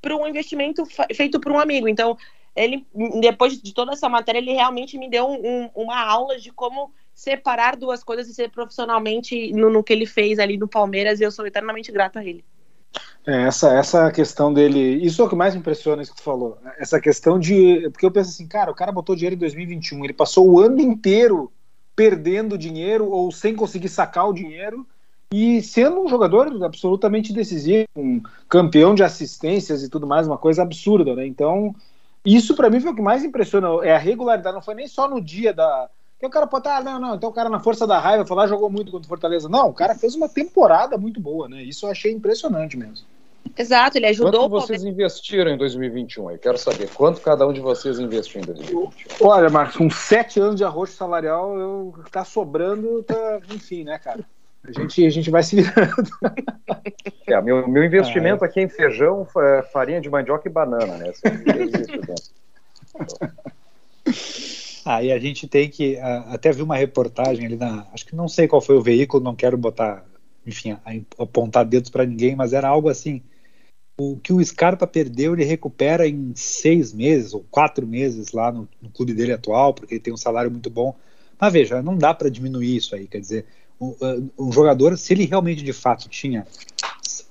para 0.01 0.17
um 0.17 0.27
investimento 0.27 0.85
feito 1.15 1.41
por 1.41 1.51
um 1.51 1.59
amigo. 1.59 1.89
Então, 1.89 2.17
ele, 2.55 2.87
depois 3.21 3.61
de 3.61 3.75
toda 3.75 3.93
essa 3.93 4.09
matéria, 4.09 4.39
ele 4.39 4.53
realmente 4.53 4.97
me 4.97 5.11
deu 5.11 5.29
um, 5.29 5.71
uma 5.75 6.01
aula 6.01 6.39
de 6.39 6.53
como 6.53 6.93
separar 7.15 7.77
duas 7.77 8.05
coisas 8.05 8.29
e 8.29 8.35
ser 8.35 8.51
profissionalmente 8.51 9.53
no, 9.53 9.71
no, 9.71 9.83
que 9.83 9.93
ele 9.93 10.07
fez 10.07 10.39
ali 10.39 10.57
no 10.57 10.69
Palmeiras, 10.69 11.21
e 11.21 11.25
eu 11.25 11.31
sou 11.31 11.47
eternamente 11.47 11.91
grato 11.91 12.19
a 12.19 12.25
ele. 12.25 12.45
É, 13.27 13.43
essa, 13.43 13.77
essa 13.77 14.11
questão 14.11 14.53
dele, 14.53 14.79
isso 15.05 15.21
é 15.21 15.25
o 15.25 15.29
que 15.29 15.35
mais 15.35 15.55
impressiona 15.55 16.03
isso 16.03 16.13
que 16.13 16.19
tu 16.19 16.23
falou, 16.23 16.59
essa 16.79 17.01
questão 17.01 17.39
de, 17.39 17.89
porque 17.91 18.07
eu 18.07 18.11
penso 18.11 18.31
assim, 18.31 18.47
cara, 18.47 18.71
o 18.71 18.75
cara 18.75 18.93
botou 18.93 19.17
dinheiro 19.17 19.35
em 19.35 19.39
2021, 19.39 20.05
ele 20.05 20.13
passou 20.13 20.49
o 20.49 20.61
ano 20.61 20.81
inteiro 20.81 21.53
perdendo 21.95 22.57
dinheiro 22.57 23.11
ou 23.11 23.33
sem 23.33 23.55
conseguir 23.55 23.89
sacar 23.89 24.29
o 24.29 24.33
dinheiro, 24.33 24.87
e 25.33 25.63
sendo 25.63 26.01
um 26.01 26.09
jogador 26.09 26.49
absolutamente 26.65 27.33
decisivo, 27.33 27.87
um 27.97 28.23
campeão 28.49 28.95
de 28.95 29.03
assistências 29.03 29.83
e 29.83 29.89
tudo 29.89 30.07
mais, 30.07 30.27
uma 30.27 30.39
coisa 30.39 30.63
absurda, 30.63 31.15
né? 31.15 31.27
Então, 31.27 31.75
isso 32.25 32.55
para 32.55 32.71
mim 32.71 32.81
foi 32.81 32.93
o 32.93 32.95
que 32.95 33.03
mais 33.03 33.25
impressionou, 33.25 33.83
é 33.83 33.95
a 33.95 33.99
regularidade, 33.99 34.55
não 34.55 34.63
foi 34.63 34.75
nem 34.75 34.87
só 34.87 35.09
no 35.09 35.21
dia 35.21 35.53
da, 35.53 35.89
que 36.19 36.27
o 36.27 36.31
cara 36.31 36.47
pode 36.47 36.67
estar, 36.67 36.79
ah, 36.79 36.83
não, 36.83 36.99
não, 36.99 37.15
então 37.15 37.29
o 37.29 37.33
cara 37.33 37.49
na 37.49 37.61
força 37.61 37.87
da 37.87 37.99
raiva 37.99 38.25
falar 38.25 38.47
jogou 38.47 38.71
muito 38.71 38.91
contra 38.91 39.05
o 39.05 39.09
Fortaleza. 39.09 39.49
Não, 39.49 39.69
o 39.69 39.75
cara 39.75 39.95
fez 39.95 40.15
uma 40.15 40.29
temporada 40.29 40.97
muito 40.97 41.21
boa, 41.21 41.49
né? 41.49 41.63
Isso 41.63 41.85
eu 41.85 41.91
achei 41.91 42.13
impressionante 42.13 42.77
mesmo. 42.77 43.07
Exato, 43.57 43.99
ele 43.99 44.07
ajudou. 44.07 44.49
Quanto 44.49 44.51
vocês 44.51 44.83
investiram 44.83 45.51
em 45.51 45.59
2021? 45.59 46.31
Eu 46.31 46.39
quero 46.39 46.59
saber 46.59 46.89
quanto 46.93 47.21
cada 47.21 47.47
um 47.47 47.53
de 47.53 47.61
vocês 47.61 47.99
investiu 47.99 48.41
em 48.41 48.45
2021. 48.45 48.91
Olha, 49.21 49.49
Marcos, 49.51 49.77
com 49.77 49.91
sete 49.91 50.41
anos 50.41 50.57
de 50.57 50.65
arroz 50.65 50.91
salarial, 50.91 51.57
eu, 51.57 51.95
tá 52.11 52.25
sobrando, 52.25 53.03
tá, 53.03 53.41
enfim, 53.55 53.85
né, 53.85 53.99
cara? 53.99 54.25
A 54.67 54.73
gente, 54.73 55.07
a 55.07 55.11
gente 55.11 55.31
vai 55.31 55.43
se 55.43 55.57
virando. 55.57 56.11
É, 57.29 57.43
meu, 57.43 57.67
meu 57.69 57.85
investimento 57.85 58.45
ah, 58.45 58.47
é. 58.47 58.51
aqui 58.51 58.61
em 58.61 58.69
feijão, 58.69 59.27
farinha 59.73 60.01
de 60.01 60.09
mandioca 60.09 60.49
e 60.49 60.53
banana, 60.53 60.97
né? 60.97 61.13
Aí 64.85 65.11
a 65.11 65.19
gente 65.19 65.49
tem 65.49 65.69
que. 65.69 65.99
até 65.99 66.53
vi 66.53 66.63
uma 66.63 66.77
reportagem 66.77 67.45
ali 67.45 67.57
na. 67.57 67.85
Acho 67.93 68.07
que 68.07 68.15
não 68.15 68.29
sei 68.29 68.47
qual 68.47 68.63
foi 68.63 68.77
o 68.77 68.83
veículo, 68.83 69.25
não 69.25 69.35
quero 69.35 69.57
botar, 69.57 70.05
enfim, 70.47 70.77
apontar 71.19 71.65
dedos 71.65 71.91
para 71.91 72.07
ninguém, 72.07 72.37
mas 72.37 72.53
era 72.53 72.69
algo 72.69 72.89
assim. 72.89 73.21
O 73.99 74.17
que 74.17 74.33
o 74.33 74.45
Scarpa 74.45 74.87
perdeu, 74.87 75.33
ele 75.33 75.45
recupera 75.45 76.07
em 76.07 76.33
seis 76.37 76.93
meses 76.93 77.35
ou 77.35 77.45
quatro 77.51 77.85
meses 77.87 78.31
lá 78.31 78.53
no, 78.53 78.69
no 78.81 78.91
clube 78.91 79.15
dele 79.15 79.33
atual, 79.33 79.75
porque 79.75 79.95
ele 79.95 80.01
tem 80.01 80.15
um 80.15 80.19
salário 80.19 80.51
muito 80.51 80.71
bom. 80.71 80.95
Mas 81.41 81.53
veja, 81.53 81.83
não 81.83 81.97
dá 81.97 82.15
para 82.15 82.31
diminuir 82.31 82.77
isso 82.77 82.95
aí. 82.95 83.09
Quer 83.09 83.21
dizer, 83.21 83.47
um, 83.81 84.53
jogador, 84.53 84.97
se 84.97 85.13
ele 85.13 85.27
realmente 85.27 85.63
de 85.63 85.73
fato 85.73 86.09
tinha 86.09 86.47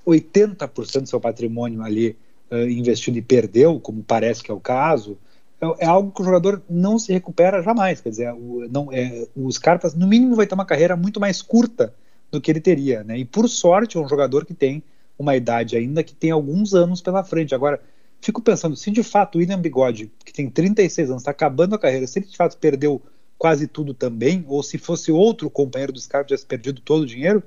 80% 0.06 1.02
do 1.02 1.08
seu 1.08 1.20
patrimônio 1.20 1.82
ali 1.82 2.16
uh, 2.50 2.68
investido 2.68 3.18
e 3.18 3.22
perdeu, 3.22 3.80
como 3.80 4.02
parece 4.02 4.42
que 4.42 4.50
é 4.50 4.54
o 4.54 4.60
caso, 4.60 5.18
é, 5.60 5.84
é, 5.84 5.86
algo 5.86 6.12
que 6.12 6.22
o 6.22 6.24
jogador 6.24 6.62
não 6.68 6.98
se 6.98 7.12
recupera 7.12 7.62
jamais. 7.62 8.00
Quer 8.00 8.10
dizer, 8.10 8.32
o, 8.32 8.68
não, 8.70 8.92
é, 8.92 9.26
o 9.34 9.50
Scarpa, 9.50 9.90
no 9.96 10.06
mínimo, 10.06 10.36
vai 10.36 10.46
ter 10.46 10.54
uma 10.54 10.64
carreira 10.64 10.96
muito 10.96 11.18
mais 11.18 11.42
curta 11.42 11.92
do 12.30 12.40
que 12.40 12.50
ele 12.50 12.60
teria. 12.60 13.02
Né? 13.02 13.18
E 13.18 13.24
por 13.24 13.48
sorte, 13.48 13.96
é 13.96 14.00
um 14.00 14.08
jogador 14.08 14.44
que 14.44 14.54
tem 14.54 14.82
uma 15.18 15.34
idade 15.34 15.76
ainda 15.76 16.02
que 16.02 16.14
tem 16.14 16.30
alguns 16.30 16.74
anos 16.74 17.00
pela 17.00 17.24
frente. 17.24 17.54
Agora, 17.54 17.80
fico 18.20 18.42
pensando, 18.42 18.76
se 18.76 18.90
de 18.90 19.02
fato 19.02 19.36
o 19.36 19.38
William 19.38 19.60
Bigode, 19.60 20.10
que 20.24 20.32
tem 20.32 20.48
36 20.50 21.10
anos, 21.10 21.22
está 21.22 21.30
acabando 21.30 21.74
a 21.74 21.78
carreira, 21.78 22.06
se 22.06 22.18
ele 22.18 22.26
de 22.26 22.36
fato 22.36 22.58
perdeu 22.58 23.00
quase 23.38 23.66
tudo 23.66 23.92
também, 23.92 24.44
ou 24.48 24.62
se 24.62 24.78
fosse 24.78 25.12
outro 25.12 25.50
companheiro 25.50 25.92
do 25.92 26.00
Scarpa 26.00 26.28
tivesse 26.28 26.46
perdido 26.46 26.80
todo 26.80 27.02
o 27.02 27.06
dinheiro, 27.06 27.42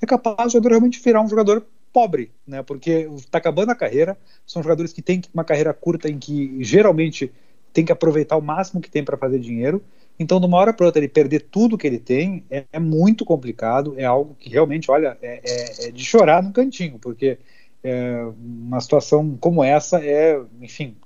é 0.00 0.06
capaz 0.06 0.52
jogador 0.52 0.70
realmente 0.70 1.00
virar 1.00 1.20
um 1.20 1.28
jogador 1.28 1.66
pobre, 1.92 2.32
né? 2.46 2.62
Porque 2.62 3.08
está 3.16 3.38
acabando 3.38 3.70
a 3.70 3.74
carreira, 3.74 4.18
são 4.46 4.62
jogadores 4.62 4.92
que 4.92 5.00
têm 5.00 5.22
uma 5.32 5.44
carreira 5.44 5.72
curta 5.72 6.08
em 6.08 6.18
que 6.18 6.56
geralmente 6.62 7.32
tem 7.72 7.84
que 7.84 7.92
aproveitar 7.92 8.36
o 8.36 8.42
máximo 8.42 8.80
que 8.80 8.90
tem 8.90 9.04
para 9.04 9.16
fazer 9.16 9.38
dinheiro. 9.38 9.82
Então, 10.18 10.38
de 10.38 10.46
uma 10.46 10.56
hora 10.58 10.72
para 10.72 10.86
outra, 10.86 11.00
ele 11.00 11.08
perder 11.08 11.40
tudo 11.50 11.76
que 11.76 11.86
ele 11.86 11.98
tem 11.98 12.44
é, 12.50 12.64
é 12.72 12.78
muito 12.78 13.24
complicado, 13.24 13.94
é 13.96 14.04
algo 14.04 14.36
que 14.38 14.48
realmente, 14.48 14.90
olha, 14.90 15.18
é, 15.20 15.40
é, 15.44 15.88
é 15.88 15.90
de 15.90 16.04
chorar 16.04 16.42
no 16.42 16.52
cantinho, 16.52 16.98
porque 17.00 17.38
é, 17.82 18.24
uma 18.38 18.80
situação 18.80 19.36
como 19.40 19.62
essa 19.62 20.04
é, 20.04 20.40
enfim, 20.60 20.96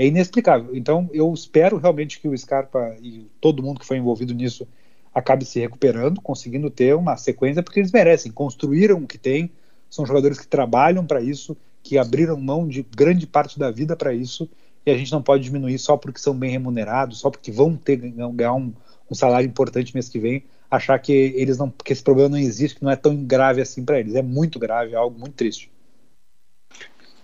é 0.00 0.06
inexplicável. 0.06 0.74
Então, 0.74 1.10
eu 1.12 1.30
espero 1.34 1.76
realmente 1.76 2.18
que 2.18 2.26
o 2.26 2.36
Scarpa 2.36 2.96
e 3.02 3.26
todo 3.38 3.62
mundo 3.62 3.80
que 3.80 3.86
foi 3.86 3.98
envolvido 3.98 4.32
nisso 4.32 4.66
acabe 5.14 5.44
se 5.44 5.60
recuperando, 5.60 6.22
conseguindo 6.22 6.70
ter 6.70 6.96
uma 6.96 7.18
sequência, 7.18 7.62
porque 7.62 7.80
eles 7.80 7.92
merecem, 7.92 8.32
construíram 8.32 9.02
o 9.02 9.06
que 9.06 9.18
tem, 9.18 9.50
são 9.90 10.06
jogadores 10.06 10.40
que 10.40 10.46
trabalham 10.46 11.04
para 11.04 11.20
isso, 11.20 11.54
que 11.82 11.98
abriram 11.98 12.40
mão 12.40 12.66
de 12.66 12.82
grande 12.96 13.26
parte 13.26 13.58
da 13.58 13.70
vida 13.70 13.94
para 13.94 14.14
isso, 14.14 14.48
e 14.86 14.90
a 14.90 14.96
gente 14.96 15.12
não 15.12 15.20
pode 15.20 15.44
diminuir 15.44 15.78
só 15.78 15.98
porque 15.98 16.18
são 16.18 16.34
bem 16.34 16.50
remunerados, 16.50 17.18
só 17.18 17.28
porque 17.28 17.52
vão 17.52 17.76
ter 17.76 17.96
ganhar 17.96 18.54
um, 18.54 18.72
um 19.10 19.14
salário 19.14 19.46
importante 19.46 19.92
mês 19.92 20.08
que 20.08 20.18
vem, 20.18 20.44
achar 20.70 20.98
que 20.98 21.12
eles 21.12 21.58
não, 21.58 21.68
que 21.68 21.92
esse 21.92 22.02
problema 22.02 22.30
não 22.30 22.38
existe, 22.38 22.78
que 22.78 22.84
não 22.84 22.90
é 22.90 22.96
tão 22.96 23.22
grave 23.22 23.60
assim 23.60 23.84
para 23.84 24.00
eles. 24.00 24.14
É 24.14 24.22
muito 24.22 24.58
grave, 24.58 24.94
é 24.94 24.96
algo 24.96 25.18
muito 25.18 25.34
triste. 25.34 25.70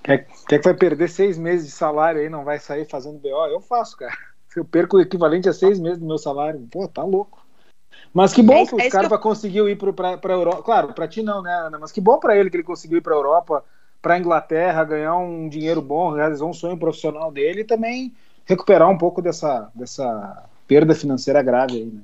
Quer, 0.06 0.24
quer 0.46 0.58
que 0.60 0.64
vai 0.64 0.74
perder 0.74 1.08
seis 1.08 1.36
meses 1.36 1.66
de 1.66 1.72
salário 1.72 2.20
aí, 2.20 2.28
não 2.28 2.44
vai 2.44 2.60
sair 2.60 2.84
fazendo 2.84 3.18
BO? 3.18 3.46
Eu 3.46 3.60
faço, 3.60 3.96
cara. 3.96 4.16
Eu 4.54 4.64
perco 4.64 4.96
o 4.96 5.00
equivalente 5.00 5.50
a 5.50 5.52
seis 5.52 5.78
meses 5.78 5.98
do 5.98 6.06
meu 6.06 6.16
salário. 6.16 6.66
Pô, 6.70 6.88
tá 6.88 7.02
louco. 7.02 7.44
Mas 8.14 8.32
que 8.32 8.42
bom 8.42 8.54
é, 8.54 8.66
que 8.66 8.74
o 8.74 8.80
é 8.80 8.88
Scarpa 8.88 9.16
eu... 9.16 9.18
conseguiu 9.18 9.68
ir 9.68 9.76
para 9.76 10.18
a 10.22 10.32
Europa. 10.32 10.62
Claro, 10.62 10.94
para 10.94 11.06
ti 11.06 11.22
não, 11.22 11.42
né, 11.42 11.52
Ana? 11.52 11.78
Mas 11.78 11.92
que 11.92 12.00
bom 12.00 12.18
para 12.18 12.34
ele 12.34 12.48
que 12.48 12.56
ele 12.56 12.62
conseguiu 12.62 12.96
ir 12.96 13.02
para 13.02 13.12
a 13.12 13.16
Europa, 13.18 13.62
para 14.00 14.14
a 14.14 14.18
Inglaterra, 14.18 14.82
ganhar 14.84 15.14
um 15.16 15.46
dinheiro 15.46 15.82
bom, 15.82 16.10
realizar 16.10 16.46
um 16.46 16.54
sonho 16.54 16.78
profissional 16.78 17.30
dele 17.30 17.60
e 17.60 17.64
também 17.64 18.14
recuperar 18.46 18.88
um 18.88 18.96
pouco 18.96 19.20
dessa, 19.20 19.70
dessa 19.74 20.48
perda 20.66 20.94
financeira 20.94 21.42
grave 21.42 21.76
aí, 21.76 21.84
né? 21.84 22.00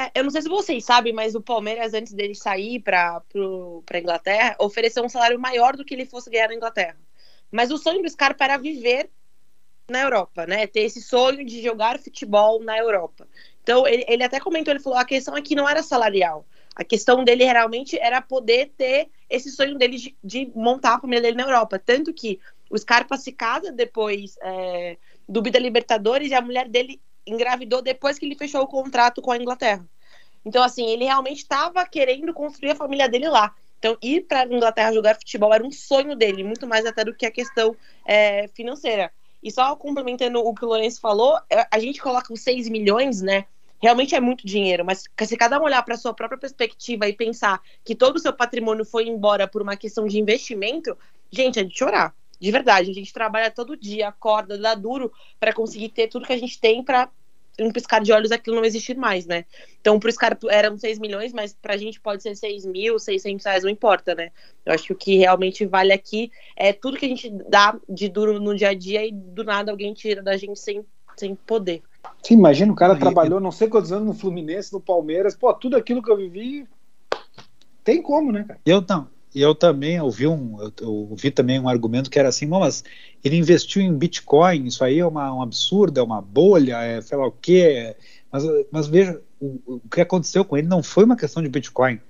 É, 0.00 0.10
eu 0.14 0.24
não 0.24 0.30
sei 0.30 0.40
se 0.40 0.48
vocês 0.48 0.82
sabem, 0.82 1.12
mas 1.12 1.34
o 1.34 1.42
Palmeiras, 1.42 1.92
antes 1.92 2.14
dele 2.14 2.34
sair 2.34 2.80
para 2.80 3.22
a 3.92 3.98
Inglaterra, 3.98 4.56
ofereceu 4.58 5.04
um 5.04 5.08
salário 5.10 5.38
maior 5.38 5.76
do 5.76 5.84
que 5.84 5.92
ele 5.92 6.06
fosse 6.06 6.30
ganhar 6.30 6.48
na 6.48 6.54
Inglaterra. 6.54 6.96
Mas 7.50 7.70
o 7.70 7.76
sonho 7.76 8.02
do 8.02 8.08
Scarpa 8.08 8.44
era 8.44 8.56
viver 8.56 9.10
na 9.90 10.00
Europa, 10.00 10.46
né? 10.46 10.66
Ter 10.66 10.82
esse 10.82 11.02
sonho 11.02 11.44
de 11.44 11.60
jogar 11.62 11.98
futebol 11.98 12.62
na 12.62 12.78
Europa. 12.78 13.28
Então, 13.62 13.86
ele, 13.86 14.04
ele 14.08 14.22
até 14.22 14.40
comentou, 14.40 14.72
ele 14.72 14.82
falou, 14.82 14.98
a 14.98 15.04
questão 15.04 15.34
aqui 15.34 15.54
não 15.54 15.68
era 15.68 15.82
salarial. 15.82 16.46
A 16.74 16.84
questão 16.84 17.22
dele 17.22 17.44
realmente 17.44 17.98
era 17.98 18.22
poder 18.22 18.72
ter 18.78 19.10
esse 19.28 19.50
sonho 19.50 19.76
dele 19.76 19.98
de, 19.98 20.16
de 20.24 20.50
montar 20.54 20.94
a 20.94 21.00
família 21.00 21.20
dele 21.20 21.36
na 21.36 21.42
Europa. 21.42 21.78
Tanto 21.78 22.14
que 22.14 22.40
o 22.70 22.78
Scarpa 22.78 23.18
se 23.18 23.32
casa 23.32 23.70
depois 23.70 24.36
é, 24.40 24.96
do 25.28 25.42
Bida 25.42 25.58
Libertadores 25.58 26.30
e 26.30 26.34
a 26.34 26.40
mulher 26.40 26.68
dele 26.68 27.00
engravidou 27.30 27.80
depois 27.82 28.18
que 28.18 28.26
ele 28.26 28.34
fechou 28.34 28.62
o 28.62 28.66
contrato 28.66 29.22
com 29.22 29.30
a 29.30 29.36
Inglaterra. 29.36 29.84
Então, 30.44 30.62
assim, 30.62 30.86
ele 30.86 31.04
realmente 31.04 31.38
estava 31.38 31.84
querendo 31.86 32.32
construir 32.32 32.70
a 32.70 32.76
família 32.76 33.08
dele 33.08 33.28
lá. 33.28 33.54
Então, 33.78 33.96
ir 34.02 34.22
para 34.22 34.42
a 34.42 34.46
Inglaterra 34.46 34.92
jogar 34.92 35.14
futebol 35.14 35.52
era 35.52 35.64
um 35.64 35.70
sonho 35.70 36.14
dele, 36.14 36.44
muito 36.44 36.66
mais 36.66 36.84
até 36.84 37.04
do 37.04 37.14
que 37.14 37.24
a 37.24 37.30
questão 37.30 37.74
é, 38.04 38.48
financeira. 38.48 39.10
E 39.42 39.50
só 39.50 39.74
complementando 39.74 40.38
o 40.38 40.54
que 40.54 40.64
o 40.64 40.68
Lourenço 40.68 41.00
falou, 41.00 41.38
é, 41.48 41.66
a 41.70 41.78
gente 41.78 42.00
coloca 42.00 42.32
os 42.32 42.42
6 42.42 42.68
milhões, 42.68 43.22
né? 43.22 43.46
Realmente 43.80 44.14
é 44.14 44.20
muito 44.20 44.46
dinheiro, 44.46 44.84
mas 44.84 45.04
se 45.18 45.36
cada 45.38 45.58
um 45.58 45.64
olhar 45.64 45.82
para 45.82 45.96
sua 45.96 46.12
própria 46.12 46.38
perspectiva 46.38 47.08
e 47.08 47.14
pensar 47.14 47.62
que 47.82 47.94
todo 47.94 48.16
o 48.16 48.18
seu 48.18 48.30
patrimônio 48.30 48.84
foi 48.84 49.08
embora 49.08 49.48
por 49.48 49.62
uma 49.62 49.74
questão 49.74 50.06
de 50.06 50.18
investimento, 50.18 50.96
gente, 51.30 51.58
é 51.58 51.64
de 51.64 51.74
chorar. 51.74 52.14
De 52.38 52.50
verdade, 52.50 52.90
a 52.90 52.94
gente 52.94 53.12
trabalha 53.12 53.50
todo 53.50 53.78
dia, 53.78 54.08
acorda, 54.08 54.58
dá 54.58 54.74
duro 54.74 55.10
para 55.38 55.54
conseguir 55.54 55.88
ter 55.88 56.08
tudo 56.08 56.26
que 56.26 56.32
a 56.34 56.38
gente 56.38 56.60
tem 56.60 56.82
para 56.82 57.08
um 57.60 57.70
piscar 57.70 58.00
de 58.00 58.12
olhos 58.12 58.32
aquilo 58.32 58.56
não 58.56 58.64
existir 58.64 58.96
mais, 58.96 59.26
né? 59.26 59.44
Então, 59.80 59.98
para 59.98 60.10
os 60.10 60.16
caras 60.16 60.38
eram 60.48 60.78
6 60.78 60.98
milhões, 60.98 61.32
mas 61.32 61.52
para 61.52 61.74
a 61.74 61.76
gente 61.76 62.00
pode 62.00 62.22
ser 62.22 62.34
6 62.34 62.66
mil, 62.66 62.98
600 62.98 63.44
reais, 63.44 63.62
não 63.62 63.70
importa, 63.70 64.14
né? 64.14 64.30
Eu 64.64 64.72
acho 64.72 64.84
que 64.84 64.92
o 64.92 64.96
que 64.96 65.16
realmente 65.18 65.66
vale 65.66 65.92
aqui 65.92 66.30
é 66.56 66.72
tudo 66.72 66.96
que 66.96 67.06
a 67.06 67.08
gente 67.08 67.30
dá 67.48 67.78
de 67.88 68.08
duro 68.08 68.40
no 68.40 68.54
dia 68.56 68.70
a 68.70 68.74
dia 68.74 69.06
e 69.06 69.12
do 69.12 69.44
nada 69.44 69.70
alguém 69.70 69.92
tira 69.92 70.22
da 70.22 70.36
gente 70.36 70.58
sem, 70.58 70.84
sem 71.16 71.34
poder. 71.34 71.82
Sim, 72.22 72.34
imagina, 72.34 72.72
o 72.72 72.76
cara 72.76 72.96
trabalhou 72.96 73.40
não 73.40 73.52
sei 73.52 73.68
quantos 73.68 73.92
anos 73.92 74.06
no 74.06 74.14
Fluminense, 74.14 74.72
no 74.72 74.80
Palmeiras, 74.80 75.36
pô, 75.36 75.52
tudo 75.52 75.76
aquilo 75.76 76.02
que 76.02 76.10
eu 76.10 76.16
vivi, 76.16 76.66
tem 77.84 78.02
como, 78.02 78.32
né, 78.32 78.44
cara? 78.46 78.60
Eu 78.64 78.84
não, 78.88 79.08
eu 79.34 79.54
também 79.54 80.00
ouvi 80.00 80.26
um, 80.26 80.58
eu, 80.80 80.92
ouvi 81.10 81.30
também 81.30 81.60
um 81.60 81.68
argumento 81.68 82.10
que 82.10 82.18
era 82.18 82.28
assim, 82.28 82.46
mas 82.46 82.82
ele 83.22 83.36
investiu 83.36 83.80
em 83.82 83.96
Bitcoin, 83.96 84.66
isso 84.66 84.82
aí 84.82 84.98
é 84.98 85.06
uma, 85.06 85.32
um 85.32 85.42
absurdo, 85.42 86.00
é 86.00 86.02
uma 86.02 86.20
bolha, 86.20 86.82
é 86.82 87.00
sei 87.00 87.16
lá 87.16 87.26
o 87.26 87.32
quê. 87.32 87.94
Mas, 88.32 88.44
mas 88.72 88.86
veja, 88.86 89.20
o, 89.40 89.60
o 89.66 89.80
que 89.88 90.00
aconteceu 90.00 90.44
com 90.44 90.56
ele 90.56 90.66
não 90.66 90.82
foi 90.82 91.04
uma 91.04 91.16
questão 91.16 91.42
de 91.42 91.48
Bitcoin, 91.48 92.00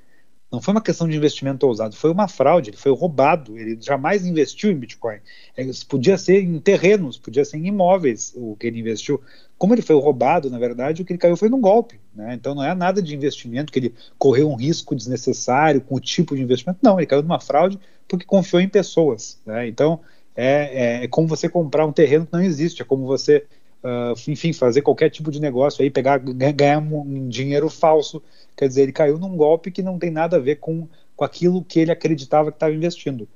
não 0.51 0.61
foi 0.61 0.73
uma 0.73 0.83
questão 0.83 1.09
de 1.09 1.17
investimento 1.17 1.67
ousado, 1.67 1.95
foi 1.95 2.11
uma 2.11 2.27
fraude, 2.27 2.71
ele 2.71 2.77
foi 2.77 2.93
roubado, 2.93 3.57
ele 3.57 3.79
jamais 3.81 4.27
investiu 4.27 4.71
em 4.71 4.75
Bitcoin. 4.75 5.19
É, 5.57 5.65
podia 5.89 6.19
ser 6.19 6.43
em 6.43 6.59
terrenos, 6.59 7.17
podia 7.17 7.45
ser 7.45 7.59
em 7.59 7.67
imóveis 7.67 8.33
o 8.37 8.57
que 8.57 8.67
ele 8.67 8.81
investiu 8.81 9.21
como 9.61 9.75
ele 9.75 9.83
foi 9.83 9.95
roubado, 9.95 10.49
na 10.49 10.59
verdade, 10.59 11.03
o 11.03 11.05
que 11.05 11.13
ele 11.13 11.19
caiu 11.19 11.37
foi 11.37 11.51
num 11.51 11.61
golpe. 11.61 12.01
Né? 12.15 12.33
Então 12.33 12.55
não 12.55 12.65
é 12.65 12.75
nada 12.75 13.03
de 13.03 13.15
investimento 13.15 13.71
que 13.71 13.79
ele 13.79 13.95
correu 14.19 14.51
um 14.51 14.55
risco 14.55 14.97
desnecessário 14.97 15.83
com 15.83 15.97
o 15.97 16.01
tipo 16.01 16.35
de 16.35 16.41
investimento. 16.41 16.79
Não, 16.83 16.99
ele 16.99 17.07
caiu 17.07 17.23
numa 17.23 17.39
fraude 17.39 17.79
porque 18.09 18.25
confiou 18.25 18.63
em 18.63 18.69
pessoas. 18.69 19.39
Né? 19.45 19.69
Então 19.69 20.01
é, 20.35 21.01
é, 21.03 21.05
é, 21.05 21.09
como 21.09 21.29
você 21.29 21.47
comprar 21.47 21.85
um 21.85 21.93
terreno 21.93 22.25
que 22.25 22.33
não 22.33 22.43
existe, 22.43 22.81
é 22.81 22.85
como 22.87 23.05
você, 23.05 23.45
uh, 23.85 24.31
enfim, 24.31 24.53
fazer 24.53 24.83
qualquer 24.83 25.11
tipo 25.11 25.31
de 25.31 25.41
negócio 25.41 25.83
aí, 25.83 25.91
pegar, 25.91 26.19
ganhar 26.19 26.79
um 26.79 27.29
dinheiro 27.29 27.69
falso. 27.69 28.23
Quer 28.57 28.69
dizer, 28.69 28.83
ele 28.83 28.93
caiu 28.93 29.19
num 29.19 29.37
golpe 29.37 29.71
que 29.71 29.83
não 29.83 29.99
tem 29.99 30.11
nada 30.11 30.37
a 30.37 30.41
ver 30.41 30.57
com, 30.57 30.89
com 31.17 31.25
aquilo 31.25 31.65
que 31.65 31.81
ele 31.81 31.91
acreditava 31.91 32.51
que 32.51 32.57
estava 32.57 32.75
investindo. 32.75 33.29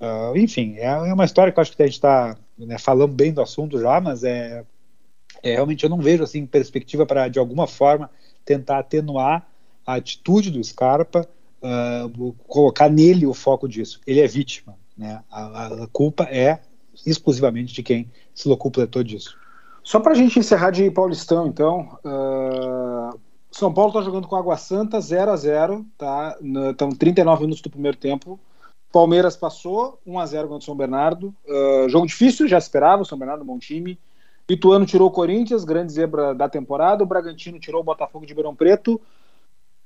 Uh, 0.00 0.36
enfim, 0.36 0.76
é, 0.76 0.86
é, 0.86 1.12
uma 1.12 1.24
história 1.24 1.52
que 1.52 1.58
eu 1.58 1.62
acho 1.62 1.76
que 1.76 1.82
a 1.82 1.86
gente 1.86 1.94
está 1.94 2.36
né, 2.58 2.78
falando 2.78 3.12
bem 3.12 3.32
do 3.32 3.42
assunto 3.42 3.78
já, 3.78 4.00
mas 4.00 4.24
é 4.24 4.64
é, 5.42 5.54
realmente 5.54 5.84
eu 5.84 5.90
não 5.90 6.00
vejo 6.00 6.22
assim 6.22 6.44
perspectiva 6.46 7.06
para 7.06 7.28
de 7.28 7.38
alguma 7.38 7.66
forma 7.66 8.10
tentar 8.44 8.78
atenuar 8.78 9.46
a 9.86 9.94
atitude 9.94 10.50
do 10.50 10.62
Scarpa, 10.62 11.28
uh, 11.62 12.32
colocar 12.46 12.88
nele 12.88 13.26
o 13.26 13.34
foco 13.34 13.68
disso. 13.68 14.00
Ele 14.06 14.20
é 14.20 14.26
vítima, 14.26 14.76
né? 14.96 15.22
A, 15.30 15.66
a 15.84 15.86
culpa 15.88 16.24
é 16.24 16.60
exclusivamente 17.06 17.72
de 17.72 17.82
quem 17.82 18.10
se 18.34 18.48
locupletou 18.48 19.02
disso. 19.02 19.38
Só 19.82 19.98
para 20.00 20.12
a 20.12 20.14
gente 20.14 20.38
encerrar 20.38 20.70
de 20.70 20.90
Paulistão, 20.90 21.46
então, 21.46 21.98
uh, 22.04 23.18
São 23.50 23.72
Paulo 23.72 23.90
está 23.90 24.02
jogando 24.02 24.28
com 24.28 24.36
Água 24.36 24.56
Santa 24.56 25.00
0 25.00 25.30
a 25.30 25.36
0 25.36 25.86
tá? 25.96 26.38
Estão 26.70 26.90
39 26.90 27.42
minutos 27.42 27.62
do 27.62 27.70
primeiro 27.70 27.96
tempo. 27.96 28.38
Palmeiras 28.92 29.36
passou 29.36 29.98
1 30.06 30.18
a 30.18 30.26
0 30.26 30.48
contra 30.48 30.62
o 30.62 30.64
São 30.64 30.76
Bernardo. 30.76 31.34
Uh, 31.46 31.88
jogo 31.88 32.06
difícil, 32.06 32.48
já 32.48 32.58
esperava. 32.58 33.02
O 33.02 33.06
São 33.06 33.18
Bernardo, 33.18 33.44
bom 33.44 33.58
time. 33.58 33.98
Ituano 34.48 34.84
tirou 34.84 35.08
o 35.08 35.12
Corinthians, 35.12 35.64
grande 35.64 35.92
zebra 35.92 36.34
da 36.34 36.48
temporada. 36.48 37.04
O 37.04 37.06
Bragantino 37.06 37.60
tirou 37.60 37.80
o 37.80 37.84
Botafogo 37.84 38.26
de 38.26 38.32
Ribeirão 38.32 38.54
Preto. 38.54 39.00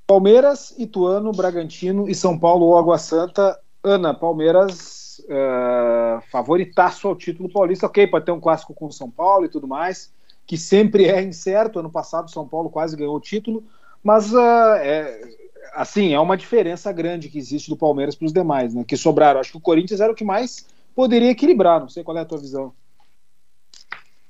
Palmeiras, 0.07 0.73
Ituano, 0.77 1.31
Bragantino 1.31 2.09
e 2.09 2.15
São 2.15 2.37
Paulo 2.37 2.65
ou 2.65 2.77
Água 2.77 2.97
Santa. 2.97 3.59
Ana, 3.83 4.13
Palmeiras 4.13 4.94
uh, 5.25 6.21
favoritaço 6.29 7.07
ao 7.07 7.15
título 7.15 7.49
paulista. 7.49 7.85
Ok, 7.85 8.07
pode 8.07 8.25
ter 8.25 8.31
um 8.31 8.39
clássico 8.39 8.73
com 8.73 8.87
o 8.87 8.91
São 8.91 9.09
Paulo 9.09 9.45
e 9.45 9.49
tudo 9.49 9.67
mais, 9.67 10.13
que 10.45 10.57
sempre 10.57 11.05
é 11.05 11.21
incerto. 11.21 11.79
Ano 11.79 11.89
passado, 11.89 12.31
São 12.31 12.47
Paulo 12.47 12.69
quase 12.69 12.95
ganhou 12.95 13.15
o 13.15 13.21
título, 13.21 13.63
mas 14.03 14.33
uh, 14.33 14.75
é, 14.79 15.21
assim, 15.73 16.13
é 16.13 16.19
uma 16.19 16.37
diferença 16.37 16.91
grande 16.91 17.29
que 17.29 17.37
existe 17.37 17.69
do 17.69 17.77
Palmeiras 17.77 18.15
para 18.15 18.25
os 18.25 18.33
demais, 18.33 18.73
né? 18.73 18.83
Que 18.87 18.97
sobraram. 18.97 19.39
Acho 19.39 19.51
que 19.51 19.57
o 19.57 19.61
Corinthians 19.61 20.01
era 20.01 20.11
o 20.11 20.15
que 20.15 20.23
mais 20.23 20.65
poderia 20.95 21.31
equilibrar. 21.31 21.79
Não 21.79 21.89
sei 21.89 22.03
qual 22.03 22.17
é 22.17 22.21
a 22.21 22.25
tua 22.25 22.37
visão. 22.37 22.73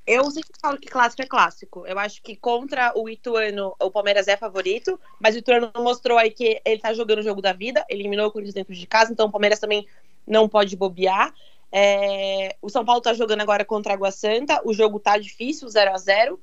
Eu 0.08 0.30
sempre 0.30 0.52
falo 0.62 0.78
que 0.78 0.88
clássico 0.88 1.24
é 1.24 1.26
clássico. 1.26 1.88
Eu 1.88 1.98
acho 1.98 2.22
que 2.22 2.36
contra 2.36 2.94
o 2.96 3.10
Ituano, 3.10 3.76
o 3.82 3.90
Palmeiras 3.90 4.28
é 4.28 4.38
favorito, 4.38 5.00
mas 5.20 5.34
o 5.34 5.40
Ituano 5.40 5.72
mostrou 5.78 6.20
aí 6.20 6.30
que 6.30 6.62
ele 6.64 6.80
tá 6.80 6.94
jogando 6.94 7.20
o 7.20 7.24
jogo 7.24 7.42
da 7.42 7.54
vida, 7.54 7.84
eliminou 7.90 8.28
o 8.28 8.32
Corinthians 8.32 8.54
dentro 8.54 8.76
de 8.76 8.86
casa, 8.86 9.12
então 9.12 9.26
o 9.26 9.32
Palmeiras 9.32 9.60
também 9.60 9.88
não 10.28 10.48
pode 10.50 10.76
bobear. 10.76 11.34
É... 11.72 12.56
O 12.62 12.70
São 12.70 12.86
Paulo 12.86 13.02
tá 13.02 13.14
jogando 13.14 13.42
agora 13.42 13.66
contra 13.66 13.94
a 13.94 13.96
Água 13.96 14.12
Santa, 14.12 14.62
o 14.66 14.74
jogo 14.74 15.00
tá 15.00 15.18
difícil, 15.18 15.68
0 15.70 15.94
a 15.94 15.98
0 15.98 16.40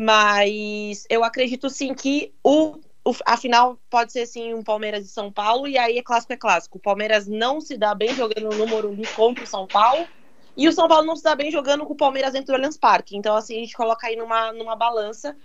mas 0.00 1.06
eu 1.08 1.22
acredito 1.22 1.70
sim 1.70 1.94
que 1.94 2.34
o, 2.42 2.78
o, 3.04 3.14
a 3.24 3.36
final 3.36 3.78
pode 3.88 4.10
ser 4.10 4.26
sim 4.26 4.52
um 4.52 4.62
Palmeiras 4.62 5.04
e 5.04 5.08
São 5.08 5.30
Paulo, 5.30 5.68
e 5.68 5.78
aí 5.78 5.96
é 5.96 6.02
clássico 6.02 6.32
é 6.32 6.36
clássico. 6.36 6.78
O 6.78 6.80
Palmeiras 6.80 7.28
não 7.28 7.60
se 7.60 7.76
dá 7.76 7.94
bem 7.94 8.12
jogando 8.14 8.56
no 8.56 8.66
Morumbi 8.66 9.06
contra 9.14 9.44
o 9.44 9.46
São 9.46 9.66
Paulo, 9.66 10.04
e 10.56 10.68
o 10.68 10.72
São 10.72 10.88
Paulo 10.88 11.06
não 11.06 11.14
se 11.14 11.22
dá 11.22 11.34
bem 11.34 11.50
jogando 11.50 11.86
com 11.86 11.92
o 11.92 11.96
Palmeiras 11.96 12.32
dentro 12.32 12.48
do 12.48 12.54
Allianz 12.54 12.76
Parque. 12.76 13.16
Então, 13.16 13.36
assim, 13.36 13.56
a 13.56 13.60
gente 13.60 13.76
coloca 13.76 14.06
aí 14.06 14.16
numa, 14.16 14.52
numa 14.52 14.76
balança. 14.76 15.36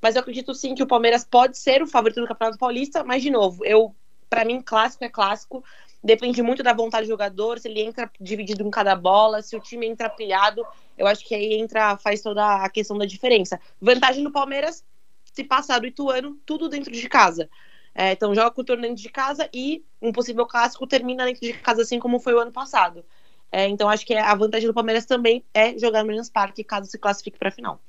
Mas 0.00 0.14
eu 0.14 0.20
acredito 0.20 0.54
sim 0.54 0.74
que 0.74 0.82
o 0.82 0.86
Palmeiras 0.86 1.24
pode 1.24 1.56
ser 1.56 1.82
o 1.82 1.86
favorito 1.86 2.20
do 2.20 2.26
Campeonato 2.26 2.58
Paulista, 2.58 3.04
mas, 3.04 3.22
de 3.22 3.30
novo, 3.30 3.64
eu 3.64 3.94
para 4.28 4.44
mim, 4.44 4.60
clássico 4.60 5.04
é 5.04 5.08
clássico. 5.08 5.64
Depende 6.02 6.42
muito 6.42 6.62
da 6.62 6.72
vontade 6.72 7.06
do 7.06 7.10
jogador, 7.10 7.58
se 7.58 7.68
ele 7.68 7.80
entra 7.80 8.10
dividido 8.20 8.62
em 8.62 8.70
cada 8.70 8.94
bola, 8.94 9.42
se 9.42 9.56
o 9.56 9.60
time 9.60 9.86
entra 9.86 10.08
pilhado, 10.08 10.64
eu 10.96 11.06
acho 11.06 11.26
que 11.26 11.34
aí 11.34 11.54
entra, 11.54 11.96
faz 11.96 12.22
toda 12.22 12.64
a 12.64 12.68
questão 12.70 12.96
da 12.96 13.04
diferença. 13.04 13.60
Vantagem 13.80 14.22
do 14.22 14.30
Palmeiras, 14.30 14.84
se 15.32 15.42
passar 15.42 15.80
do 15.80 15.86
Ituano, 15.86 16.38
tudo 16.46 16.68
dentro 16.68 16.92
de 16.92 17.08
casa. 17.08 17.48
É, 17.94 18.12
então 18.12 18.34
joga 18.34 18.50
com 18.50 18.60
o 18.60 18.64
torneio 18.64 18.94
de 18.94 19.08
casa 19.08 19.48
e 19.52 19.82
um 20.00 20.12
possível 20.12 20.46
clássico 20.46 20.86
termina 20.86 21.24
dentro 21.24 21.40
de 21.40 21.54
casa, 21.54 21.82
assim 21.82 21.98
como 21.98 22.20
foi 22.20 22.34
o 22.34 22.38
ano 22.38 22.52
passado. 22.52 23.04
É, 23.50 23.66
então 23.68 23.88
acho 23.88 24.04
que 24.04 24.14
a 24.14 24.34
vantagem 24.34 24.68
do 24.68 24.74
Palmeiras 24.74 25.06
também 25.06 25.44
é 25.54 25.78
jogar 25.78 26.04
no 26.04 26.10
Allianz 26.10 26.28
Parque 26.28 26.62
caso 26.62 26.90
se 26.90 26.98
classifique 26.98 27.38
para 27.38 27.48
a 27.48 27.52
final. 27.52 27.80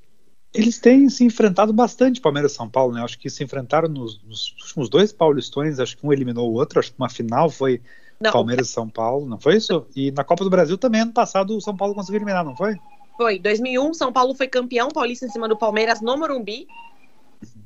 Eles 0.53 0.79
têm 0.79 1.09
se 1.09 1.23
enfrentado 1.23 1.73
bastante 1.73 2.21
Palmeiras 2.21 2.53
e 2.53 2.55
São 2.55 2.69
Paulo, 2.69 2.93
né? 2.93 3.03
Acho 3.03 3.19
que 3.19 3.29
se 3.29 3.43
enfrentaram 3.43 3.87
nos, 3.89 4.21
nos, 4.23 4.55
últimos 4.61 4.89
dois 4.89 5.11
paulistões, 5.11 5.79
acho 5.79 5.97
que 5.97 6.05
um 6.05 6.13
eliminou 6.13 6.49
o 6.49 6.53
outro, 6.53 6.79
acho 6.79 6.91
que 6.91 6.97
uma 6.97 7.09
final 7.09 7.49
foi 7.49 7.81
não, 8.19 8.31
Palmeiras 8.31 8.69
e 8.69 8.71
São 8.71 8.89
Paulo, 8.89 9.27
não 9.27 9.39
foi 9.39 9.57
isso? 9.57 9.85
E 9.95 10.11
na 10.11 10.23
Copa 10.23 10.43
do 10.43 10.49
Brasil 10.49 10.77
também 10.77 11.01
ano 11.01 11.13
passado 11.13 11.55
o 11.55 11.61
São 11.61 11.75
Paulo 11.75 11.93
conseguiu 11.93 12.19
eliminar, 12.19 12.43
não 12.43 12.55
foi? 12.55 12.75
Foi, 13.17 13.39
2001, 13.39 13.93
São 13.93 14.13
Paulo 14.13 14.33
foi 14.33 14.47
campeão 14.47 14.89
paulista 14.89 15.25
em 15.25 15.29
cima 15.29 15.47
do 15.47 15.57
Palmeiras 15.57 16.01
no 16.01 16.17
Morumbi. 16.17 16.67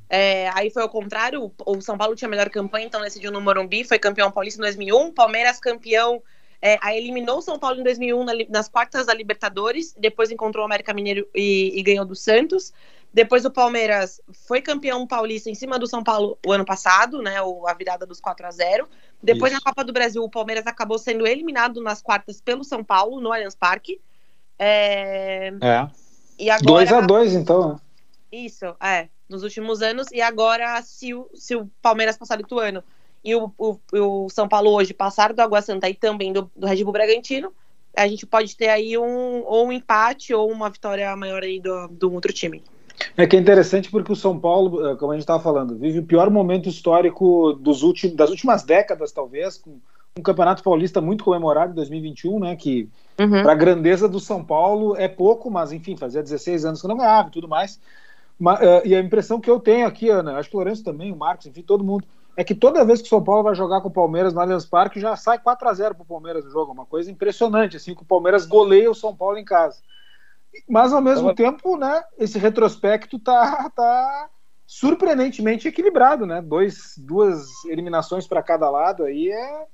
É, 0.09 0.49
aí 0.49 0.69
foi 0.69 0.81
ao 0.83 0.89
contrário, 0.89 1.51
o 1.65 1.81
São 1.81 1.97
Paulo 1.97 2.15
tinha 2.15 2.27
melhor 2.27 2.49
campanha, 2.49 2.85
então 2.85 3.01
decidiu 3.01 3.31
no 3.31 3.39
Morumbi, 3.39 3.83
foi 3.83 3.97
campeão 3.99 4.29
paulista 4.31 4.59
em 4.59 4.63
2001, 4.63 5.13
Palmeiras 5.13 5.59
campeão 5.59 6.21
é, 6.61 6.77
aí 6.81 6.97
eliminou 6.97 7.39
o 7.39 7.41
São 7.41 7.57
Paulo 7.57 7.79
em 7.79 7.83
2001 7.83 8.23
na, 8.23 8.33
nas 8.49 8.69
quartas 8.69 9.07
da 9.07 9.13
Libertadores, 9.13 9.95
depois 9.97 10.29
encontrou 10.29 10.63
o 10.63 10.65
América 10.65 10.93
Mineiro 10.93 11.27
e, 11.33 11.77
e, 11.79 11.81
ganhou 11.81 12.05
do 12.05 12.15
Santos. 12.15 12.71
Depois 13.11 13.43
o 13.43 13.51
Palmeiras 13.51 14.21
foi 14.47 14.61
campeão 14.61 15.05
paulista 15.07 15.49
em 15.49 15.55
cima 15.55 15.79
do 15.79 15.87
São 15.87 16.03
Paulo 16.03 16.37
o 16.45 16.51
ano 16.51 16.63
passado, 16.63 17.21
né? 17.21 17.41
O, 17.41 17.67
a 17.67 17.73
virada 17.73 18.05
dos 18.05 18.21
4 18.21 18.45
a 18.45 18.51
0 18.51 18.87
Depois 19.21 19.51
Isso. 19.51 19.59
na 19.59 19.69
Copa 19.69 19.83
do 19.83 19.91
Brasil, 19.91 20.23
o 20.23 20.29
Palmeiras 20.29 20.67
acabou 20.67 20.97
sendo 20.99 21.27
eliminado 21.27 21.81
nas 21.81 22.01
quartas 22.01 22.39
pelo 22.39 22.63
São 22.63 22.83
Paulo, 22.83 23.19
no 23.19 23.33
Allianz 23.33 23.55
Parque. 23.55 23.99
É. 24.57 25.51
é. 25.61 25.89
E 26.37 26.49
agora... 26.49 26.85
2 26.85 26.93
a 26.93 27.01
2 27.01 27.33
então, 27.33 27.69
né? 27.73 27.79
Isso, 28.31 28.65
é. 28.79 29.09
Nos 29.27 29.43
últimos 29.43 29.81
anos. 29.81 30.07
E 30.11 30.21
agora, 30.21 30.81
se 30.83 31.13
o, 31.13 31.27
se 31.33 31.55
o 31.55 31.69
Palmeiras 31.81 32.17
passar 32.17 32.37
do 32.37 32.43
Ituano 32.43 32.83
e 33.23 33.35
o, 33.35 33.51
o, 33.57 33.77
o, 33.93 34.29
São 34.29 34.47
Paulo 34.47 34.71
hoje 34.71 34.93
passar 34.93 35.33
do 35.33 35.41
Água 35.41 35.61
Santa 35.61 35.89
e 35.89 35.93
também 35.93 36.33
do, 36.33 36.49
do 36.55 36.67
Red 36.67 36.83
Bull 36.83 36.93
Bragantino, 36.93 37.51
a 37.95 38.07
gente 38.07 38.25
pode 38.25 38.55
ter 38.55 38.69
aí 38.69 38.97
um 38.97 39.43
ou 39.45 39.67
um 39.67 39.71
empate 39.71 40.33
ou 40.33 40.49
uma 40.49 40.69
vitória 40.69 41.15
maior 41.15 41.43
aí 41.43 41.59
do, 41.59 41.87
do 41.89 42.13
outro 42.13 42.31
time. 42.31 42.63
É 43.17 43.25
que 43.25 43.35
é 43.35 43.39
interessante 43.39 43.89
porque 43.89 44.11
o 44.11 44.15
São 44.15 44.39
Paulo, 44.39 44.87
eh, 44.87 44.95
como 44.95 45.11
a 45.11 45.15
gente 45.15 45.23
estava 45.23 45.41
falando, 45.41 45.75
vive 45.75 45.99
o 45.99 46.05
pior 46.05 46.29
momento 46.29 46.69
histórico 46.69 47.53
dos 47.53 47.83
últimos, 47.83 48.15
das 48.15 48.29
últimas 48.29 48.63
décadas, 48.63 49.11
talvez, 49.11 49.57
com 49.57 49.79
um 50.17 50.21
campeonato 50.21 50.61
paulista 50.61 51.01
muito 51.01 51.23
comemorado 51.23 51.71
em 51.71 51.75
2021, 51.75 52.39
né? 52.39 52.55
Que 52.55 52.87
uhum. 53.19 53.41
para 53.43 53.51
a 53.51 53.55
grandeza 53.55 54.07
do 54.07 54.19
São 54.19 54.43
Paulo 54.43 54.95
é 54.95 55.07
pouco, 55.07 55.49
mas 55.49 55.71
enfim, 55.71 55.95
fazia 55.97 56.21
16 56.21 56.65
anos 56.65 56.81
que 56.81 56.87
não 56.87 56.97
ganhava 56.97 57.29
e 57.29 57.31
tudo 57.31 57.47
mais. 57.47 57.79
Mas, 58.37 58.59
uh, 58.59 58.81
e 58.85 58.95
a 58.95 58.99
impressão 58.99 59.39
que 59.39 59.49
eu 59.49 59.59
tenho 59.59 59.85
aqui, 59.85 60.09
Ana, 60.09 60.37
acho 60.37 60.49
que 60.49 60.55
o 60.55 60.59
Lourenço 60.59 60.83
também, 60.83 61.11
o 61.11 61.15
Marcos, 61.15 61.45
enfim, 61.45 61.61
todo 61.61 61.83
mundo, 61.83 62.05
é 62.35 62.43
que 62.43 62.55
toda 62.55 62.85
vez 62.85 63.01
que 63.01 63.07
o 63.07 63.09
São 63.09 63.23
Paulo 63.23 63.43
vai 63.43 63.55
jogar 63.55 63.81
com 63.81 63.89
o 63.89 63.93
Palmeiras 63.93 64.33
no 64.33 64.39
Allianz 64.39 64.65
Parque, 64.65 64.99
já 64.99 65.15
sai 65.15 65.37
4 65.39 65.67
a 65.67 65.73
0 65.73 65.95
para 65.95 66.03
o 66.03 66.07
Palmeiras 66.07 66.45
no 66.45 66.51
jogo. 66.51 66.71
Uma 66.71 66.85
coisa 66.85 67.11
impressionante, 67.11 67.77
assim, 67.77 67.93
que 67.93 68.01
o 68.01 68.05
Palmeiras 68.05 68.45
goleia 68.45 68.89
o 68.89 68.95
São 68.95 69.15
Paulo 69.15 69.37
em 69.37 69.45
casa. 69.45 69.81
Mas, 70.67 70.93
ao 70.93 71.01
mesmo 71.01 71.31
então, 71.31 71.51
tempo, 71.51 71.77
né, 71.77 72.03
esse 72.17 72.37
retrospecto 72.39 73.19
tá, 73.19 73.69
tá 73.75 74.29
surpreendentemente 74.65 75.67
equilibrado, 75.67 76.25
né? 76.25 76.41
Dois, 76.41 76.93
duas 76.97 77.65
eliminações 77.65 78.27
para 78.27 78.43
cada 78.43 78.69
lado 78.69 79.03
aí 79.03 79.29
é... 79.29 79.65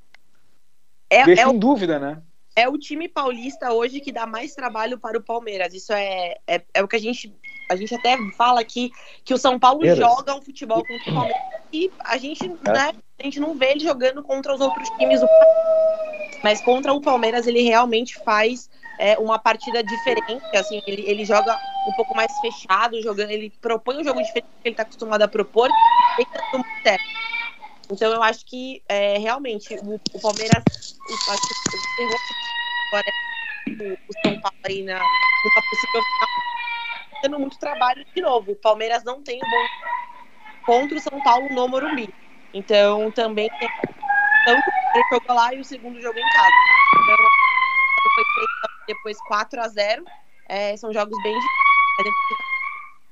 é 1.09 1.25
Deixa 1.25 1.43
é 1.43 1.45
em 1.45 1.55
o... 1.55 1.59
dúvida, 1.59 1.99
né? 1.99 2.21
é 2.57 2.67
o 2.67 2.75
time 2.75 3.07
paulista 3.07 3.71
hoje 3.71 3.99
que 3.99 4.11
dá 4.11 4.25
mais 4.25 4.55
trabalho 4.55 4.97
para 4.97 5.15
o 5.15 5.21
Palmeiras. 5.21 5.75
Isso 5.75 5.93
é, 5.93 6.37
é, 6.47 6.63
é 6.73 6.83
o 6.83 6.87
que 6.87 6.95
a 6.95 6.99
gente 6.99 7.31
a 7.69 7.75
gente 7.75 7.93
até 7.93 8.17
fala 8.37 8.61
aqui 8.61 8.91
que 9.23 9.33
o 9.33 9.37
São 9.37 9.59
Paulo 9.59 9.83
joga 9.95 10.35
um 10.35 10.41
futebol 10.41 10.83
contra 10.85 11.11
o 11.11 11.13
Palmeiras 11.13 11.41
e 11.71 11.91
a 11.99 12.17
gente, 12.17 12.45
é. 12.45 12.71
né, 12.71 12.93
a 13.19 13.23
gente 13.23 13.39
não 13.39 13.55
vê 13.55 13.71
ele 13.71 13.79
jogando 13.81 14.23
contra 14.23 14.53
os 14.53 14.61
outros 14.61 14.89
times. 14.91 15.19
Do 15.19 15.27
mas 16.43 16.61
contra 16.61 16.93
o 16.93 17.01
Palmeiras 17.01 17.47
ele 17.47 17.61
realmente 17.61 18.15
faz 18.19 18.69
é, 18.99 19.17
uma 19.17 19.37
partida 19.39 19.83
diferente, 19.83 20.43
assim, 20.55 20.81
ele, 20.87 21.03
ele 21.07 21.25
joga 21.25 21.59
um 21.87 21.93
pouco 21.93 22.15
mais 22.15 22.31
fechado, 22.39 23.01
jogando, 23.01 23.31
ele 23.31 23.51
propõe 23.61 23.97
um 23.97 24.03
jogo 24.03 24.21
diferente 24.21 24.47
que 24.61 24.67
ele 24.67 24.73
está 24.73 24.83
acostumado 24.83 25.21
a 25.21 25.27
propor, 25.27 25.69
então 27.91 28.11
eu 28.11 28.21
acho 28.21 28.45
que 28.45 28.81
é, 28.87 29.17
realmente 29.17 29.75
o, 29.75 29.99
o 30.13 30.21
Palmeiras 30.21 30.63
acho 31.29 31.41
que 31.41 32.03
agora 32.91 33.11
o, 33.67 33.93
o 33.93 34.13
São 34.23 34.41
Paulo 34.41 34.57
aí 34.65 34.83
na, 34.83 34.99
numa 34.99 35.61
possível 35.69 36.01
final 36.03 36.29
tendo 37.21 37.39
muito 37.39 37.59
trabalho 37.59 38.05
de 38.15 38.21
novo. 38.21 38.51
O 38.51 38.55
Palmeiras 38.55 39.03
não 39.03 39.21
tem 39.21 39.37
um 39.37 39.49
bom 39.49 40.65
contra 40.65 40.97
o 40.97 41.01
São 41.01 41.21
Paulo 41.21 41.47
no 41.49 41.67
Morumbi. 41.67 42.13
Então 42.53 43.11
também 43.11 43.49
tem 43.59 43.69
tanto 44.45 44.63
ele 44.95 45.03
jogou 45.11 45.35
lá 45.35 45.53
e 45.53 45.59
o 45.59 45.65
segundo 45.65 46.01
jogo 46.01 46.17
em 46.17 46.29
casa. 46.33 46.51
Então, 47.03 47.17
foi 48.15 48.23
3, 48.35 48.47
depois 48.87 49.17
4 49.27 49.61
a 49.61 49.67
0 49.67 50.05
é, 50.47 50.77
São 50.77 50.93
jogos 50.93 51.21
bem. 51.21 51.37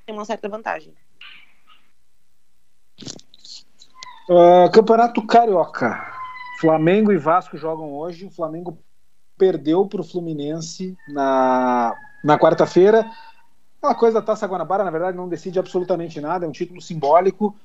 Tem 0.06 0.16
uma 0.16 0.26
certa 0.26 0.48
vantagem. 0.48 0.94
Uh, 4.30 4.72
Campeonato 4.72 5.26
Carioca. 5.26 6.14
Flamengo 6.60 7.12
e 7.12 7.18
Vasco 7.18 7.58
jogam 7.58 7.92
hoje. 7.92 8.26
O 8.26 8.32
Flamengo 8.32 8.80
perdeu 9.38 9.86
para 9.86 10.02
o 10.02 10.04
Fluminense 10.04 10.96
na, 11.10 11.94
na 12.24 12.40
quarta-feira. 12.40 13.06
Aquela 13.78 13.96
coisa 13.96 14.20
da 14.20 14.26
Taça 14.26 14.48
Guanabara, 14.48 14.84
na 14.84 14.92
verdade, 14.92 15.18
não 15.18 15.30
decide 15.30 15.60
absolutamente 15.60 16.20
nada, 16.20 16.46
é 16.46 16.50
um 16.50 16.52
título 16.52 16.82
simbólico, 16.82 17.56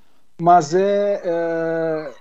mas 0.41 0.75
é. 0.75 1.21
é... 1.25 2.15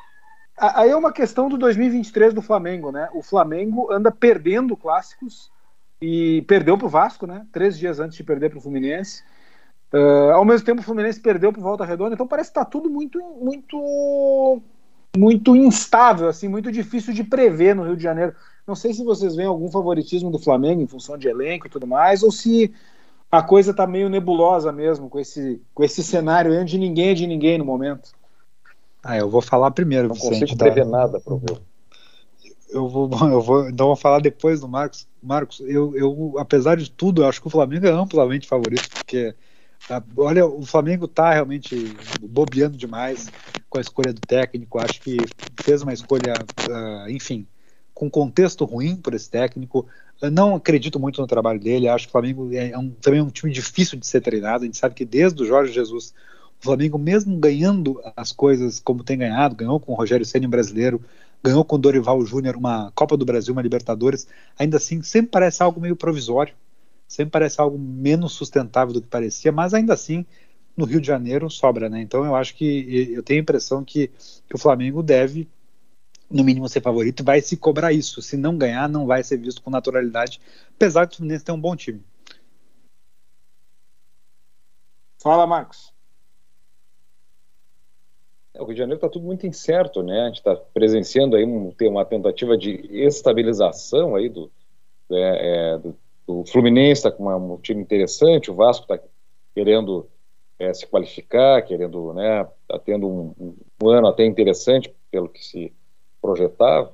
Aí 0.58 0.90
é 0.90 0.96
uma 0.96 1.14
questão 1.14 1.48
do 1.48 1.58
2023 1.58 2.34
do 2.34 2.42
Flamengo, 2.42 2.92
né? 2.92 3.10
O 3.14 3.24
Flamengo 3.24 3.92
anda 3.92 4.12
perdendo 4.12 4.76
clássicos 4.76 5.50
e 6.02 6.42
perdeu 6.44 6.78
para 6.78 6.88
o 6.88 6.90
Vasco, 6.90 7.26
né? 7.26 7.46
Três 7.52 7.78
dias 7.78 8.00
antes 8.00 8.18
de 8.18 8.24
perder 8.24 8.50
para 8.50 8.60
o 8.60 8.62
Fluminense. 8.62 9.24
Uh, 9.94 10.32
ao 10.34 10.46
mesmo 10.46 10.66
tempo, 10.66 10.82
o 10.82 10.84
Fluminense 10.84 11.20
perdeu 11.20 11.52
para 11.52 11.62
Volta 11.62 11.84
Redonda, 11.84 12.14
então 12.14 12.28
parece 12.28 12.52
que 12.52 12.60
está 12.60 12.64
tudo 12.64 12.90
muito, 12.90 13.20
muito, 13.42 14.62
muito 15.18 15.56
instável, 15.56 16.28
assim, 16.28 16.48
muito 16.48 16.72
difícil 16.72 17.14
de 17.14 17.24
prever 17.24 17.76
no 17.76 17.84
Rio 17.84 17.98
de 17.98 18.04
Janeiro. 18.04 18.36
Não 18.68 18.76
sei 18.76 18.94
se 18.94 19.04
vocês 19.04 19.36
veem 19.36 19.48
algum 19.48 19.70
favoritismo 19.72 20.30
do 20.30 20.38
Flamengo 20.38 20.82
em 20.82 20.88
função 20.88 21.18
de 21.18 21.28
elenco 21.28 21.66
e 21.66 21.70
tudo 21.70 21.88
mais, 21.88 22.22
ou 22.22 22.32
se 22.32 22.72
a 23.32 23.42
coisa 23.44 23.74
tá 23.74 23.86
meio 23.86 24.10
nebulosa 24.10 24.72
mesmo 24.72 25.10
com 25.10 25.20
esse, 25.20 25.62
com 25.74 25.84
esse 25.84 26.04
cenário 26.04 26.60
onde 26.60 26.78
ninguém 26.78 27.10
é 27.10 27.14
de 27.14 27.28
ninguém 27.28 27.58
no 27.58 27.66
momento. 27.66 28.12
Ah, 29.04 29.18
eu 29.18 29.30
vou 29.30 29.42
falar 29.42 29.72
primeiro, 29.72 30.08
Não 30.08 30.16
Vicente, 30.16 30.40
consigo 30.40 30.58
tá? 30.58 30.66
prever 30.66 30.86
nada, 30.86 31.20
Proveu. 31.20 31.60
Eu 32.70 32.88
vou, 32.88 33.10
eu 33.32 33.42
vou, 33.42 33.70
então 33.70 33.88
vou 33.88 33.96
falar 33.96 34.20
depois 34.20 34.60
do 34.60 34.68
Marcos. 34.68 35.08
Marcos, 35.22 35.60
eu, 35.62 35.96
eu, 35.96 36.36
apesar 36.38 36.76
de 36.76 36.90
tudo, 36.90 37.22
eu 37.22 37.28
acho 37.28 37.42
que 37.42 37.48
o 37.48 37.52
Flamengo 37.52 37.86
é 37.86 37.92
amplamente 37.92 38.48
favorito, 38.48 38.90
porque 38.90 39.34
tá, 39.88 40.04
olha, 40.18 40.46
o 40.46 40.66
Flamengo 40.66 41.08
tá 41.08 41.32
realmente 41.32 41.96
bobeando 42.22 42.78
demais 42.78 43.30
com 43.70 43.78
a 43.78 43.82
escolha 43.82 44.12
do 44.12 44.22
técnico. 44.22 44.80
Acho 44.80 45.02
que 45.02 45.18
fez 45.62 45.82
uma 45.82 45.94
escolha, 45.94 46.34
uh, 46.68 47.10
enfim, 47.10 47.48
com 48.00 48.10
contexto 48.10 48.64
ruim 48.64 48.96
por 48.96 49.14
esse 49.14 49.30
técnico. 49.30 49.86
Eu 50.22 50.32
não 50.32 50.56
acredito 50.56 50.98
muito 50.98 51.20
no 51.20 51.28
trabalho 51.28 51.60
dele. 51.60 51.90
Acho 51.90 52.06
que 52.06 52.12
o 52.12 52.14
Flamengo 52.14 52.50
é 52.54 52.78
um, 52.78 52.90
também 52.92 53.20
um 53.20 53.30
time 53.30 53.52
difícil 53.52 54.00
de 54.00 54.08
ser 54.08 54.22
treinado. 54.22 54.64
A 54.64 54.66
gente 54.66 54.78
sabe 54.78 54.96
que 54.96 55.04
desde 55.04 55.44
o 55.44 55.46
Jorge 55.46 55.74
Jesus, 55.74 56.14
o 56.62 56.64
Flamengo, 56.64 56.98
mesmo 56.98 57.38
ganhando 57.38 58.02
as 58.16 58.32
coisas 58.32 58.80
como 58.80 59.04
tem 59.04 59.18
ganhado, 59.18 59.54
ganhou 59.54 59.82
com 59.82 59.92
o 59.92 59.96
Rogério 59.96 60.26
Senna 60.26 60.48
brasileiro, 60.48 61.02
ganhou 61.44 61.66
com 61.66 61.76
o 61.76 61.78
Dorival 61.80 62.26
Júnior 62.26 62.56
uma 62.56 62.90
Copa 62.96 63.18
do 63.18 63.26
Brasil, 63.26 63.52
uma 63.52 63.62
Libertadores, 63.62 64.26
ainda 64.58 64.78
assim 64.78 65.02
sempre 65.02 65.32
parece 65.32 65.62
algo 65.62 65.82
meio 65.82 65.96
provisório, 65.98 66.54
sempre 67.06 67.32
parece 67.32 67.60
algo 67.60 67.78
menos 67.78 68.32
sustentável 68.32 68.94
do 68.94 69.02
que 69.02 69.08
parecia, 69.10 69.52
mas 69.52 69.74
ainda 69.74 69.94
assim 69.94 70.26
no 70.78 70.86
Rio 70.86 71.02
de 71.02 71.08
Janeiro 71.08 71.50
sobra, 71.50 71.90
né? 71.90 72.02
Então 72.02 72.24
eu 72.24 72.34
acho 72.34 72.56
que 72.56 73.12
eu 73.14 73.24
tenho 73.24 73.42
a 73.42 73.44
impressão 73.44 73.84
que, 73.84 74.08
que 74.48 74.56
o 74.56 74.58
Flamengo 74.58 75.04
deve 75.04 75.50
no 76.30 76.44
mínimo 76.44 76.70
ser 76.70 76.82
favorito, 76.82 77.24
vai 77.24 77.42
se 77.42 77.58
cobrar 77.58 77.92
isso. 77.92 78.22
Se 78.22 78.38
não 78.38 78.58
ganhar, 78.58 78.88
não 78.88 79.06
vai 79.06 79.24
ser 79.24 79.38
visto 79.38 79.62
com 79.62 79.70
naturalidade, 79.70 80.40
apesar 80.76 81.06
do 81.06 81.16
Fluminense 81.16 81.46
ter 81.46 81.52
um 81.52 81.60
bom 81.60 81.76
time. 81.76 82.04
Fala, 85.22 85.46
Marcos. 85.46 85.94
É, 88.54 88.62
o 88.62 88.66
Rio 88.66 88.74
de 88.74 88.80
Janeiro 88.80 88.98
está 88.98 89.10
tudo 89.10 89.26
muito 89.26 89.48
incerto, 89.48 90.04
né? 90.04 90.22
A 90.22 90.28
gente 90.28 90.38
está 90.38 90.56
presenciando 90.56 91.36
aí 91.36 91.44
um, 91.46 91.72
ter 91.72 91.88
uma 91.88 92.06
tentativa 92.06 92.58
de 92.58 92.72
estabilização 92.92 94.16
aí 94.16 94.30
do, 94.30 94.52
é, 95.12 95.74
é, 95.74 95.78
do, 95.78 95.96
do, 96.28 96.46
Fluminense 96.46 97.00
está 97.00 97.12
com 97.12 97.24
uma, 97.24 97.36
um 97.36 97.58
time 97.58 97.82
interessante, 97.82 98.52
o 98.52 98.56
Vasco 98.56 98.84
está 98.84 99.04
querendo 99.54 100.08
é, 100.58 100.74
se 100.74 100.86
qualificar, 100.88 101.62
querendo, 101.64 102.14
né? 102.14 102.48
Está 102.62 102.80
tendo 102.80 103.08
um, 103.08 103.56
um, 103.82 103.90
ano 103.90 104.08
até 104.08 104.26
interessante 104.26 104.94
pelo 105.12 105.30
que 105.30 105.44
se 105.44 105.74
projetava. 106.22 106.94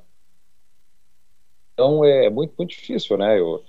Então 1.74 2.06
é 2.06 2.30
muito, 2.30 2.54
muito 2.58 2.70
difícil, 2.70 3.18
né? 3.18 3.40
Eu, 3.40 3.62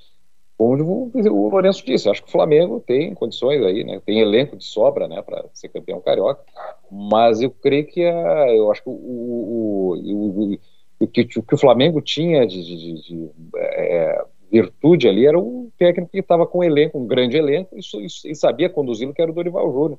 como 0.57 1.11
o 1.15 1.49
Lourenço 1.51 1.85
disse, 1.85 2.09
acho 2.09 2.23
que 2.23 2.29
o 2.29 2.33
Flamengo 2.33 2.83
tem 2.87 3.15
condições 3.15 3.63
aí, 3.63 3.85
né? 3.85 4.01
Tem 4.05 4.21
elenco 4.21 4.57
de 4.57 4.65
sobra, 4.65 5.07
né, 5.07 5.21
para 5.21 5.45
ser 5.53 5.69
campeão 5.69 6.01
carioca. 6.01 6.43
Mas 6.91 7.43
eu 7.43 7.51
creio 7.51 7.87
que 7.87 8.03
a, 8.05 8.55
eu 8.55 8.71
acho 8.71 8.83
que 8.83 8.89
o, 8.89 8.93
o, 8.93 9.95
o, 9.95 10.59
o 11.01 11.07
que, 11.07 11.25
que, 11.27 11.55
o 11.55 11.59
Flamengo 11.59 12.01
tinha 12.01 12.47
de, 12.47 12.65
de, 12.65 12.77
de, 12.77 13.03
de 13.03 13.31
é, 13.57 14.25
virtude 14.51 15.09
ali 15.09 15.27
era 15.27 15.39
o 15.39 15.71
técnico 15.77 16.13
que 16.13 16.19
estava 16.19 16.47
com 16.47 16.61
um 16.61 16.65
elenco, 16.65 16.99
um 16.99 17.07
grande 17.07 17.37
elenco, 17.37 17.77
e, 17.77 18.07
e 18.31 18.35
sabia 18.35 18.71
conduzi-lo, 18.71 19.13
que 19.13 19.21
era 19.21 19.31
o 19.31 19.35
Dorival 19.35 19.71
Júnior. 19.71 19.99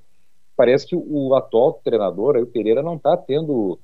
Parece 0.55 0.87
que 0.87 0.95
o 0.95 1.35
atual 1.35 1.73
treinador, 1.83 2.35
aí, 2.35 2.41
o 2.41 2.47
Pereira, 2.47 2.81
não 2.81 2.95
está 2.95 3.15
tendo 3.15 3.79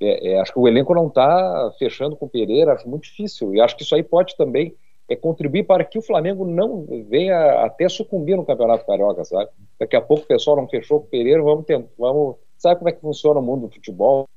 é, 0.00 0.32
é, 0.32 0.40
acho 0.40 0.52
que 0.52 0.58
o 0.58 0.68
elenco 0.68 0.94
não 0.94 1.08
está 1.08 1.72
fechando 1.78 2.16
com 2.16 2.26
o 2.26 2.28
Pereira, 2.28 2.72
acho 2.72 2.88
muito 2.88 3.04
difícil. 3.04 3.54
E 3.54 3.60
acho 3.60 3.76
que 3.76 3.82
isso 3.82 3.94
aí 3.94 4.02
pode 4.02 4.36
também 4.36 4.74
é, 5.08 5.14
contribuir 5.14 5.64
para 5.64 5.84
que 5.84 5.98
o 5.98 6.02
Flamengo 6.02 6.44
não 6.44 6.86
venha 7.08 7.64
até 7.64 7.88
sucumbir 7.88 8.36
no 8.36 8.44
Campeonato 8.44 8.86
Carioca, 8.86 9.24
sabe? 9.24 9.50
Daqui 9.78 9.96
a 9.96 10.00
pouco 10.00 10.24
o 10.24 10.26
pessoal 10.26 10.56
não 10.56 10.68
fechou 10.68 11.00
com 11.00 11.06
o 11.06 11.10
Pereira, 11.10 11.42
vamos 11.42 11.64
tentar, 11.64 11.88
vamos. 11.98 12.36
Sabe 12.56 12.76
como 12.78 12.88
é 12.88 12.92
que 12.92 13.00
funciona 13.00 13.40
o 13.40 13.42
mundo 13.42 13.66
do 13.66 13.74
futebol? 13.74 14.28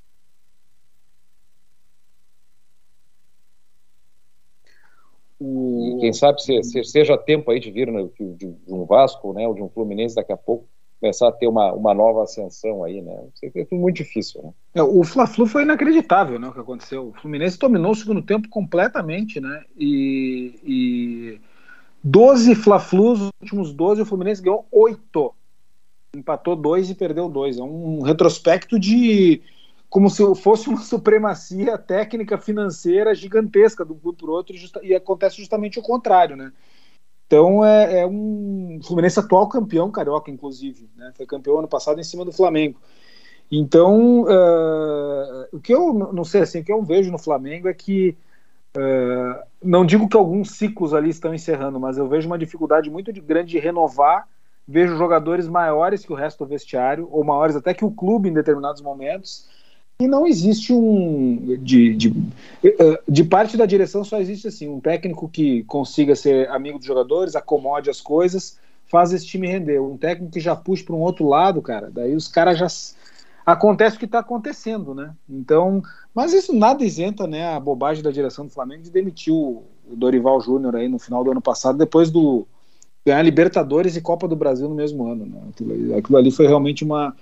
E 5.39 5.97
quem 5.99 6.11
sabe 6.13 6.41
se, 6.41 6.63
se, 6.63 6.83
seja 6.83 7.15
tempo 7.15 7.51
aí 7.51 7.59
de 7.59 7.69
vir 7.71 7.91
né, 7.91 8.09
de, 8.19 8.33
de, 8.33 8.57
um 8.67 8.85
Vasco, 8.85 9.33
né, 9.33 9.47
ou 9.47 9.53
de 9.53 9.61
um 9.61 9.69
Fluminense 9.69 10.15
daqui 10.15 10.31
a 10.31 10.37
pouco 10.37 10.67
começar 10.99 11.27
a 11.27 11.31
ter 11.31 11.47
uma, 11.47 11.71
uma 11.73 11.93
nova 11.93 12.23
ascensão 12.23 12.83
aí, 12.83 13.01
né? 13.01 13.15
É 13.43 13.65
tudo 13.65 13.79
muito 13.79 13.97
difícil, 13.97 14.41
né? 14.43 14.53
É, 14.75 14.81
o 14.81 15.03
Fla-Flu 15.03 15.45
foi 15.45 15.63
inacreditável, 15.63 16.39
né, 16.39 16.47
o 16.47 16.53
que 16.53 16.59
aconteceu. 16.59 17.09
O 17.09 17.13
Fluminense 17.13 17.57
dominou 17.57 17.91
o 17.91 17.95
segundo 17.95 18.21
tempo 18.21 18.49
completamente, 18.49 19.39
né? 19.39 19.63
E, 19.77 20.59
e 20.63 21.41
12 22.03 22.55
Fla-Flus, 22.55 23.21
os 23.21 23.29
últimos 23.41 23.73
12, 23.73 24.01
o 24.01 24.05
Fluminense 24.05 24.41
ganhou 24.41 24.65
8. 24.71 25.33
Empatou 26.15 26.55
2 26.55 26.89
e 26.89 26.95
perdeu 26.95 27.29
2. 27.29 27.59
É 27.59 27.63
um 27.63 28.01
retrospecto 28.01 28.79
de 28.79 29.41
como 29.89 30.09
se 30.09 30.23
fosse 30.35 30.67
uma 30.67 30.79
supremacia 30.81 31.77
técnica 31.77 32.37
financeira 32.37 33.15
gigantesca 33.15 33.83
um 33.83 33.97
clube 33.97 34.17
para 34.17 34.31
outro, 34.31 34.55
e 34.83 34.95
acontece 34.95 35.37
justamente 35.37 35.79
o 35.79 35.83
contrário, 35.83 36.35
né? 36.35 36.51
Então 37.27 37.63
é, 37.63 37.99
é 37.99 38.07
um 38.07 38.79
Fluminense 38.83 39.19
atual 39.19 39.49
campeão 39.49 39.91
carioca, 39.91 40.31
inclusive, 40.31 40.89
né? 40.95 41.11
Foi 41.15 41.25
campeão 41.25 41.59
ano 41.59 41.67
passado 41.67 41.99
em 41.99 42.03
cima 42.03 42.23
do 42.23 42.31
Flamengo. 42.31 42.79
Então, 43.51 44.23
uh, 44.23 45.47
o 45.51 45.59
que 45.59 45.73
eu 45.73 45.93
não 45.93 46.23
sei 46.23 46.41
assim, 46.41 46.59
o 46.59 46.63
que 46.63 46.71
eu 46.71 46.81
vejo 46.83 47.11
no 47.11 47.17
Flamengo 47.17 47.67
é 47.67 47.73
que 47.73 48.17
uh, 48.75 49.43
não 49.63 49.85
digo 49.85 50.07
que 50.07 50.17
alguns 50.17 50.51
ciclos 50.51 50.93
ali 50.93 51.09
estão 51.09 51.33
encerrando, 51.33 51.79
mas 51.79 51.97
eu 51.97 52.07
vejo 52.07 52.27
uma 52.27 52.37
dificuldade 52.37 52.89
muito 52.89 53.11
grande 53.21 53.51
de 53.51 53.59
renovar. 53.59 54.27
Vejo 54.65 54.97
jogadores 54.97 55.47
maiores 55.47 56.05
que 56.05 56.11
o 56.11 56.15
resto 56.15 56.43
do 56.43 56.49
vestiário, 56.49 57.07
ou 57.09 57.23
maiores 57.23 57.55
até 57.55 57.73
que 57.73 57.85
o 57.85 57.91
clube 57.91 58.27
em 58.27 58.33
determinados 58.33 58.81
momentos. 58.81 59.47
E 59.99 60.07
não 60.07 60.27
existe 60.27 60.71
um. 60.71 61.57
De, 61.59 61.95
de, 61.95 62.13
eh, 62.63 63.01
de 63.07 63.23
parte 63.23 63.57
da 63.57 63.65
direção 63.65 64.03
só 64.03 64.19
existe 64.19 64.47
assim: 64.47 64.67
um 64.67 64.79
técnico 64.79 65.27
que 65.27 65.63
consiga 65.63 66.15
ser 66.15 66.47
amigo 66.49 66.77
dos 66.77 66.85
jogadores, 66.85 67.35
acomode 67.35 67.89
as 67.89 67.99
coisas, 67.99 68.59
faz 68.85 69.11
esse 69.11 69.25
time 69.25 69.47
render. 69.47 69.79
Um 69.79 69.97
técnico 69.97 70.33
que 70.33 70.39
já 70.39 70.55
puxa 70.55 70.83
para 70.83 70.95
um 70.95 71.01
outro 71.01 71.27
lado, 71.27 71.61
cara, 71.63 71.89
daí 71.89 72.15
os 72.15 72.27
caras 72.27 72.59
já. 72.59 72.67
Acontece 73.43 73.95
o 73.95 73.99
que 73.99 74.05
está 74.05 74.19
acontecendo, 74.19 74.93
né? 74.93 75.15
Então, 75.27 75.81
mas 76.13 76.33
isso 76.33 76.53
nada 76.53 76.83
isenta, 76.83 77.25
né, 77.25 77.55
a 77.55 77.59
bobagem 77.59 78.03
da 78.03 78.11
direção 78.11 78.45
do 78.45 78.51
Flamengo 78.51 78.83
de 78.83 78.91
demitir 78.91 79.33
o 79.33 79.63
Dorival 79.89 80.41
Júnior 80.41 80.75
aí 80.75 80.89
no 80.89 80.99
final 80.99 81.23
do 81.23 81.31
ano 81.31 81.41
passado, 81.41 81.77
depois 81.77 82.11
do 82.11 82.45
ganhar 83.05 83.21
Libertadores 83.21 83.95
e 83.95 84.01
Copa 84.01 84.27
do 84.27 84.35
Brasil 84.35 84.67
no 84.67 84.75
mesmo 84.75 85.09
ano, 85.09 85.25
né? 85.25 85.39
Aquilo, 85.49 85.95
aquilo 85.95 86.17
ali 86.17 86.29
foi 86.29 86.45
realmente 86.45 86.83
uma, 86.83 87.15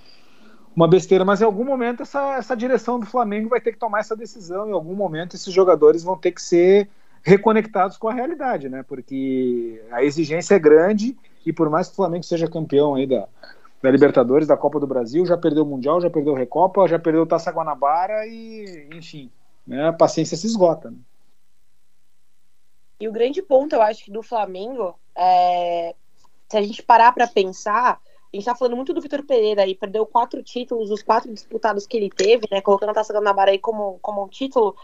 uma 0.76 0.88
besteira, 0.88 1.24
mas 1.24 1.42
em 1.42 1.46
algum 1.46 1.64
momento 1.64 2.04
essa, 2.04 2.36
essa 2.36 2.56
direção 2.56 3.00
do 3.00 3.06
Flamengo 3.06 3.50
vai 3.50 3.62
ter 3.62 3.72
que 3.72 3.80
tomar 3.80 4.00
essa 4.00 4.16
decisão, 4.16 4.68
em 4.68 4.74
algum 4.74 4.94
momento 4.94 5.36
esses 5.36 5.54
jogadores 5.54 6.04
vão 6.04 6.18
ter 6.18 6.32
que 6.32 6.42
ser 6.42 6.90
reconectados 7.24 7.98
com 7.98 8.08
a 8.08 8.14
realidade, 8.14 8.70
né? 8.70 8.84
Porque 8.84 9.82
a 9.92 10.04
exigência 10.04 10.56
é 10.56 10.60
grande 10.60 11.18
e 11.46 11.54
por 11.54 11.70
mais 11.70 11.88
que 11.88 11.94
o 11.94 11.96
Flamengo 11.96 12.24
seja 12.24 12.48
campeão 12.48 12.96
aí 12.96 13.08
da, 13.08 13.28
da 13.82 13.90
Libertadores, 13.90 14.48
da 14.48 14.58
Copa 14.58 14.80
do 14.80 14.86
Brasil, 14.86 15.26
já 15.26 15.38
perdeu 15.38 15.64
o 15.64 15.66
Mundial, 15.66 16.02
já 16.02 16.10
perdeu 16.10 16.34
o 16.34 16.36
Recopa, 16.36 16.88
já 16.88 17.00
perdeu 17.00 17.24
o 17.24 17.28
Taça 17.28 17.52
Guanabara 17.52 18.28
e, 18.28 18.88
enfim, 18.94 19.32
né, 19.66 19.88
a 19.88 19.94
paciência 19.94 20.38
se 20.38 20.46
esgota. 20.46 20.92
Né? 20.92 20.98
E 23.00 23.08
o 23.08 23.12
grande 23.12 23.42
ponto, 23.42 23.74
eu 23.74 23.82
acho, 23.82 24.12
do 24.12 24.22
Flamengo 24.22 24.96
é 25.18 25.96
se 26.50 26.58
a 26.58 26.62
gente 26.62 26.84
parar 26.84 27.12
para 27.12 27.28
pensar, 27.28 28.00
a 28.36 28.40
gente 28.40 28.46
tá 28.46 28.56
falando 28.56 28.76
muito 28.76 28.94
do 28.94 29.00
Vitor 29.00 29.24
Pereira 29.24 29.64
aí, 29.64 29.74
perdeu 29.74 30.06
quatro 30.06 30.44
títulos, 30.44 30.92
os 30.92 31.02
quatro 31.02 31.34
disputados 31.34 31.88
que 31.88 31.96
ele 31.96 32.10
teve, 32.10 32.48
né? 32.52 32.60
Colocando 32.60 32.90
a 32.90 32.94
Taça 32.94 33.14
Guanabara 33.14 33.52
aí 33.52 33.60
como, 33.60 33.98
como 34.02 34.24
um 34.24 34.28
título. 34.28 34.76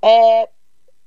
É, 0.00 0.48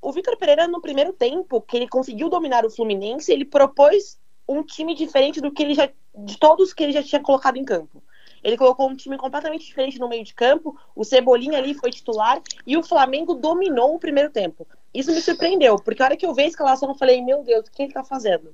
o 0.02 0.12
Vitor 0.12 0.38
Pereira, 0.38 0.68
no 0.68 0.82
primeiro 0.82 1.14
tempo, 1.14 1.62
que 1.62 1.78
ele 1.78 1.88
conseguiu 1.88 2.30
dominar 2.30 2.66
o 2.66 2.70
Fluminense, 2.70 3.32
ele 3.32 3.46
propôs 3.46 4.20
um 4.48 4.62
time 4.62 4.94
diferente 4.94 5.40
do 5.40 5.52
que 5.52 5.64
ele 5.64 5.74
já. 5.74 5.90
de 6.14 6.38
todos 6.38 6.74
que 6.74 6.84
ele 6.84 6.92
já 6.92 7.02
tinha 7.02 7.22
colocado 7.22 7.56
em 7.56 7.64
campo. 7.64 8.04
Ele 8.44 8.58
colocou 8.58 8.90
um 8.90 8.96
time 8.96 9.18
completamente 9.18 9.66
diferente 9.66 9.98
no 9.98 10.10
meio 10.10 10.26
de 10.26 10.34
campo, 10.34 10.78
o 10.94 11.06
Cebolinha 11.06 11.58
ali 11.58 11.74
foi 11.74 11.90
titular 11.90 12.42
e 12.68 12.76
o 12.76 12.84
Flamengo 12.84 13.34
dominou 13.34 13.96
o 13.96 14.00
primeiro 14.00 14.30
tempo. 14.30 14.68
Isso 14.94 15.12
me 15.12 15.22
surpreendeu, 15.22 15.78
porque 15.78 16.04
a 16.04 16.08
hora 16.08 16.18
que 16.18 16.26
eu 16.26 16.34
vi 16.34 16.44
a 16.44 16.48
escalação, 16.48 16.90
eu 16.90 16.96
falei, 16.96 17.22
meu 17.22 17.42
Deus, 17.42 17.66
o 17.66 17.72
que 17.72 17.84
ele 17.84 17.94
tá 17.94 18.04
fazendo? 18.04 18.54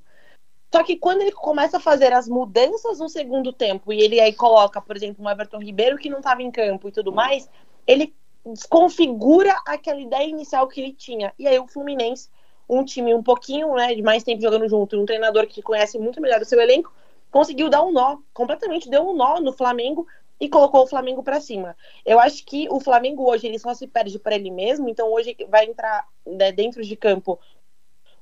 Só 0.72 0.84
que 0.84 0.98
quando 0.98 1.22
ele 1.22 1.32
começa 1.32 1.78
a 1.78 1.80
fazer 1.80 2.14
as 2.14 2.28
mudanças 2.28 3.00
no 3.00 3.10
segundo 3.10 3.52
tempo 3.52 3.92
e 3.92 4.02
ele 4.02 4.20
aí 4.20 4.34
coloca, 4.34 4.80
por 4.80 4.96
exemplo, 4.96 5.26
um 5.26 5.30
Everton 5.30 5.60
Ribeiro 5.60 5.98
que 5.98 6.10
não 6.10 6.20
estava 6.20 6.44
em 6.44 6.52
campo 6.52 6.88
e 6.88 6.92
tudo 6.92 7.12
mais, 7.12 7.50
ele 7.88 8.14
desconfigura 8.46 9.56
aquela 9.66 10.00
ideia 10.00 10.28
inicial 10.28 10.68
que 10.68 10.80
ele 10.80 10.94
tinha. 10.94 11.34
E 11.40 11.48
aí 11.48 11.58
o 11.58 11.68
Fluminense, 11.68 12.30
um 12.70 12.84
time 12.84 13.14
um 13.16 13.24
pouquinho 13.24 13.74
né, 13.74 13.96
de 13.96 14.02
mais 14.02 14.24
tempo 14.24 14.42
jogando 14.42 14.70
junto, 14.70 15.00
um 15.00 15.06
treinador 15.06 15.48
que 15.48 15.62
conhece 15.62 15.98
muito 15.98 16.22
melhor 16.22 16.42
o 16.42 16.46
seu 16.46 16.62
elenco, 16.62 16.94
conseguiu 17.32 17.68
dar 17.68 17.84
um 17.84 17.92
nó, 17.92 18.18
completamente 18.32 18.90
deu 18.90 19.10
um 19.10 19.16
nó 19.16 19.40
no 19.40 19.52
Flamengo 19.52 20.08
e 20.40 20.48
colocou 20.48 20.84
o 20.84 20.88
Flamengo 20.88 21.22
para 21.22 21.42
cima. 21.42 21.76
Eu 22.06 22.20
acho 22.20 22.46
que 22.46 22.68
o 22.70 22.80
Flamengo 22.80 23.30
hoje 23.30 23.48
ele 23.48 23.60
só 23.60 23.74
se 23.74 23.88
perde 23.88 24.18
para 24.18 24.36
ele 24.36 24.52
mesmo, 24.52 24.88
então 24.88 25.12
hoje 25.12 25.36
vai 25.50 25.66
entrar 25.66 26.08
né, 26.26 26.52
dentro 26.52 26.84
de 26.84 26.96
campo 26.96 27.40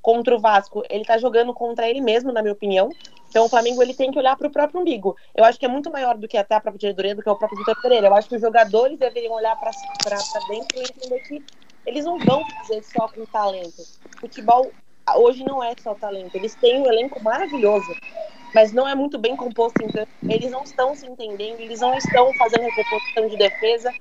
contra 0.01 0.35
o 0.35 0.39
Vasco, 0.39 0.83
ele 0.89 1.05
tá 1.05 1.17
jogando 1.17 1.53
contra 1.53 1.89
ele 1.89 2.01
mesmo, 2.01 2.31
na 2.31 2.41
minha 2.41 2.53
opinião. 2.53 2.89
Então 3.29 3.45
o 3.45 3.49
Flamengo 3.49 3.81
ele 3.81 3.93
tem 3.93 4.11
que 4.11 4.17
olhar 4.17 4.35
para 4.35 4.47
o 4.47 4.51
próprio 4.51 4.81
umbigo. 4.81 5.15
Eu 5.35 5.43
acho 5.43 5.59
que 5.59 5.65
é 5.65 5.69
muito 5.69 5.91
maior 5.91 6.17
do 6.17 6.27
que 6.27 6.37
até 6.37 6.55
a 6.55 6.61
própria 6.61 6.79
diretoria, 6.79 7.15
do 7.15 7.21
que 7.21 7.29
o 7.29 7.35
próprio 7.35 7.59
Vitor 7.59 7.81
Pereira. 7.81 8.07
Eu 8.07 8.15
acho 8.15 8.29
que 8.29 8.35
os 8.35 8.41
jogadores 8.41 8.97
deveriam 8.97 9.33
olhar 9.33 9.55
para 9.59 9.71
dentro 10.49 10.77
e 10.77 10.81
entender 10.81 11.19
que 11.19 11.43
eles 11.85 12.05
não 12.05 12.17
vão 12.19 12.43
fazer 12.49 12.83
só 12.83 13.07
com 13.07 13.25
talento. 13.25 13.83
Futebol 14.19 14.71
hoje 15.15 15.43
não 15.43 15.63
é 15.63 15.73
só 15.81 15.93
talento. 15.93 16.35
Eles 16.35 16.55
têm 16.55 16.81
um 16.81 16.87
elenco 16.87 17.21
maravilhoso, 17.23 17.95
mas 18.53 18.73
não 18.73 18.87
é 18.87 18.95
muito 18.95 19.17
bem 19.17 19.35
composto. 19.35 19.83
Então 19.83 20.05
eles 20.29 20.51
não 20.51 20.63
estão 20.63 20.95
se 20.95 21.05
entendendo, 21.05 21.59
eles 21.59 21.79
não 21.79 21.93
estão 21.95 22.33
fazendo 22.33 22.63
recomposição 22.63 23.27
de 23.27 23.37
defesa. 23.37 23.91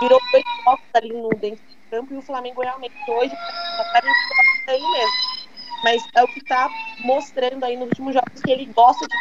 Virou 0.00 0.20
dois 0.32 0.44
focos 0.64 0.86
ali 0.94 1.12
no 1.12 1.28
dentro 1.30 1.75
campo 1.90 2.12
e 2.14 2.16
o 2.16 2.22
Flamengo 2.22 2.62
realmente 2.62 2.94
hoje 3.08 3.34
tá 3.34 4.02
aí 4.68 4.80
mesmo. 4.80 5.46
Mas 5.84 6.02
é 6.14 6.24
o 6.24 6.28
que 6.28 6.44
tá 6.44 6.68
mostrando 7.04 7.64
aí 7.64 7.76
nos 7.76 7.88
últimos 7.88 8.14
jogos 8.14 8.40
que 8.42 8.50
ele 8.50 8.66
gosta 8.66 9.06
de 9.06 9.14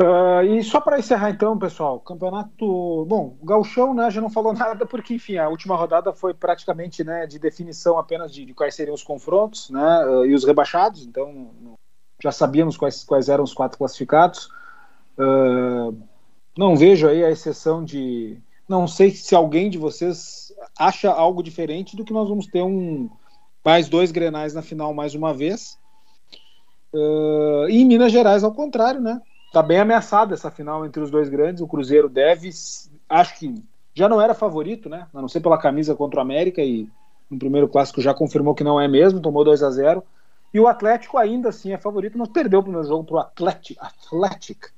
Uh, 0.00 0.42
e 0.42 0.64
só 0.64 0.80
para 0.80 0.98
encerrar 0.98 1.30
então, 1.30 1.56
pessoal, 1.56 2.00
campeonato. 2.00 3.04
Bom, 3.04 3.36
o 3.40 3.46
Galchão 3.46 3.94
né, 3.94 4.10
já 4.10 4.20
não 4.20 4.30
falou 4.30 4.52
nada, 4.54 4.84
porque, 4.84 5.14
enfim, 5.14 5.36
a 5.36 5.48
última 5.48 5.76
rodada 5.76 6.12
foi 6.12 6.34
praticamente 6.34 7.04
né, 7.04 7.24
de 7.26 7.38
definição 7.38 7.96
apenas 7.96 8.34
de, 8.34 8.44
de 8.44 8.52
quais 8.52 8.74
seriam 8.74 8.94
os 8.94 9.02
confrontos 9.04 9.70
né, 9.70 10.06
uh, 10.06 10.24
e 10.24 10.34
os 10.34 10.44
rebaixados, 10.44 11.06
então 11.06 11.50
já 12.20 12.32
sabíamos 12.32 12.76
quais, 12.76 13.04
quais 13.04 13.28
eram 13.28 13.44
os 13.44 13.54
quatro 13.54 13.78
classificados. 13.78 14.48
Uh, 15.16 15.96
não 16.56 16.76
vejo 16.76 17.08
aí 17.08 17.24
a 17.24 17.30
exceção 17.30 17.84
de. 17.84 18.38
Não 18.68 18.86
sei 18.86 19.10
se 19.10 19.34
alguém 19.34 19.68
de 19.68 19.78
vocês 19.78 20.52
acha 20.78 21.10
algo 21.10 21.42
diferente 21.42 21.96
do 21.96 22.04
que 22.04 22.12
nós 22.12 22.28
vamos 22.28 22.46
ter 22.46 22.62
um 22.62 23.10
mais 23.64 23.88
dois 23.88 24.10
grenais 24.10 24.54
na 24.54 24.62
final 24.62 24.92
mais 24.94 25.14
uma 25.14 25.32
vez. 25.32 25.78
e 27.68 27.80
em 27.80 27.84
Minas 27.84 28.12
Gerais, 28.12 28.44
ao 28.44 28.52
contrário, 28.52 29.00
né? 29.00 29.20
Tá 29.52 29.62
bem 29.62 29.78
ameaçada 29.78 30.34
essa 30.34 30.50
final 30.50 30.86
entre 30.86 31.02
os 31.02 31.10
dois 31.10 31.28
grandes. 31.28 31.62
O 31.62 31.68
Cruzeiro 31.68 32.08
deve, 32.08 32.50
acho 33.08 33.38
que 33.38 33.54
já 33.94 34.08
não 34.08 34.20
era 34.20 34.34
favorito, 34.34 34.88
né? 34.88 35.06
A 35.12 35.20
não 35.20 35.28
ser 35.28 35.40
pela 35.40 35.58
camisa 35.58 35.94
contra 35.94 36.18
o 36.18 36.22
América 36.22 36.62
e 36.62 36.88
no 37.30 37.38
primeiro 37.38 37.68
clássico 37.68 38.00
já 38.00 38.14
confirmou 38.14 38.54
que 38.54 38.64
não 38.64 38.80
é 38.80 38.88
mesmo, 38.88 39.20
tomou 39.20 39.44
2 39.44 39.62
a 39.62 39.70
0 39.70 40.02
E 40.52 40.60
o 40.60 40.66
Atlético 40.66 41.18
ainda 41.18 41.48
assim 41.50 41.72
é 41.72 41.78
favorito, 41.78 42.18
mas 42.18 42.28
perdeu 42.28 42.60
o 42.60 42.62
primeiro 42.62 42.86
jogo 42.86 43.04
para 43.04 43.16
o 43.16 43.18
Atlético, 43.18 43.84
Atlético 43.84 44.68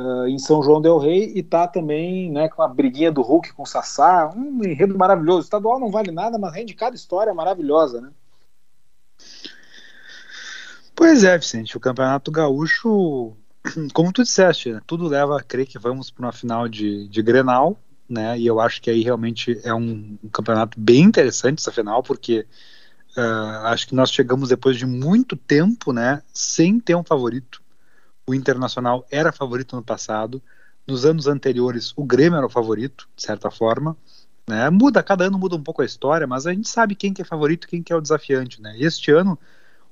uh, 0.00 0.26
em 0.26 0.38
São 0.38 0.62
João 0.62 0.80
del 0.80 0.98
Rei 0.98 1.32
e 1.34 1.42
tá 1.42 1.68
também 1.68 2.30
né, 2.30 2.48
com 2.48 2.62
a 2.62 2.68
briguinha 2.68 3.12
do 3.12 3.22
Hulk 3.22 3.52
com 3.52 3.62
o 3.62 3.66
Sassá, 3.66 4.32
um 4.34 4.64
enredo 4.64 4.96
maravilhoso. 4.96 5.38
O 5.38 5.42
estadual 5.42 5.78
não 5.78 5.90
vale 5.90 6.10
nada, 6.10 6.38
mas 6.38 6.54
rende 6.54 6.74
cada 6.74 6.96
história 6.96 7.34
maravilhosa, 7.34 8.00
né? 8.00 8.10
Pois 10.94 11.24
é, 11.24 11.36
Vicente, 11.36 11.76
o 11.76 11.80
Campeonato 11.80 12.30
Gaúcho 12.30 13.36
como 13.92 14.12
tu 14.12 14.22
disseste, 14.22 14.72
né, 14.72 14.80
tudo 14.86 15.06
leva 15.06 15.38
a 15.38 15.42
crer 15.42 15.66
que 15.66 15.78
vamos 15.78 16.10
para 16.10 16.26
uma 16.26 16.32
final 16.32 16.68
de, 16.68 17.08
de 17.08 17.22
Grenal, 17.22 17.78
né? 18.08 18.38
E 18.38 18.46
eu 18.46 18.58
acho 18.58 18.82
que 18.82 18.90
aí 18.90 19.02
realmente 19.02 19.60
é 19.62 19.72
um, 19.72 20.18
um 20.22 20.28
campeonato 20.28 20.78
bem 20.80 21.02
interessante 21.02 21.60
essa 21.60 21.70
final, 21.70 22.02
porque 22.02 22.46
uh, 23.16 23.66
acho 23.66 23.86
que 23.86 23.94
nós 23.94 24.10
chegamos 24.10 24.48
depois 24.48 24.76
de 24.76 24.84
muito 24.84 25.36
tempo, 25.36 25.92
né? 25.92 26.22
Sem 26.32 26.80
ter 26.80 26.96
um 26.96 27.04
favorito. 27.04 27.62
O 28.30 28.34
Internacional 28.34 29.04
era 29.10 29.32
favorito 29.32 29.74
no 29.74 29.82
passado. 29.82 30.40
Nos 30.86 31.04
anos 31.04 31.26
anteriores, 31.26 31.92
o 31.96 32.04
Grêmio 32.04 32.36
era 32.36 32.46
o 32.46 32.50
favorito, 32.50 33.08
de 33.16 33.22
certa 33.24 33.50
forma. 33.50 33.96
Né? 34.48 34.70
Muda, 34.70 35.02
cada 35.02 35.24
ano 35.24 35.36
muda 35.36 35.56
um 35.56 35.62
pouco 35.62 35.82
a 35.82 35.84
história, 35.84 36.28
mas 36.28 36.46
a 36.46 36.52
gente 36.52 36.68
sabe 36.68 36.94
quem 36.94 37.12
que 37.12 37.22
é 37.22 37.24
favorito, 37.24 37.66
quem 37.66 37.82
que 37.82 37.92
é 37.92 37.96
o 37.96 38.00
desafiante, 38.00 38.62
né? 38.62 38.76
Este 38.78 39.10
ano 39.10 39.36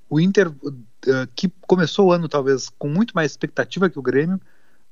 o 0.08 0.20
Inter, 0.20 0.50
uh, 0.50 1.26
que 1.34 1.52
começou 1.62 2.06
o 2.06 2.12
ano 2.12 2.28
talvez 2.28 2.68
com 2.78 2.88
muito 2.88 3.12
mais 3.12 3.32
expectativa 3.32 3.90
que 3.90 3.98
o 3.98 4.02
Grêmio, 4.02 4.40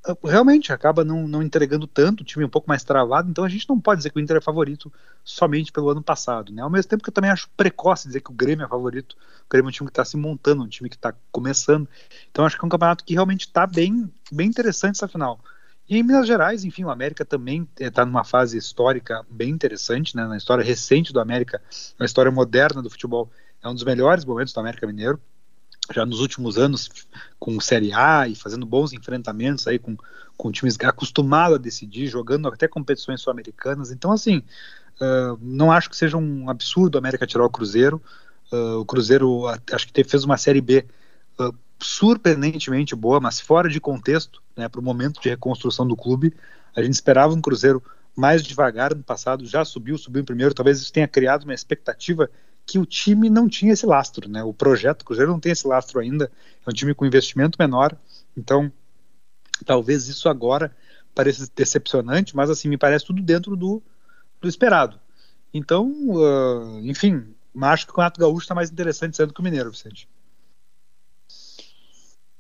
uh, 0.08 0.26
realmente 0.26 0.72
acaba 0.72 1.04
não, 1.04 1.28
não 1.28 1.40
entregando 1.40 1.86
tanto, 1.86 2.22
o 2.22 2.24
time 2.24 2.44
um 2.44 2.50
pouco 2.50 2.68
mais 2.68 2.82
travado, 2.82 3.30
então 3.30 3.44
a 3.44 3.48
gente 3.48 3.68
não 3.68 3.80
pode 3.80 4.00
dizer 4.00 4.10
que 4.10 4.18
o 4.18 4.20
Inter 4.20 4.38
é 4.38 4.40
favorito 4.40 4.92
somente 5.24 5.70
pelo 5.70 5.88
ano 5.88 6.02
passado. 6.02 6.52
Né? 6.52 6.62
Ao 6.62 6.70
mesmo 6.70 6.90
tempo 6.90 7.04
que 7.04 7.10
eu 7.10 7.14
também 7.14 7.30
acho 7.30 7.48
precoce 7.56 8.08
dizer 8.08 8.22
que 8.22 8.30
o 8.30 8.34
Grêmio 8.34 8.66
é 8.66 8.68
favorito, 8.68 9.16
o 9.46 9.50
Grêmio 9.50 9.68
é 9.68 9.70
um 9.70 9.72
time 9.72 9.86
que 9.86 9.92
está 9.92 10.04
se 10.04 10.16
montando, 10.16 10.62
um 10.62 10.68
time 10.68 10.88
que 10.88 10.96
está 10.96 11.14
começando. 11.30 11.88
Então 12.30 12.44
acho 12.44 12.58
que 12.58 12.64
é 12.64 12.66
um 12.66 12.70
campeonato 12.70 13.04
que 13.04 13.14
realmente 13.14 13.46
está 13.46 13.66
bem, 13.66 14.12
bem 14.30 14.48
interessante 14.48 14.96
essa 14.96 15.08
final. 15.08 15.40
E 15.88 15.96
em 15.96 16.02
Minas 16.02 16.26
Gerais, 16.26 16.64
enfim, 16.64 16.82
o 16.82 16.90
América 16.90 17.24
também 17.24 17.68
está 17.78 18.04
numa 18.04 18.24
fase 18.24 18.58
histórica 18.58 19.24
bem 19.30 19.50
interessante, 19.50 20.16
né? 20.16 20.26
na 20.26 20.36
história 20.36 20.64
recente 20.64 21.12
do 21.12 21.20
América, 21.20 21.62
na 21.96 22.04
história 22.04 22.30
moderna 22.30 22.82
do 22.82 22.90
futebol 22.90 23.30
é 23.62 23.68
um 23.68 23.74
dos 23.74 23.84
melhores 23.84 24.24
momentos 24.24 24.52
do 24.52 24.60
América 24.60 24.86
Mineiro. 24.86 25.20
Já 25.92 26.04
nos 26.04 26.20
últimos 26.20 26.58
anos, 26.58 26.90
com 27.38 27.60
Série 27.60 27.92
A 27.92 28.26
e 28.26 28.34
fazendo 28.34 28.66
bons 28.66 28.92
enfrentamentos 28.92 29.68
aí 29.68 29.78
com, 29.78 29.96
com 30.36 30.50
times 30.50 30.76
acostumados 30.80 31.56
a 31.56 31.60
decidir, 31.60 32.08
jogando 32.08 32.48
até 32.48 32.66
competições 32.66 33.20
sul-americanas. 33.20 33.92
Então, 33.92 34.10
assim, 34.10 34.42
uh, 35.00 35.38
não 35.40 35.70
acho 35.70 35.88
que 35.88 35.96
seja 35.96 36.16
um 36.16 36.50
absurdo 36.50 36.96
o 36.96 36.98
América 36.98 37.26
tirar 37.26 37.44
o 37.44 37.50
Cruzeiro. 37.50 38.02
Uh, 38.52 38.80
o 38.80 38.84
Cruzeiro 38.84 39.42
acho 39.72 39.88
que 39.92 40.04
fez 40.04 40.24
uma 40.24 40.36
Série 40.36 40.60
B 40.60 40.86
uh, 41.40 41.54
surpreendentemente 41.78 42.94
boa, 42.94 43.20
mas 43.20 43.40
fora 43.40 43.68
de 43.68 43.80
contexto 43.80 44.42
né, 44.56 44.68
para 44.68 44.80
o 44.80 44.84
momento 44.84 45.20
de 45.20 45.28
reconstrução 45.28 45.86
do 45.86 45.96
clube. 45.96 46.32
A 46.74 46.82
gente 46.82 46.94
esperava 46.94 47.34
um 47.34 47.40
Cruzeiro 47.40 47.82
mais 48.14 48.42
devagar 48.42 48.94
no 48.94 49.02
passado, 49.02 49.44
já 49.44 49.64
subiu, 49.64 49.98
subiu 49.98 50.22
em 50.22 50.24
primeiro. 50.24 50.54
Talvez 50.54 50.80
isso 50.80 50.92
tenha 50.92 51.08
criado 51.08 51.44
uma 51.44 51.54
expectativa 51.54 52.30
que 52.64 52.78
o 52.78 52.86
time 52.86 53.30
não 53.30 53.48
tinha 53.48 53.72
esse 53.72 53.86
lastro, 53.86 54.28
né? 54.28 54.42
O 54.42 54.52
projeto 54.52 55.04
Cruzeiro 55.04 55.30
não 55.30 55.38
tem 55.38 55.52
esse 55.52 55.66
lastro 55.68 56.00
ainda, 56.00 56.30
é 56.66 56.70
um 56.70 56.72
time 56.72 56.94
com 56.94 57.06
investimento 57.06 57.56
menor, 57.60 57.96
então 58.36 58.72
talvez 59.64 60.08
isso 60.08 60.28
agora 60.28 60.74
pareça 61.14 61.48
decepcionante, 61.54 62.34
mas 62.34 62.50
assim 62.50 62.68
me 62.68 62.76
parece 62.76 63.06
tudo 63.06 63.22
dentro 63.22 63.56
do, 63.56 63.80
do 64.40 64.48
esperado. 64.48 64.98
Então, 65.54 65.90
uh, 66.10 66.80
enfim, 66.82 67.35
acho 67.62 67.86
que 67.86 67.92
o 67.92 67.94
Campeonato 67.94 68.20
Gaúcho 68.20 68.42
está 68.42 68.54
mais 68.54 68.70
interessante 68.70 69.16
sendo 69.16 69.32
que 69.32 69.40
o 69.40 69.44
Mineiro, 69.44 69.70
Vicente. 69.70 70.08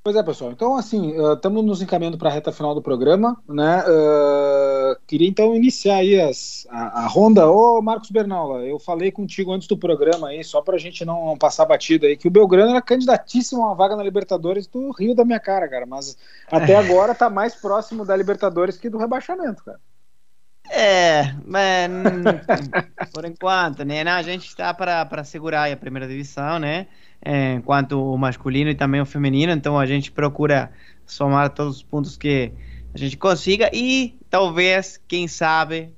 Pois 0.06 0.14
é, 0.14 0.22
pessoal. 0.22 0.52
Então, 0.52 0.76
assim, 0.76 1.16
estamos 1.32 1.64
uh, 1.64 1.66
nos 1.66 1.82
encaminhando 1.82 2.16
para 2.16 2.30
a 2.30 2.32
reta 2.32 2.52
final 2.52 2.76
do 2.76 2.80
programa, 2.80 3.36
né? 3.48 3.82
Uh, 3.82 4.96
queria 5.04 5.28
então 5.28 5.52
iniciar 5.56 5.96
aí 5.96 6.20
as, 6.20 6.64
a, 6.70 7.02
a, 7.02 7.06
ronda. 7.08 7.50
Ô, 7.50 7.82
Marcos 7.82 8.12
Bernaula, 8.12 8.60
eu 8.60 8.78
falei 8.78 9.10
contigo 9.10 9.52
antes 9.52 9.66
do 9.66 9.76
programa 9.76 10.28
aí, 10.28 10.44
só 10.44 10.62
para 10.62 10.76
a 10.76 10.78
gente 10.78 11.04
não, 11.04 11.26
não, 11.26 11.36
passar 11.36 11.64
batido 11.64 12.06
aí, 12.06 12.16
que 12.16 12.28
o 12.28 12.30
Belgrano 12.30 12.70
era 12.70 12.80
candidatíssimo 12.80 13.64
a 13.64 13.66
uma 13.66 13.74
vaga 13.74 13.96
na 13.96 14.04
Libertadores 14.04 14.68
do 14.68 14.92
Rio 14.92 15.12
da 15.12 15.24
minha 15.24 15.40
cara, 15.40 15.68
cara. 15.68 15.86
Mas 15.86 16.16
até 16.46 16.76
agora 16.78 17.12
tá 17.12 17.28
mais 17.28 17.56
próximo 17.56 18.04
da 18.04 18.14
Libertadores 18.14 18.76
que 18.76 18.88
do 18.88 18.98
rebaixamento, 18.98 19.64
cara. 19.64 19.80
É, 20.70 21.34
mas 21.44 21.90
por 23.12 23.24
enquanto, 23.24 23.84
né? 23.84 24.02
Não, 24.04 24.12
a 24.12 24.22
gente 24.22 24.46
está 24.46 24.74
para 24.74 25.24
segurar 25.24 25.70
a 25.70 25.76
primeira 25.76 26.08
divisão, 26.08 26.58
né? 26.58 26.86
É, 27.22 27.60
quanto 27.60 28.12
o 28.12 28.16
masculino 28.18 28.70
e 28.70 28.74
também 28.74 29.00
o 29.00 29.06
feminino, 29.06 29.52
então 29.52 29.78
a 29.78 29.86
gente 29.86 30.12
procura 30.12 30.70
somar 31.06 31.50
todos 31.50 31.76
os 31.76 31.82
pontos 31.82 32.16
que 32.16 32.52
a 32.94 32.98
gente 32.98 33.16
consiga 33.16 33.70
e 33.72 34.18
talvez, 34.28 35.00
quem 35.08 35.26
sabe, 35.26 35.94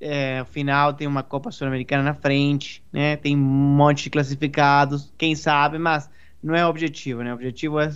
é, 0.00 0.44
final 0.44 0.92
tem 0.92 1.06
uma 1.06 1.22
Copa 1.22 1.50
Sul-Americana 1.50 2.02
na 2.02 2.14
frente, 2.14 2.84
né? 2.92 3.16
Tem 3.16 3.36
um 3.36 3.40
monte 3.40 4.04
de 4.04 4.10
classificados, 4.10 5.12
quem 5.16 5.34
sabe, 5.34 5.78
mas 5.78 6.10
não 6.42 6.54
é 6.54 6.64
o 6.64 6.68
objetivo, 6.68 7.22
né? 7.22 7.32
O 7.32 7.34
objetivo 7.34 7.80
é, 7.80 7.92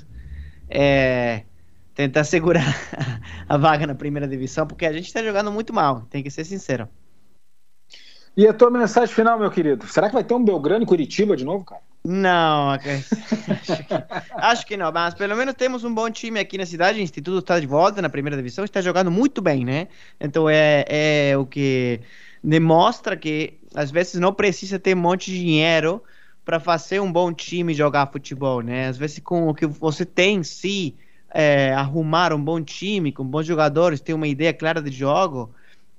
é 0.68 1.44
tentar 2.00 2.24
segurar 2.24 2.64
a 3.46 3.56
vaga 3.58 3.86
na 3.86 3.94
primeira 3.94 4.26
divisão, 4.26 4.66
porque 4.66 4.86
a 4.86 4.92
gente 4.92 5.06
está 5.06 5.22
jogando 5.22 5.52
muito 5.52 5.70
mal, 5.72 6.06
tem 6.08 6.22
que 6.22 6.30
ser 6.30 6.44
sincero. 6.44 6.88
E 8.34 8.48
a 8.48 8.54
tua 8.54 8.70
mensagem 8.70 9.14
final, 9.14 9.38
meu 9.38 9.50
querido? 9.50 9.86
Será 9.86 10.08
que 10.08 10.14
vai 10.14 10.24
ter 10.24 10.32
um 10.32 10.42
Belgrano 10.42 10.82
e 10.82 10.86
Curitiba 10.86 11.36
de 11.36 11.44
novo, 11.44 11.62
cara? 11.62 11.82
Não, 12.02 12.70
acho 12.70 12.84
que, 12.84 13.94
acho 14.32 14.66
que 14.66 14.76
não, 14.78 14.90
mas 14.90 15.12
pelo 15.12 15.36
menos 15.36 15.54
temos 15.54 15.84
um 15.84 15.94
bom 15.94 16.10
time 16.10 16.40
aqui 16.40 16.56
na 16.56 16.64
cidade. 16.64 16.98
O 16.98 17.02
Instituto 17.02 17.40
está 17.40 17.60
de 17.60 17.66
volta 17.66 18.00
na 18.00 18.08
primeira 18.08 18.36
divisão, 18.36 18.64
está 18.64 18.80
jogando 18.80 19.10
muito 19.10 19.42
bem, 19.42 19.62
né? 19.62 19.88
Então 20.18 20.48
é, 20.48 20.84
é 20.88 21.36
o 21.36 21.44
que 21.44 22.00
demonstra 22.42 23.14
que 23.14 23.58
às 23.74 23.90
vezes 23.90 24.14
não 24.14 24.32
precisa 24.32 24.78
ter 24.78 24.96
um 24.96 25.00
monte 25.00 25.30
de 25.30 25.38
dinheiro 25.38 26.02
para 26.46 26.58
fazer 26.58 27.00
um 27.00 27.12
bom 27.12 27.30
time 27.30 27.74
jogar 27.74 28.10
futebol, 28.10 28.62
né? 28.62 28.88
Às 28.88 28.96
vezes 28.96 29.18
com 29.18 29.48
o 29.48 29.54
que 29.54 29.66
você 29.66 30.06
tem, 30.06 30.42
se 30.42 30.96
é, 31.32 31.72
arrumar 31.72 32.32
um 32.32 32.42
bom 32.42 32.62
time, 32.62 33.12
com 33.12 33.24
bons 33.24 33.46
jogadores, 33.46 34.00
ter 34.00 34.14
uma 34.14 34.28
ideia 34.28 34.52
clara 34.52 34.82
de 34.82 34.90
jogo, 34.90 35.54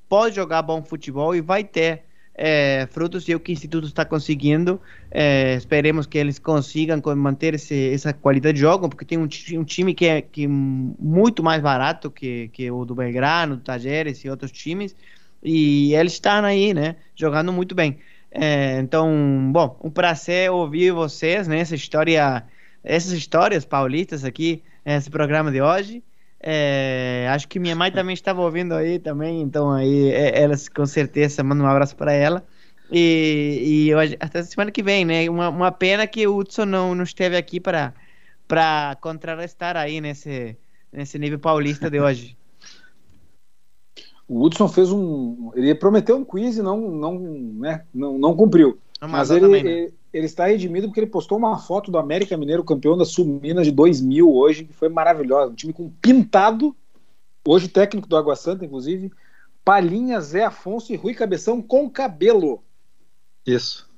pode 0.10 0.36
jogar 0.36 0.62
bom 0.62 0.84
futebol 0.84 1.36
e 1.36 1.42
vai 1.42 1.64
ter 1.64 2.04
é, 2.36 2.88
frutos 2.92 3.28
e 3.28 3.36
o 3.36 3.40
que 3.40 3.52
o 3.52 3.54
Instituto 3.54 3.88
está 3.88 4.04
conseguindo. 4.04 4.80
É, 5.10 5.56
esperemos 5.56 6.06
que 6.06 6.18
eles 6.18 6.40
consigam 6.40 7.02
manter 7.16 7.54
esse, 7.54 7.94
essa 7.94 8.14
qualidade 8.14 8.56
de 8.56 8.62
jogo, 8.62 8.90
porque 8.90 9.06
tem 9.06 9.18
um, 9.18 9.28
um 9.54 9.64
time 9.64 9.94
que 9.94 10.06
é, 10.06 10.22
que 10.22 10.46
é 10.46 10.48
muito 10.48 11.44
mais 11.44 11.62
barato 11.62 12.10
que, 12.10 12.50
que 12.50 12.70
o 12.72 12.86
do 12.86 12.96
Belgrano, 12.96 13.58
do 13.58 13.62
Tajeres 13.62 14.24
e 14.24 14.30
outros 14.30 14.52
times, 14.52 14.96
e 15.44 15.94
eles 15.94 16.14
estão 16.14 16.44
aí, 16.44 16.74
né, 16.74 16.96
jogando 17.16 17.52
muito 17.52 17.76
bem. 17.76 18.00
É, 18.32 18.80
então, 18.80 19.50
bom, 19.52 19.78
um 19.84 19.90
prazer 19.90 20.50
ouvir 20.52 20.92
vocês, 20.92 21.48
né, 21.48 21.60
essa 21.60 21.76
história, 21.76 22.44
essas 22.84 23.12
histórias 23.12 23.66
paulistas 23.66 24.24
aqui, 24.24 24.64
nesse 24.86 25.10
programa 25.10 25.52
de 25.52 25.62
hoje. 25.62 26.04
É, 26.40 27.28
acho 27.30 27.48
que 27.48 27.60
minha 27.60 27.76
mãe 27.76 27.92
também 27.94 28.14
estava 28.14 28.42
ouvindo 28.42 28.74
aí 28.74 29.00
também, 29.00 29.42
então 29.42 29.72
aí 29.72 30.10
é, 30.10 30.42
ela 30.42 30.56
com 30.76 30.86
certeza 30.86 31.44
manda 31.44 31.64
um 31.64 31.68
abraço 31.68 31.96
para 31.96 32.12
ela. 32.12 32.44
E, 32.92 33.88
e 33.88 33.96
hoje, 33.96 34.18
até 34.20 34.44
semana 34.44 34.70
que 34.70 34.84
vem, 34.84 35.06
né? 35.06 35.30
Uma, 35.30 35.50
uma 35.50 35.72
pena 35.72 36.06
que 36.06 36.28
o 36.28 36.36
Hudson 36.36 36.66
não, 36.66 36.94
não 36.94 37.04
esteve 37.04 37.38
aqui 37.38 37.60
para 37.60 37.94
para 38.48 38.98
contrarrestar 39.00 39.78
aí 39.78 40.02
nesse, 40.02 40.58
nesse 40.92 41.18
nível 41.18 41.40
paulista 41.40 41.90
de 41.90 42.02
hoje. 42.02 42.38
o 44.28 44.44
Hudson 44.44 44.68
fez 44.68 44.92
um. 44.92 45.52
Ele 45.56 45.74
prometeu 45.74 46.18
um 46.18 46.26
quiz 46.26 46.58
e 46.58 46.62
não, 46.62 46.92
não, 46.92 47.20
né, 47.20 47.86
não, 47.94 48.18
não 48.18 48.36
cumpriu. 48.36 48.78
Não, 49.02 49.08
mas 49.08 49.32
ele, 49.32 49.42
também, 49.42 49.64
né? 49.64 49.72
ele, 49.72 49.94
ele, 50.14 50.26
está 50.26 50.48
redimido 50.48 50.88
porque 50.88 51.00
ele 51.00 51.08
postou 51.08 51.38
uma 51.38 51.58
foto 51.58 51.92
do 51.92 51.98
América 51.98 52.38
Mineiro, 52.38 52.64
campeão 52.64 52.98
da 52.98 53.06
Sul 53.06 53.40
Minas 53.42 53.66
de 53.66 53.72
2000 53.72 54.30
hoje, 54.30 54.66
que 54.66 54.74
foi 54.74 54.90
maravilhosa. 54.90 55.52
Um 55.52 55.56
time 55.56 55.74
com 55.74 55.90
pintado, 56.02 56.76
hoje 57.48 57.68
técnico 57.68 58.08
do 58.08 58.18
Água 58.18 58.36
Santa, 58.36 58.66
inclusive. 58.66 59.12
Palhinha, 59.64 60.20
Zé 60.20 60.44
Afonso 60.44 60.92
e 60.92 60.96
Rui 60.96 61.14
Cabeção 61.14 61.62
com 61.62 61.90
cabelo. 61.90 62.64
Isso. 63.46 63.90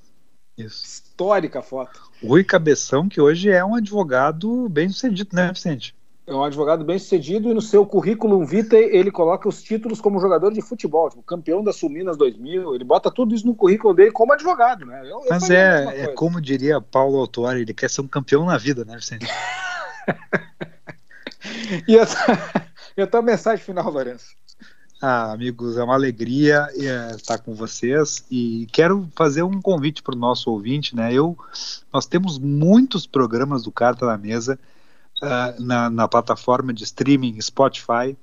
Isso. 0.57 0.83
Histórica 0.85 1.61
foto. 1.61 1.99
Rui 2.23 2.43
Cabeção, 2.43 3.09
que 3.09 3.19
hoje 3.19 3.49
é 3.49 3.63
um 3.63 3.75
advogado 3.75 4.69
bem 4.69 4.89
sucedido, 4.89 5.35
né, 5.35 5.51
Vicente? 5.51 5.95
É 6.25 6.33
um 6.33 6.43
advogado 6.43 6.85
bem 6.85 6.97
sucedido 6.97 7.49
e 7.49 7.53
no 7.53 7.61
seu 7.61 7.85
currículo 7.85 8.45
vitae 8.45 8.95
ele 8.95 9.11
coloca 9.11 9.49
os 9.49 9.61
títulos 9.61 9.99
como 9.99 10.21
jogador 10.21 10.53
de 10.53 10.61
futebol, 10.61 11.09
tipo, 11.09 11.21
campeão 11.21 11.61
da 11.61 11.73
Suminas 11.73 12.15
2000, 12.15 12.75
ele 12.75 12.85
bota 12.85 13.11
tudo 13.11 13.35
isso 13.35 13.45
no 13.45 13.53
currículo 13.53 13.93
dele 13.93 14.11
como 14.11 14.31
advogado, 14.31 14.85
né? 14.85 15.01
Eu, 15.01 15.21
eu 15.21 15.25
Mas 15.29 15.49
é, 15.49 16.03
é 16.03 16.07
como 16.07 16.39
diria 16.39 16.79
Paulo 16.79 17.17
Autori, 17.17 17.59
ele 17.61 17.73
quer 17.73 17.89
ser 17.89 17.99
um 17.99 18.07
campeão 18.07 18.45
na 18.45 18.57
vida, 18.57 18.85
né, 18.85 18.95
Vicente? 18.95 19.27
e 21.87 21.99
a, 21.99 22.07
e 22.95 23.01
a 23.01 23.21
mensagem 23.21 23.65
final, 23.65 23.91
Lourenço? 23.91 24.27
Ah, 25.01 25.33
amigos, 25.33 25.77
é 25.77 25.83
uma 25.83 25.95
alegria 25.95 26.69
é, 26.77 27.15
estar 27.17 27.37
com 27.37 27.53
vocês 27.53 28.23
e 28.31 28.65
quero 28.71 29.09
fazer 29.13 29.43
um 29.43 29.61
convite 29.61 30.01
para 30.01 30.15
o 30.15 30.17
nosso 30.17 30.49
ouvinte, 30.49 30.95
né? 30.95 31.13
Eu, 31.13 31.37
nós 31.91 32.05
temos 32.05 32.39
muitos 32.39 33.05
programas 33.05 33.63
do 33.63 33.73
Carta 33.73 34.05
na 34.05 34.17
Mesa 34.17 34.57
uh, 35.23 35.63
na, 35.63 35.89
na, 35.89 36.07
plataforma 36.07 36.73
de 36.73 36.83
streaming 36.83 37.39
Spotify, 37.41 38.17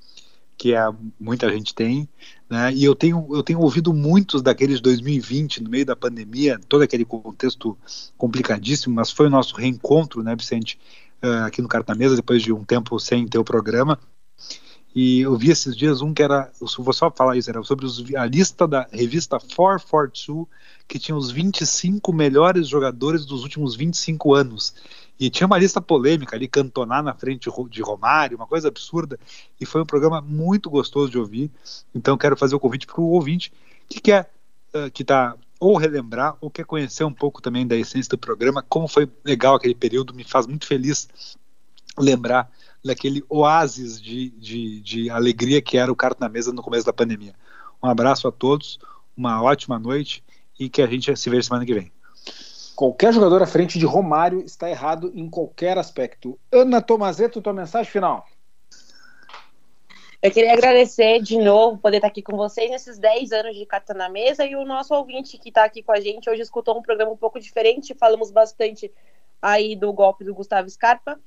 que 0.56 0.74
é, 0.74 0.80
muita 1.18 1.48
gente 1.50 1.74
tem, 1.74 2.08
né? 2.48 2.72
E 2.74 2.84
eu 2.84 2.94
tenho, 2.94 3.26
eu 3.30 3.42
tenho 3.42 3.60
ouvido 3.60 3.94
muitos 3.94 4.42
daqueles 4.42 4.76
de 4.76 4.82
2020, 4.82 5.62
no 5.62 5.70
meio 5.70 5.86
da 5.86 5.96
pandemia, 5.96 6.60
todo 6.68 6.82
aquele 6.82 7.04
contexto 7.04 7.76
complicadíssimo, 8.18 8.94
mas 8.94 9.10
foi 9.10 9.26
o 9.26 9.30
nosso 9.30 9.56
reencontro, 9.56 10.22
né, 10.22 10.36
Vicente, 10.36 10.78
uh, 11.22 11.44
aqui 11.46 11.62
no 11.62 11.68
Carta 11.68 11.94
Mesa, 11.94 12.16
depois 12.16 12.42
de 12.42 12.52
um 12.52 12.64
tempo 12.64 12.98
sem 12.98 13.26
ter 13.26 13.38
o 13.38 13.44
programa. 13.44 13.98
E 14.94 15.20
eu 15.20 15.36
vi 15.36 15.50
esses 15.50 15.76
dias 15.76 16.02
um 16.02 16.12
que 16.12 16.22
era, 16.22 16.50
vou 16.60 16.92
só 16.92 17.10
falar 17.10 17.36
isso, 17.36 17.48
era 17.48 17.62
sobre 17.62 17.86
os, 17.86 18.04
a 18.14 18.26
lista 18.26 18.66
da 18.66 18.88
revista 18.92 19.38
442, 19.38 20.46
que 20.88 20.98
tinha 20.98 21.16
os 21.16 21.30
25 21.30 22.12
melhores 22.12 22.66
jogadores 22.66 23.24
dos 23.24 23.44
últimos 23.44 23.76
25 23.76 24.34
anos. 24.34 24.74
E 25.20 25.28
tinha 25.28 25.46
uma 25.46 25.58
lista 25.58 25.82
polêmica 25.82 26.34
ali, 26.34 26.48
cantonar 26.48 27.02
na 27.02 27.12
frente 27.12 27.50
de 27.68 27.82
Romário, 27.82 28.38
uma 28.38 28.46
coisa 28.46 28.68
absurda. 28.68 29.20
E 29.60 29.66
foi 29.66 29.82
um 29.82 29.86
programa 29.86 30.22
muito 30.22 30.70
gostoso 30.70 31.10
de 31.10 31.18
ouvir. 31.18 31.50
Então 31.94 32.16
quero 32.16 32.38
fazer 32.38 32.56
o 32.56 32.60
convite 32.60 32.86
para 32.86 33.02
o 33.02 33.10
ouvinte 33.10 33.52
que 33.86 34.00
quer, 34.00 34.32
uh, 34.74 34.90
que 34.90 35.02
está 35.02 35.36
ou 35.60 35.76
relembrar, 35.76 36.38
ou 36.40 36.50
quer 36.50 36.64
conhecer 36.64 37.04
um 37.04 37.12
pouco 37.12 37.42
também 37.42 37.66
da 37.66 37.76
essência 37.76 38.08
do 38.08 38.16
programa, 38.16 38.64
como 38.66 38.88
foi 38.88 39.06
legal 39.22 39.54
aquele 39.54 39.74
período, 39.74 40.14
me 40.14 40.24
faz 40.24 40.46
muito 40.46 40.66
feliz 40.66 41.06
lembrar 41.98 42.50
daquele 42.82 43.22
oásis 43.28 44.00
de, 44.00 44.30
de, 44.30 44.80
de 44.80 45.10
alegria 45.10 45.60
que 45.60 45.76
era 45.76 45.92
o 45.92 45.96
Carta 45.96 46.24
na 46.24 46.30
Mesa 46.30 46.50
no 46.50 46.62
começo 46.62 46.86
da 46.86 46.94
pandemia. 46.94 47.34
Um 47.82 47.88
abraço 47.88 48.26
a 48.26 48.32
todos, 48.32 48.78
uma 49.14 49.42
ótima 49.42 49.78
noite 49.78 50.24
e 50.58 50.70
que 50.70 50.80
a 50.80 50.86
gente 50.86 51.14
se 51.14 51.28
veja 51.28 51.42
semana 51.42 51.66
que 51.66 51.74
vem. 51.74 51.92
Qualquer 52.80 53.12
jogador 53.12 53.42
à 53.42 53.46
frente 53.46 53.78
de 53.78 53.84
Romário 53.84 54.42
está 54.42 54.70
errado 54.70 55.12
em 55.14 55.28
qualquer 55.28 55.76
aspecto. 55.76 56.40
Ana 56.50 56.80
Tomazeto, 56.80 57.42
tua 57.42 57.52
mensagem 57.52 57.92
final. 57.92 58.24
Eu 60.22 60.30
queria 60.30 60.54
agradecer 60.54 61.20
de 61.20 61.36
novo 61.36 61.76
poder 61.76 61.98
estar 61.98 62.08
aqui 62.08 62.22
com 62.22 62.34
vocês 62.38 62.70
nesses 62.70 62.98
10 62.98 63.32
anos 63.32 63.54
de 63.54 63.66
Carta 63.66 63.92
na 63.92 64.08
Mesa 64.08 64.46
e 64.46 64.56
o 64.56 64.64
nosso 64.64 64.94
ouvinte 64.94 65.36
que 65.36 65.50
está 65.50 65.64
aqui 65.64 65.82
com 65.82 65.92
a 65.92 66.00
gente 66.00 66.30
hoje 66.30 66.40
escutou 66.40 66.78
um 66.78 66.80
programa 66.80 67.12
um 67.12 67.18
pouco 67.18 67.38
diferente, 67.38 67.94
falamos 67.94 68.30
bastante 68.30 68.90
aí 69.42 69.76
do 69.76 69.92
golpe 69.92 70.24
do 70.24 70.34
Gustavo 70.34 70.70
Scarpa 70.70 71.20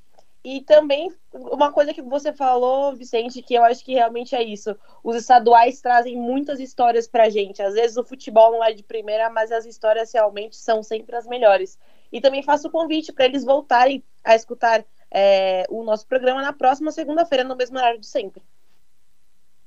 e 0.44 0.60
também 0.62 1.10
uma 1.34 1.72
coisa 1.72 1.94
que 1.94 2.02
você 2.02 2.34
falou, 2.34 2.94
Vicente, 2.94 3.42
que 3.42 3.54
eu 3.54 3.64
acho 3.64 3.84
que 3.84 3.94
realmente 3.94 4.36
é 4.36 4.44
isso. 4.44 4.76
Os 5.02 5.16
estaduais 5.16 5.80
trazem 5.80 6.18
muitas 6.18 6.60
histórias 6.60 7.08
pra 7.08 7.30
gente. 7.30 7.62
Às 7.62 7.76
vezes 7.76 7.96
o 7.96 8.04
futebol 8.04 8.52
não 8.52 8.64
é 8.64 8.74
de 8.74 8.84
primeira, 8.84 9.30
mas 9.30 9.54
as 9.54 9.66
histórias 9.66 10.12
realmente 10.12 10.58
são 10.58 10.84
sempre 10.84 11.16
as 11.16 11.26
melhores. 11.26 11.80
E 12.12 12.20
também 12.20 12.44
faço 12.44 12.68
o 12.68 12.72
convite 12.72 13.14
para 13.14 13.24
eles 13.24 13.46
voltarem 13.46 14.04
a 14.22 14.36
escutar 14.36 14.86
é, 15.10 15.66
o 15.70 15.82
nosso 15.82 16.06
programa 16.06 16.42
na 16.42 16.52
próxima 16.52 16.92
segunda-feira, 16.92 17.46
no 17.46 17.56
mesmo 17.56 17.78
horário 17.78 18.00
de 18.00 18.08
sempre. 18.08 18.44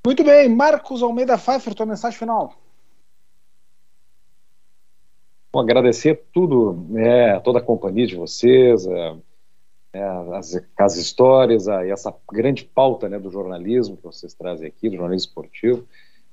Muito 0.04 0.22
bem, 0.22 0.46
Marcos 0.48 1.02
Almeida 1.02 1.38
Pfeiffer, 1.38 1.74
tua 1.74 1.86
mensagem 1.86 2.18
final. 2.18 2.52
Bom, 5.50 5.60
agradecer 5.60 6.26
tudo, 6.34 6.74
né, 6.90 7.40
toda 7.40 7.60
a 7.60 7.62
companhia 7.62 8.06
de 8.06 8.14
vocês, 8.14 8.86
é 8.86 9.16
as, 10.02 10.60
as 10.76 10.96
histórias, 10.96 11.68
a, 11.68 11.86
essa 11.86 12.14
grande 12.32 12.64
pauta 12.64 13.08
né, 13.08 13.18
do 13.18 13.30
jornalismo 13.30 13.96
que 13.96 14.02
vocês 14.04 14.34
trazem 14.34 14.68
aqui, 14.68 14.88
do 14.88 14.96
jornalismo 14.96 15.28
esportivo. 15.28 15.86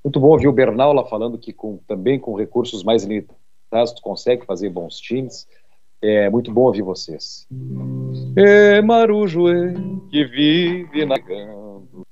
Muito 0.04 0.20
bom 0.20 0.30
ouvir 0.30 0.48
o 0.48 0.54
Bernal 0.54 0.94
lá 0.94 1.06
falando 1.06 1.38
que 1.38 1.54
com, 1.54 1.78
também 1.88 2.20
com 2.20 2.36
recursos 2.36 2.84
mais 2.84 3.04
limitados 3.04 3.94
tu 3.96 4.02
consegue 4.02 4.46
fazer 4.46 4.70
bons 4.70 5.00
times. 5.00 5.48
É 6.02 6.30
muito 6.30 6.52
bom 6.52 6.64
ouvir 6.64 6.82
vocês. 6.82 7.48
É 8.36 8.82
Marujoe 8.82 9.74
que 10.12 10.26
vive 10.26 11.06
navegando. 11.06 12.06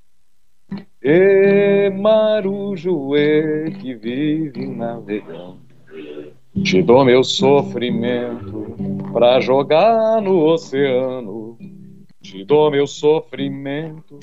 É 1.03 1.89
Marujoe 1.89 3.71
que 3.81 3.93
vive 3.93 4.65
navegando. 4.67 5.60
Te 6.53 6.81
dou 6.83 7.05
meu 7.05 7.23
sofrimento 7.23 8.75
pra 9.13 9.39
jogar 9.39 10.21
no 10.21 10.43
oceano. 10.43 11.57
Te 12.21 12.43
dou 12.43 12.69
meu 12.69 12.85
sofrimento 12.85 14.19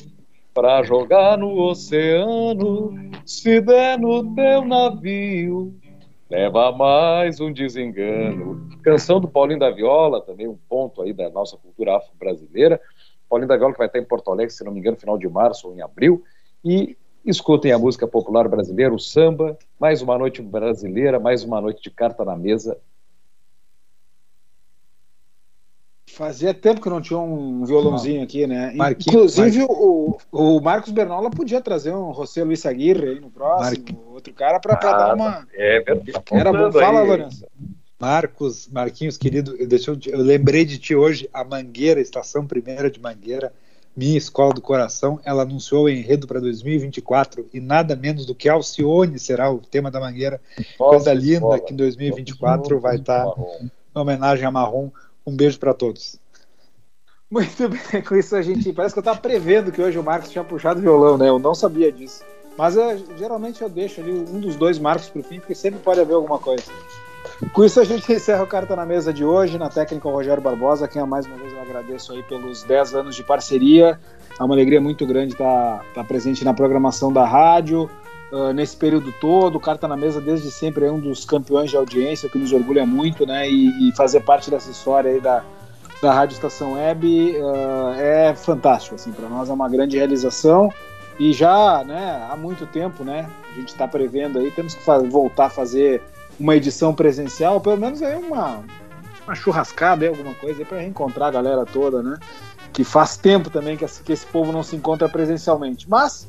pra 0.53 0.83
jogar 0.83 1.39
no 1.39 1.59
oceano. 1.59 2.93
Se 3.25 3.63
der 3.63 3.99
no 3.99 4.35
teu 4.35 4.63
navio, 4.63 5.75
leva 6.29 6.71
mais 6.71 7.41
um 7.41 7.51
desengano. 7.51 8.69
Canção 8.83 9.19
do 9.19 9.27
Paulinho 9.27 9.59
da 9.59 9.71
Viola, 9.71 10.21
também 10.21 10.47
um 10.47 10.59
ponto 10.69 11.01
aí 11.01 11.15
da 11.15 11.31
nossa 11.31 11.57
cultura 11.57 11.97
afro-brasileira. 11.97 12.79
Paulinho 13.27 13.49
da 13.49 13.57
Viola 13.57 13.73
que 13.73 13.79
vai 13.79 13.87
estar 13.87 13.99
em 13.99 14.05
Porto 14.05 14.31
Alegre, 14.31 14.53
se 14.53 14.63
não 14.63 14.73
me 14.73 14.81
engano, 14.81 14.99
final 14.99 15.17
de 15.17 15.29
março 15.29 15.67
ou 15.67 15.75
em 15.75 15.81
abril. 15.81 16.23
E 16.63 16.95
Escutem 17.25 17.73
a 17.73 17.79
música 17.79 18.07
popular 18.07 18.49
brasileira, 18.49 18.95
o 18.95 18.99
samba, 18.99 19.59
mais 19.79 20.01
uma 20.01 20.17
noite 20.17 20.41
brasileira, 20.41 21.19
mais 21.19 21.45
uma 21.45 21.61
noite 21.61 21.83
de 21.83 21.91
carta 21.91 22.25
na 22.25 22.37
mesa. 22.37 22.79
Fazia 26.11 26.55
tempo 26.55 26.81
que 26.81 26.89
não 26.89 27.01
tinha 27.01 27.19
um 27.19 27.65
violãozinho 27.65 28.23
aqui, 28.23 28.47
né? 28.47 28.75
Inclusive, 28.75 29.67
o, 29.69 30.19
o 30.33 30.61
Marcos 30.61 30.91
Bernola 30.91 31.31
podia 31.31 31.61
trazer 31.61 31.95
um 31.95 32.13
José 32.15 32.43
Luiz 32.43 32.65
Aguirre 32.65 33.11
aí 33.11 33.21
no 33.21 33.31
próximo, 33.31 34.05
outro 34.13 34.33
cara, 34.33 34.59
para 34.59 34.75
ah, 34.75 34.77
dar 34.77 35.15
uma. 35.15 35.47
É 35.53 35.81
verdade. 35.81 36.13
Era 36.33 36.53
bom. 36.53 36.73
Fala, 36.73 37.03
Lourenço. 37.03 37.47
Marcos, 38.01 38.69
Marquinhos, 38.69 39.19
querido, 39.19 39.57
eu, 39.57 39.67
deixa 39.67 39.91
eu, 39.91 39.99
eu 40.07 40.19
lembrei 40.21 40.65
de 40.65 40.79
ti 40.79 40.95
hoje, 40.95 41.29
a 41.33 41.45
Mangueira, 41.45 42.01
Estação 42.01 42.47
Primeira 42.47 42.91
de 42.91 43.01
Mangueira 43.01 43.53
minha 43.99 44.17
Escola 44.17 44.55
do 44.55 44.61
Coração, 44.61 45.19
ela 45.25 45.43
anunciou 45.43 45.87
o 45.87 45.89
enredo 45.89 46.29
para 46.29 46.39
2024 46.41 47.49
e 47.53 47.59
nada 47.59 47.97
menos 47.97 48.25
do 48.25 48.33
que 48.33 48.49
Alcione 48.49 49.19
será 49.19 49.51
o 49.51 49.59
tema 49.59 49.91
da 49.91 49.99
Mangueira. 49.99 50.41
Nossa, 50.57 50.77
Coisa 50.77 51.13
linda 51.13 51.35
escola. 51.35 51.59
que 51.59 51.73
em 51.73 51.77
2024 51.77 52.79
vai 52.79 52.95
estar 52.95 53.27
em 53.27 53.69
homenagem 53.93 54.45
a 54.47 54.53
Marrom. 54.53 54.91
Um 55.27 55.35
beijo 55.35 55.59
para 55.59 55.75
todos. 55.75 56.17
Muito 57.29 57.69
bem, 57.69 58.01
com 58.07 58.15
isso 58.15 58.37
a 58.37 58.41
gente. 58.41 58.73
Parece 58.73 58.95
que 58.95 59.01
eu 59.01 59.03
estava 59.03 59.19
prevendo 59.19 59.73
que 59.73 59.83
hoje 59.83 59.99
o 59.99 60.05
Marcos 60.05 60.31
tinha 60.31 60.45
puxado 60.45 60.81
violão, 60.81 61.19
né? 61.19 61.29
Eu 61.29 61.41
não 61.41 61.53
sabia 61.53 61.91
disso. 61.91 62.23
Mas 62.57 62.77
eu, 62.77 63.05
geralmente 63.17 63.63
eu 63.63 63.69
deixo 63.69 64.01
ali 64.01 64.13
um 64.13 64.39
dos 64.39 64.55
dois 64.55 64.79
Marcos 64.79 65.09
para 65.09 65.21
o 65.21 65.25
fim, 65.25 65.41
porque 65.41 65.57
sempre 65.57 65.81
pode 65.81 65.99
haver 65.99 66.15
alguma 66.15 66.39
coisa. 66.39 66.63
Com 67.53 67.65
isso 67.65 67.79
a 67.79 67.85
gente 67.85 68.13
encerra 68.13 68.43
o 68.43 68.47
Carta 68.49 68.75
na 68.75 68.85
Mesa 68.85 69.13
de 69.13 69.25
hoje, 69.25 69.59
na 69.59 69.69
técnica 69.69 70.09
Rogério 70.09 70.43
Barbosa, 70.43 70.89
quem 70.89 71.01
a 71.01 71.07
mais 71.07 71.25
uma 71.25 71.37
vez 71.37 71.53
eu 71.53 71.63
agradeço 71.63 72.13
aí 72.13 72.21
pelos 72.25 72.65
10 72.65 72.95
anos 72.97 73.15
de 73.15 73.23
parceria. 73.23 73.99
É 74.39 74.43
uma 74.43 74.55
alegria 74.55 74.81
muito 74.81 75.07
grande 75.07 75.35
estar, 75.35 75.85
estar 75.89 76.05
presente 76.05 76.45
na 76.45 76.53
programação 76.53 77.13
da 77.13 77.25
rádio, 77.25 77.89
uh, 78.33 78.53
nesse 78.53 78.77
período 78.77 79.13
todo. 79.21 79.55
O 79.55 79.61
Carta 79.61 79.87
na 79.87 79.97
Mesa 79.97 80.21
desde 80.21 80.51
sempre 80.51 80.87
é 80.87 80.91
um 80.91 80.99
dos 80.99 81.25
campeões 81.25 81.71
de 81.71 81.77
audiência, 81.77 82.29
que 82.29 82.39
nos 82.39 82.53
orgulha 82.53 82.85
muito, 82.85 83.25
né? 83.25 83.49
E, 83.49 83.89
e 83.89 83.93
fazer 83.95 84.21
parte 84.21 84.51
dessa 84.51 84.71
história 84.73 85.13
aí 85.13 85.21
da, 85.21 85.45
da 86.03 86.13
Rádio 86.13 86.35
Estação 86.35 86.73
Web 86.73 87.37
uh, 87.37 87.93
é 88.01 88.35
fantástico, 88.35 88.97
assim, 88.97 89.13
para 89.13 89.29
nós 89.29 89.49
é 89.49 89.53
uma 89.53 89.69
grande 89.69 89.97
realização. 89.97 90.73
E 91.21 91.33
já, 91.33 91.85
né, 91.85 92.27
há 92.31 92.37
muito 92.37 92.67
tempo, 92.67 93.03
né, 93.03 93.29
a 93.51 93.55
gente 93.55 93.69
está 93.69 93.89
prevendo 93.89 94.39
aí, 94.39 94.53
temos 94.53 94.75
que 94.75 94.85
voltar 95.09 95.47
a 95.47 95.51
fazer 95.51 96.01
uma 96.39 96.55
edição 96.57 96.95
presencial, 96.95 97.61
pelo 97.61 97.77
menos 97.77 98.03
aí 98.03 98.17
uma, 98.17 98.63
uma 99.27 99.35
churrascada, 99.35 100.05
aí, 100.05 100.09
alguma 100.09 100.35
coisa, 100.35 100.65
para 100.65 100.79
reencontrar 100.79 101.29
a 101.29 101.33
galera 101.33 101.67
toda, 101.67 102.03
né? 102.03 102.19
Que 102.73 102.85
faz 102.85 103.17
tempo 103.17 103.51
também 103.51 103.77
que 103.77 103.85
esse, 103.85 104.03
que 104.03 104.13
esse 104.13 104.27
povo 104.27 104.53
não 104.53 104.63
se 104.63 104.77
encontra 104.77 105.09
presencialmente. 105.09 105.89
Mas 105.89 106.29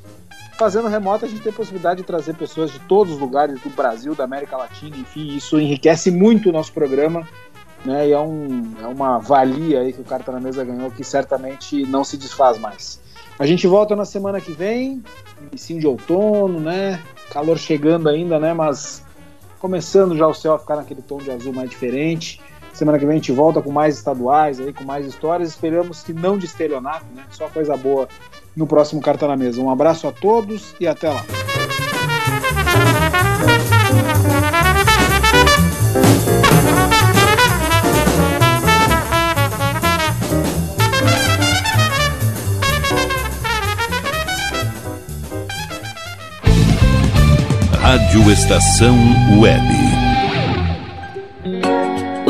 fazendo 0.58 0.88
remoto, 0.88 1.26
a 1.26 1.28
gente 1.28 1.42
tem 1.42 1.52
a 1.52 1.56
possibilidade 1.56 2.02
de 2.02 2.08
trazer 2.08 2.34
pessoas 2.36 2.72
de 2.72 2.80
todos 2.80 3.14
os 3.14 3.20
lugares 3.20 3.62
do 3.62 3.70
Brasil, 3.70 4.16
da 4.16 4.24
América 4.24 4.58
Latina, 4.58 4.98
enfim, 4.98 5.36
isso 5.36 5.60
enriquece 5.60 6.12
muito 6.12 6.50
o 6.50 6.52
nosso 6.52 6.74
programa. 6.74 7.28
Né, 7.86 8.10
e 8.10 8.12
é, 8.12 8.20
um, 8.20 8.74
é 8.82 8.88
uma 8.88 9.20
valia 9.20 9.80
aí 9.80 9.94
que 9.94 10.02
o 10.02 10.04
Carta 10.04 10.34
na 10.34 10.40
Mesa 10.42 10.66
ganhou 10.66 10.92
que 10.92 11.02
certamente 11.02 11.86
não 11.86 12.04
se 12.04 12.18
desfaz 12.18 12.58
mais. 12.58 13.00
A 13.40 13.46
gente 13.46 13.66
volta 13.68 13.96
na 13.96 14.04
semana 14.04 14.42
que 14.42 14.52
vem, 14.52 15.02
início 15.50 15.80
de 15.80 15.88
outono, 15.88 16.60
né? 16.60 17.02
Calor 17.32 17.58
chegando 17.58 18.10
ainda, 18.10 18.38
né? 18.38 18.54
Mas 18.54 19.02
começando 19.60 20.16
já 20.18 20.26
o 20.28 20.34
céu 20.34 20.54
a 20.54 20.60
ficar 20.60 20.78
naquele 20.78 21.02
tom 21.02 21.18
de 21.18 21.30
azul 21.30 21.54
mais 21.54 21.70
diferente. 21.70 22.42
Semana 22.74 22.98
que 22.98 23.06
vem 23.06 23.16
a 23.16 23.18
gente 23.18 23.32
volta 23.32 23.62
com 23.62 23.72
mais 23.72 23.98
estaduais 23.98 24.60
aí, 24.60 24.72
com 24.72 24.84
mais 24.84 25.06
histórias. 25.06 25.50
Esperamos 25.50 26.02
que 26.02 26.14
não 26.14 26.38
de 26.38 26.46
estelionato, 26.46 27.06
né? 27.14 27.26
Só 27.30 27.50
coisa 27.50 27.76
boa 27.76 28.08
no 28.56 28.66
próximo 28.66 29.02
Carta 29.02 29.28
na 29.28 29.36
Mesa. 29.36 29.62
Um 29.62 29.70
abraço 29.70 30.08
a 30.08 30.12
todos 30.12 30.76
e 30.80 30.88
até 30.88 31.10
lá. 31.10 31.24
Rádio 47.90 48.30
Estação 48.30 48.96
Web 49.40 49.79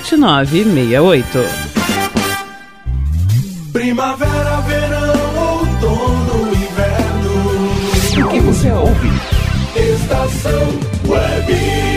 7968. 0.00 1.38
Primavera, 3.72 4.60
verão, 4.62 5.58
outono, 5.58 6.48
inverno. 6.54 8.24
O 8.24 8.28
que 8.30 8.40
você 8.40 8.70
ouve? 8.70 9.10
Estação 9.76 10.80
Web. 11.06 11.91